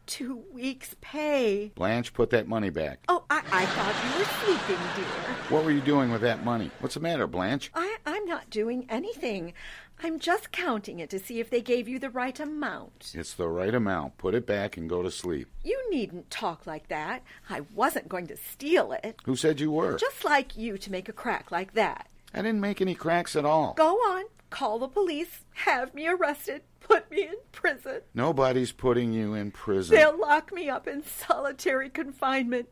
Two 0.07 0.43
weeks' 0.53 0.95
pay. 1.01 1.73
Blanche, 1.75 2.13
put 2.13 2.29
that 2.29 2.47
money 2.47 2.69
back. 2.69 2.99
Oh, 3.09 3.25
I, 3.29 3.43
I 3.51 3.65
thought 3.65 3.95
you 4.05 4.19
were 4.19 4.55
sleeping, 4.57 4.83
dear. 4.95 5.35
What 5.49 5.65
were 5.65 5.71
you 5.71 5.81
doing 5.81 6.11
with 6.11 6.21
that 6.21 6.45
money? 6.45 6.71
What's 6.79 6.93
the 6.95 7.01
matter, 7.01 7.27
Blanche? 7.27 7.69
I, 7.75 7.97
I'm 8.05 8.23
not 8.25 8.49
doing 8.49 8.85
anything. 8.89 9.53
I'm 10.01 10.17
just 10.19 10.53
counting 10.53 10.99
it 10.99 11.09
to 11.09 11.19
see 11.19 11.41
if 11.41 11.49
they 11.49 11.59
gave 11.61 11.89
you 11.89 11.99
the 11.99 12.09
right 12.09 12.39
amount. 12.39 13.11
It's 13.15 13.33
the 13.33 13.49
right 13.49 13.73
amount. 13.73 14.17
Put 14.17 14.33
it 14.33 14.45
back 14.47 14.77
and 14.77 14.87
go 14.89 15.03
to 15.03 15.11
sleep. 15.11 15.49
You 15.63 15.77
needn't 15.89 16.31
talk 16.31 16.65
like 16.65 16.87
that. 16.87 17.21
I 17.49 17.61
wasn't 17.75 18.07
going 18.07 18.27
to 18.27 18.37
steal 18.37 18.93
it. 18.93 19.19
Who 19.25 19.35
said 19.35 19.59
you 19.59 19.71
were? 19.71 19.97
Just 19.97 20.23
like 20.23 20.55
you 20.55 20.77
to 20.77 20.91
make 20.91 21.09
a 21.09 21.13
crack 21.13 21.51
like 21.51 21.73
that. 21.73 22.07
I 22.33 22.41
didn't 22.43 22.61
make 22.61 22.79
any 22.79 22.95
cracks 22.95 23.35
at 23.35 23.43
all. 23.45 23.73
Go 23.73 23.95
on. 23.95 24.25
Call 24.49 24.79
the 24.79 24.87
police. 24.87 25.45
Have 25.53 25.93
me 25.93 26.07
arrested. 26.07 26.61
Put 26.79 27.11
me 27.11 27.23
in 27.23 27.35
prison. 27.51 28.01
Nobody's 28.13 28.71
putting 28.71 29.11
you 29.11 29.33
in 29.33 29.51
prison. 29.51 29.95
They'll 29.95 30.17
lock 30.17 30.53
me 30.53 30.69
up 30.69 30.87
in 30.87 31.03
solitary 31.03 31.89
confinement. 31.89 32.69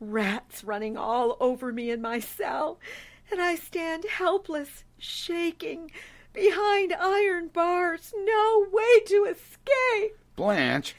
Rats 0.00 0.64
running 0.64 0.96
all 0.98 1.36
over 1.40 1.72
me 1.72 1.90
in 1.90 2.02
my 2.02 2.18
cell. 2.20 2.78
And 3.30 3.40
I 3.40 3.54
stand 3.54 4.04
helpless, 4.04 4.84
shaking, 4.98 5.90
behind 6.34 6.92
iron 6.92 7.48
bars. 7.48 8.12
No 8.16 8.66
way 8.70 9.00
to 9.06 9.24
escape. 9.24 10.18
Blanche. 10.36 10.94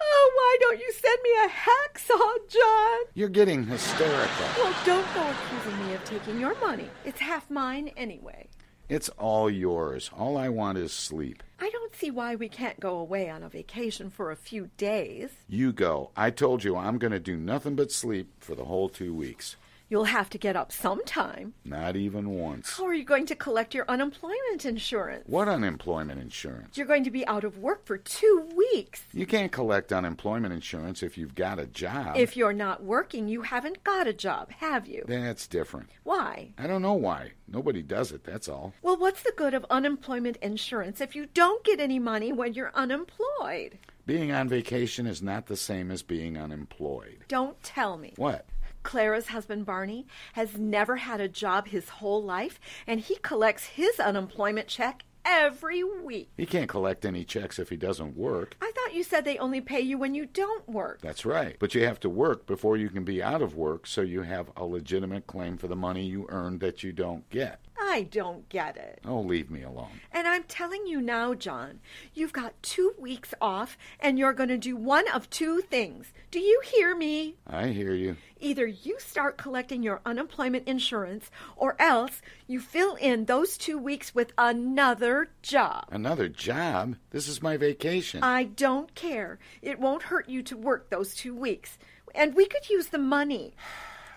Oh, 0.00 0.32
why 0.34 0.56
don't 0.60 0.80
you 0.80 0.92
send 0.92 1.18
me 1.22 1.30
a 1.44 1.48
hacksaw, 1.48 2.48
John? 2.48 2.98
You're 3.14 3.28
getting 3.28 3.64
hysterical. 3.64 4.46
Well, 4.56 4.74
don't 4.84 5.14
go 5.14 5.30
accusing 5.30 5.86
me 5.86 5.94
of 5.94 6.04
taking 6.04 6.40
your 6.40 6.58
money. 6.60 6.88
It's 7.04 7.20
half 7.20 7.50
mine 7.50 7.92
anyway. 7.96 8.48
It's 8.88 9.10
all 9.10 9.50
yours. 9.50 10.10
All 10.16 10.38
I 10.38 10.48
want 10.48 10.78
is 10.78 10.94
sleep. 10.94 11.42
I 11.60 11.68
don't 11.68 11.94
see 11.94 12.10
why 12.10 12.36
we 12.36 12.48
can't 12.48 12.80
go 12.80 12.96
away 12.96 13.28
on 13.28 13.42
a 13.42 13.48
vacation 13.50 14.08
for 14.08 14.30
a 14.30 14.36
few 14.36 14.70
days. 14.78 15.28
You 15.46 15.72
go. 15.72 16.10
I 16.16 16.30
told 16.30 16.64
you 16.64 16.74
I'm 16.74 16.96
going 16.96 17.12
to 17.12 17.20
do 17.20 17.36
nothing 17.36 17.76
but 17.76 17.92
sleep 17.92 18.30
for 18.40 18.54
the 18.54 18.64
whole 18.64 18.88
two 18.88 19.12
weeks. 19.12 19.56
You'll 19.90 20.04
have 20.04 20.28
to 20.30 20.38
get 20.38 20.54
up 20.54 20.70
sometime. 20.70 21.54
Not 21.64 21.96
even 21.96 22.28
once. 22.30 22.76
How 22.76 22.84
are 22.84 22.92
you 22.94 23.04
going 23.04 23.24
to 23.26 23.34
collect 23.34 23.74
your 23.74 23.86
unemployment 23.88 24.66
insurance? 24.66 25.24
What 25.26 25.48
unemployment 25.48 26.20
insurance? 26.20 26.76
You're 26.76 26.86
going 26.86 27.04
to 27.04 27.10
be 27.10 27.26
out 27.26 27.42
of 27.42 27.56
work 27.56 27.86
for 27.86 27.96
two 27.96 28.48
weeks. 28.54 29.02
You 29.14 29.24
can't 29.24 29.50
collect 29.50 29.90
unemployment 29.90 30.52
insurance 30.52 31.02
if 31.02 31.16
you've 31.16 31.34
got 31.34 31.58
a 31.58 31.66
job. 31.66 32.16
If 32.18 32.36
you're 32.36 32.52
not 32.52 32.82
working, 32.84 33.28
you 33.28 33.40
haven't 33.42 33.82
got 33.82 34.06
a 34.06 34.12
job, 34.12 34.50
have 34.50 34.86
you? 34.86 35.04
That's 35.08 35.46
different. 35.46 35.88
Why? 36.04 36.50
I 36.58 36.66
don't 36.66 36.82
know 36.82 36.92
why. 36.94 37.32
Nobody 37.48 37.82
does 37.82 38.12
it, 38.12 38.24
that's 38.24 38.48
all. 38.48 38.74
Well, 38.82 38.98
what's 38.98 39.22
the 39.22 39.32
good 39.36 39.54
of 39.54 39.64
unemployment 39.70 40.36
insurance 40.38 41.00
if 41.00 41.16
you 41.16 41.26
don't 41.32 41.64
get 41.64 41.80
any 41.80 41.98
money 41.98 42.30
when 42.30 42.52
you're 42.52 42.72
unemployed? 42.74 43.78
Being 44.04 44.32
on 44.32 44.48
vacation 44.48 45.06
is 45.06 45.22
not 45.22 45.46
the 45.46 45.56
same 45.56 45.90
as 45.90 46.02
being 46.02 46.38
unemployed. 46.38 47.24
Don't 47.28 47.62
tell 47.62 47.98
me. 47.98 48.14
What? 48.16 48.46
Clara's 48.88 49.28
husband 49.28 49.66
Barney 49.66 50.06
has 50.32 50.56
never 50.56 50.96
had 50.96 51.20
a 51.20 51.28
job 51.28 51.68
his 51.68 51.90
whole 51.90 52.24
life, 52.24 52.58
and 52.86 53.00
he 53.00 53.16
collects 53.16 53.66
his 53.66 54.00
unemployment 54.00 54.66
check 54.66 55.04
every 55.26 55.84
week. 55.84 56.30
He 56.38 56.46
can't 56.46 56.70
collect 56.70 57.04
any 57.04 57.22
checks 57.22 57.58
if 57.58 57.68
he 57.68 57.76
doesn't 57.76 58.16
work. 58.16 58.56
I 58.62 58.72
thought 58.74 58.94
you 58.94 59.02
said 59.02 59.26
they 59.26 59.36
only 59.36 59.60
pay 59.60 59.80
you 59.80 59.98
when 59.98 60.14
you 60.14 60.24
don't 60.24 60.66
work. 60.66 61.02
That's 61.02 61.26
right. 61.26 61.56
But 61.58 61.74
you 61.74 61.84
have 61.84 62.00
to 62.00 62.08
work 62.08 62.46
before 62.46 62.78
you 62.78 62.88
can 62.88 63.04
be 63.04 63.22
out 63.22 63.42
of 63.42 63.54
work, 63.54 63.86
so 63.86 64.00
you 64.00 64.22
have 64.22 64.50
a 64.56 64.64
legitimate 64.64 65.26
claim 65.26 65.58
for 65.58 65.68
the 65.68 65.76
money 65.76 66.06
you 66.06 66.24
earned 66.30 66.60
that 66.60 66.82
you 66.82 66.92
don't 66.92 67.28
get. 67.28 67.60
I 67.80 68.08
don't 68.10 68.48
get 68.48 68.76
it. 68.76 69.00
Oh, 69.04 69.20
leave 69.20 69.50
me 69.50 69.62
alone. 69.62 70.00
And 70.12 70.26
I'm 70.26 70.42
telling 70.44 70.86
you 70.86 71.00
now, 71.00 71.34
John, 71.34 71.80
you've 72.14 72.32
got 72.32 72.60
two 72.62 72.94
weeks 72.98 73.34
off 73.40 73.78
and 74.00 74.18
you're 74.18 74.32
going 74.32 74.48
to 74.48 74.58
do 74.58 74.76
one 74.76 75.08
of 75.08 75.30
two 75.30 75.60
things. 75.60 76.12
Do 76.30 76.40
you 76.40 76.60
hear 76.64 76.96
me? 76.96 77.36
I 77.46 77.68
hear 77.68 77.94
you. 77.94 78.16
Either 78.40 78.66
you 78.66 78.96
start 78.98 79.38
collecting 79.38 79.82
your 79.82 80.00
unemployment 80.04 80.68
insurance 80.68 81.30
or 81.56 81.80
else 81.80 82.20
you 82.46 82.60
fill 82.60 82.94
in 82.96 83.24
those 83.24 83.56
two 83.56 83.78
weeks 83.78 84.14
with 84.14 84.32
another 84.38 85.28
job. 85.42 85.86
Another 85.90 86.28
job? 86.28 86.96
This 87.10 87.28
is 87.28 87.42
my 87.42 87.56
vacation. 87.56 88.22
I 88.22 88.44
don't 88.44 88.94
care. 88.94 89.38
It 89.62 89.80
won't 89.80 90.04
hurt 90.04 90.28
you 90.28 90.42
to 90.44 90.56
work 90.56 90.90
those 90.90 91.14
two 91.14 91.34
weeks. 91.34 91.78
And 92.14 92.34
we 92.34 92.46
could 92.46 92.68
use 92.68 92.88
the 92.88 92.98
money. 92.98 93.54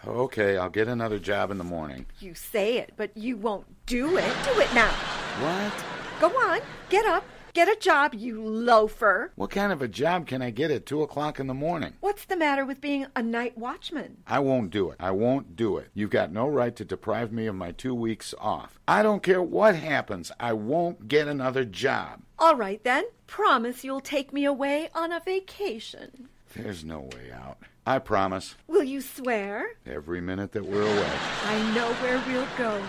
Okay, 0.08 0.58
I'll 0.58 0.70
get 0.70 0.88
another 0.88 1.20
job 1.20 1.52
in 1.52 1.58
the 1.60 1.64
morning. 1.64 2.08
You 2.20 2.34
say 2.34 2.78
it, 2.78 2.94
but 2.98 3.16
you 3.16 3.38
won't 3.38 3.68
do 3.86 4.18
it. 4.18 4.34
Do 4.44 4.60
it 4.60 4.74
now. 4.74 4.92
What? 5.40 5.74
Go 6.20 6.28
on. 6.50 6.60
Get 6.90 7.06
up. 7.06 7.24
Get 7.54 7.68
a 7.68 7.76
job, 7.82 8.14
you 8.14 8.42
loafer. 8.42 9.34
What 9.36 9.50
kind 9.52 9.74
of 9.74 9.82
a 9.82 9.88
job 9.88 10.26
can 10.26 10.42
I 10.42 10.52
get 10.52 10.72
at 10.72 10.86
2 10.86 11.04
o'clock 11.04 11.38
in 11.38 11.48
the 11.48 11.54
morning? 11.54 11.94
What's 12.00 12.24
the 12.24 12.38
matter 12.38 12.64
with 12.64 12.80
being 12.80 13.08
a 13.14 13.22
night 13.22 13.58
watchman? 13.58 14.24
I 14.26 14.40
won't 14.40 14.72
do 14.72 14.90
it. 14.90 14.96
I 15.02 15.12
won't 15.12 15.58
do 15.58 15.76
it. 15.78 15.90
You've 15.94 16.12
got 16.12 16.32
no 16.32 16.48
right 16.48 16.74
to 16.78 16.86
deprive 16.86 17.34
me 17.34 17.48
of 17.48 17.56
my 17.56 17.72
two 17.74 17.94
weeks 17.94 18.34
off. 18.40 18.80
I 18.88 19.04
don't 19.04 19.22
care 19.22 19.42
what 19.42 19.76
happens. 19.76 20.32
I 20.40 20.54
won't 20.54 21.10
get 21.10 21.28
another 21.28 21.66
job. 21.66 22.22
All 22.40 22.56
right, 22.56 22.82
then. 22.86 23.04
Promise 23.28 23.84
you'll 23.84 24.00
take 24.00 24.32
me 24.32 24.46
away 24.46 24.90
on 24.96 25.12
a 25.12 25.20
vacation. 25.20 26.30
There's 26.56 26.86
no 26.86 27.02
way 27.02 27.32
out. 27.34 27.58
I 27.86 28.00
promise. 28.00 28.56
Will 28.68 28.84
you 28.84 29.02
swear? 29.02 29.72
Every 29.86 30.22
minute 30.22 30.52
that 30.52 30.66
we're 30.66 30.84
away. 30.84 31.12
I 31.46 31.74
know 31.74 31.92
where 31.96 32.22
we'll 32.28 32.48
go. 32.58 32.82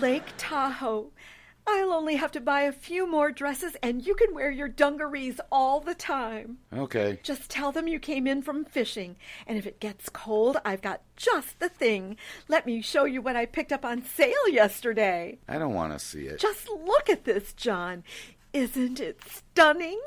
Lake 0.00 0.24
Tahoe. 0.36 1.12
I'll 1.66 1.92
only 1.92 2.16
have 2.16 2.32
to 2.32 2.40
buy 2.40 2.62
a 2.62 2.72
few 2.72 3.06
more 3.10 3.30
dresses 3.30 3.74
and 3.82 4.06
you 4.06 4.14
can 4.14 4.34
wear 4.34 4.50
your 4.50 4.68
dungarees 4.68 5.40
all 5.50 5.80
the 5.80 5.94
time. 5.94 6.58
Okay. 6.72 7.20
Just 7.22 7.48
tell 7.48 7.72
them 7.72 7.88
you 7.88 7.98
came 7.98 8.26
in 8.26 8.42
from 8.42 8.66
fishing, 8.66 9.16
and 9.46 9.56
if 9.56 9.66
it 9.66 9.80
gets 9.80 10.10
cold, 10.10 10.58
I've 10.64 10.82
got 10.82 11.00
just 11.16 11.58
the 11.60 11.70
thing. 11.70 12.16
Let 12.48 12.66
me 12.66 12.82
show 12.82 13.04
you 13.04 13.22
what 13.22 13.36
I 13.36 13.46
picked 13.46 13.72
up 13.72 13.84
on 13.84 14.04
sale 14.04 14.48
yesterday. 14.48 15.38
I 15.48 15.58
don't 15.58 15.74
want 15.74 15.94
to 15.94 15.98
see 15.98 16.26
it. 16.26 16.38
Just 16.38 16.68
look 16.68 17.08
at 17.08 17.24
this, 17.24 17.54
John. 17.54 18.04
Isn't 18.52 19.00
it 19.00 19.20
stunning? 19.26 20.00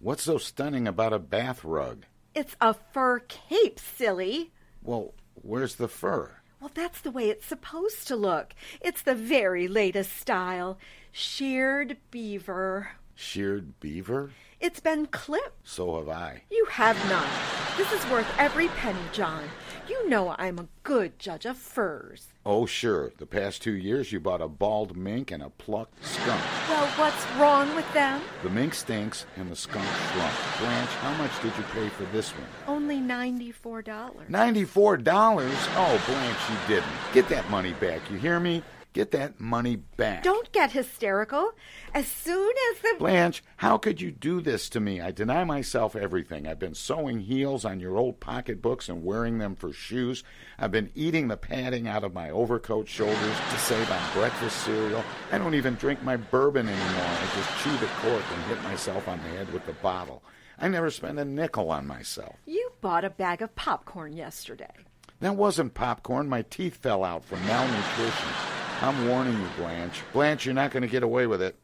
What's 0.00 0.24
so 0.24 0.36
stunning 0.38 0.88
about 0.88 1.12
a 1.12 1.18
bath 1.20 1.62
rug? 1.64 2.06
It's 2.34 2.56
a 2.60 2.74
fur 2.74 3.20
cape, 3.20 3.78
silly. 3.78 4.50
Well, 4.82 5.14
where's 5.34 5.76
the 5.76 5.86
fur? 5.86 6.32
Well, 6.60 6.70
that's 6.74 7.00
the 7.00 7.12
way 7.12 7.28
it's 7.28 7.46
supposed 7.46 8.08
to 8.08 8.16
look. 8.16 8.54
It's 8.80 9.02
the 9.02 9.14
very 9.14 9.68
latest 9.68 10.16
style. 10.16 10.78
Sheared 11.12 11.98
beaver. 12.10 12.92
Sheared 13.14 13.78
beaver? 13.78 14.32
It's 14.60 14.80
been 14.80 15.06
clipped. 15.06 15.68
So 15.68 15.98
have 15.98 16.08
I. 16.08 16.42
You 16.50 16.66
have 16.70 16.96
not. 17.08 17.28
This 17.76 17.92
is 17.92 18.10
worth 18.10 18.26
every 18.38 18.68
penny, 18.68 18.98
John. 19.12 19.44
You 19.88 20.08
know 20.08 20.34
I'm 20.38 20.58
a 20.58 20.68
good 20.82 21.18
judge 21.18 21.44
of 21.44 21.56
furs. 21.58 22.28
Oh, 22.46 22.64
sure. 22.66 23.12
The 23.18 23.26
past 23.26 23.60
two 23.62 23.72
years 23.74 24.12
you 24.12 24.20
bought 24.20 24.40
a 24.40 24.48
bald 24.48 24.96
mink 24.96 25.30
and 25.30 25.42
a 25.42 25.50
plucked 25.50 26.04
skunk. 26.04 26.42
Well, 26.68 26.86
what's 26.96 27.26
wrong 27.38 27.74
with 27.74 27.90
them? 27.92 28.20
The 28.42 28.48
mink 28.50 28.74
stinks 28.74 29.26
and 29.36 29.50
the 29.50 29.56
skunk 29.56 29.86
shrunk. 30.12 30.32
Blanche, 30.60 30.88
how 30.90 31.14
much 31.22 31.32
did 31.42 31.52
you 31.56 31.64
pay 31.72 31.88
for 31.90 32.04
this 32.16 32.30
one? 32.30 32.46
Only 32.66 32.98
$94. 32.98 34.28
Ninety-four 34.28 34.98
dollars? 34.98 35.54
Oh, 35.76 36.02
Blanche, 36.06 36.50
you 36.50 36.76
didn't. 36.76 36.92
Get 37.12 37.28
that 37.28 37.48
money 37.50 37.72
back. 37.74 38.00
You 38.10 38.16
hear 38.18 38.40
me? 38.40 38.62
Get 38.94 39.10
that 39.10 39.40
money 39.40 39.74
back. 39.74 40.22
Don't 40.22 40.52
get 40.52 40.70
hysterical. 40.70 41.50
As 41.92 42.06
soon 42.06 42.54
as 42.70 42.78
the. 42.80 42.94
Blanche, 42.96 43.42
how 43.56 43.76
could 43.76 44.00
you 44.00 44.12
do 44.12 44.40
this 44.40 44.68
to 44.68 44.78
me? 44.78 45.00
I 45.00 45.10
deny 45.10 45.42
myself 45.42 45.96
everything. 45.96 46.46
I've 46.46 46.60
been 46.60 46.76
sewing 46.76 47.18
heels 47.18 47.64
on 47.64 47.80
your 47.80 47.96
old 47.96 48.20
pocketbooks 48.20 48.88
and 48.88 49.04
wearing 49.04 49.38
them 49.38 49.56
for 49.56 49.72
shoes. 49.72 50.22
I've 50.60 50.70
been 50.70 50.92
eating 50.94 51.26
the 51.26 51.36
padding 51.36 51.88
out 51.88 52.04
of 52.04 52.14
my 52.14 52.30
overcoat 52.30 52.86
shoulders 52.86 53.36
to 53.50 53.58
save 53.58 53.90
on 53.90 54.12
breakfast 54.12 54.58
cereal. 54.64 55.02
I 55.32 55.38
don't 55.38 55.56
even 55.56 55.74
drink 55.74 56.00
my 56.04 56.16
bourbon 56.16 56.68
anymore. 56.68 57.04
I 57.04 57.28
just 57.34 57.64
chew 57.64 57.76
the 57.78 57.92
cork 57.96 58.22
and 58.32 58.42
hit 58.44 58.62
myself 58.62 59.08
on 59.08 59.18
the 59.18 59.28
head 59.30 59.52
with 59.52 59.66
the 59.66 59.72
bottle. 59.72 60.22
I 60.56 60.68
never 60.68 60.92
spend 60.92 61.18
a 61.18 61.24
nickel 61.24 61.72
on 61.72 61.88
myself. 61.88 62.36
You 62.46 62.70
bought 62.80 63.04
a 63.04 63.10
bag 63.10 63.42
of 63.42 63.56
popcorn 63.56 64.12
yesterday. 64.12 64.70
That 65.18 65.34
wasn't 65.34 65.74
popcorn. 65.74 66.28
My 66.28 66.42
teeth 66.42 66.76
fell 66.76 67.02
out 67.02 67.24
from 67.24 67.44
malnutrition. 67.44 68.53
I'm 68.84 69.08
warning 69.08 69.32
you, 69.32 69.48
Blanche. 69.56 70.02
Blanche, 70.12 70.44
you're 70.44 70.54
not 70.54 70.70
going 70.70 70.82
to 70.82 70.88
get 70.88 71.02
away 71.02 71.26
with 71.26 71.40
it. 71.40 71.56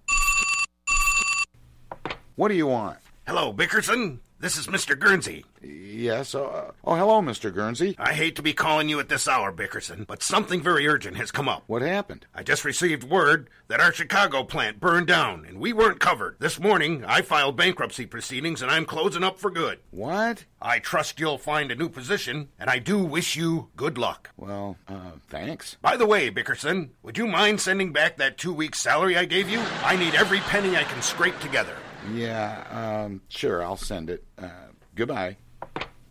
What 2.37 2.49
do 2.49 2.55
you 2.55 2.67
want? 2.67 2.97
Hello, 3.27 3.53
Bickerson. 3.53 4.21
This 4.41 4.57
is 4.57 4.69
Mr. 4.69 4.99
Guernsey. 4.99 5.45
Yes. 5.61 6.35
Uh, 6.35 6.73
oh, 6.83 6.95
hello, 6.95 7.21
Mr. 7.21 7.53
Guernsey. 7.53 7.95
I 7.99 8.15
hate 8.15 8.37
to 8.37 8.43
be 8.43 8.55
calling 8.55 8.89
you 8.89 8.99
at 8.99 9.11
this 9.11 9.29
hour, 9.29 9.53
Bickerson, 9.53 10.05
but 10.09 10.23
something 10.23 10.63
very 10.63 10.89
urgent 10.89 11.19
has 11.19 11.31
come 11.31 11.47
up. 11.47 11.65
What 11.67 11.83
happened? 11.83 12.25
I 12.35 12.43
just 12.43 12.65
received 12.65 13.05
word 13.05 13.51
that 13.69 13.81
our 13.81 13.93
Chicago 13.93 14.43
plant 14.43 14.81
burned 14.81 15.09
down, 15.09 15.45
and 15.45 15.61
we 15.61 15.75
weren't 15.75 16.01
covered. 16.01 16.37
This 16.39 16.59
morning, 16.59 17.05
I 17.05 17.21
filed 17.21 17.59
bankruptcy 17.59 18.07
proceedings, 18.07 18.63
and 18.63 18.71
I'm 18.71 18.87
closing 18.87 19.23
up 19.23 19.39
for 19.39 19.51
good. 19.51 19.81
What? 19.91 20.47
I 20.63 20.79
trust 20.79 21.21
you'll 21.21 21.37
find 21.37 21.71
a 21.71 21.77
new 21.77 21.91
position, 21.91 22.49
and 22.59 22.71
I 22.71 22.79
do 22.79 23.05
wish 23.05 23.37
you 23.37 23.69
good 23.77 23.99
luck. 23.99 24.31
Well, 24.39 24.79
uh, 24.89 25.13
thanks. 25.29 25.77
By 25.83 25.99
the 25.99 26.07
way, 26.07 26.31
Bickerson, 26.31 26.93
would 27.03 27.19
you 27.19 27.27
mind 27.27 27.61
sending 27.61 27.93
back 27.93 28.17
that 28.17 28.39
two 28.39 28.55
weeks' 28.55 28.81
salary 28.81 29.19
I 29.19 29.27
gave 29.27 29.51
you? 29.51 29.61
I 29.85 29.97
need 29.97 30.15
every 30.15 30.41
penny 30.41 30.79
I 30.79 30.85
can 30.85 31.03
scrape 31.03 31.39
together. 31.41 31.77
Yeah, 32.13 33.05
um, 33.05 33.23
sure, 33.29 33.63
I'll 33.63 33.77
send 33.77 34.11
it. 34.11 34.25
Uh, 34.39 34.49
goodbye. 34.95 35.37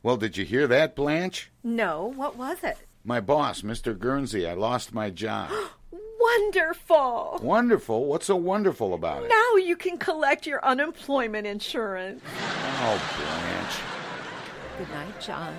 Well, 0.03 0.17
did 0.17 0.37
you 0.37 0.45
hear 0.45 0.67
that, 0.67 0.95
Blanche? 0.95 1.51
No, 1.63 2.13
what 2.15 2.37
was 2.37 2.63
it? 2.63 2.77
My 3.03 3.19
boss, 3.19 3.61
Mr. 3.61 3.97
Guernsey, 3.97 4.47
I 4.47 4.53
lost 4.53 4.93
my 4.93 5.09
job. 5.09 5.51
Wonderful! 6.21 7.39
wonderful? 7.41 8.05
What's 8.05 8.25
so 8.27 8.35
wonderful 8.35 8.93
about 8.93 9.23
it? 9.23 9.29
Now 9.29 9.55
you 9.55 9.75
can 9.75 9.97
collect 9.97 10.45
your 10.45 10.63
unemployment 10.63 11.47
insurance. 11.47 12.21
Oh, 12.81 13.01
Blanche. 13.17 13.79
Good 14.77 14.93
night, 14.93 15.19
John. 15.19 15.55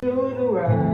Do 0.00 0.34
the 0.36 0.44
right 0.44 0.93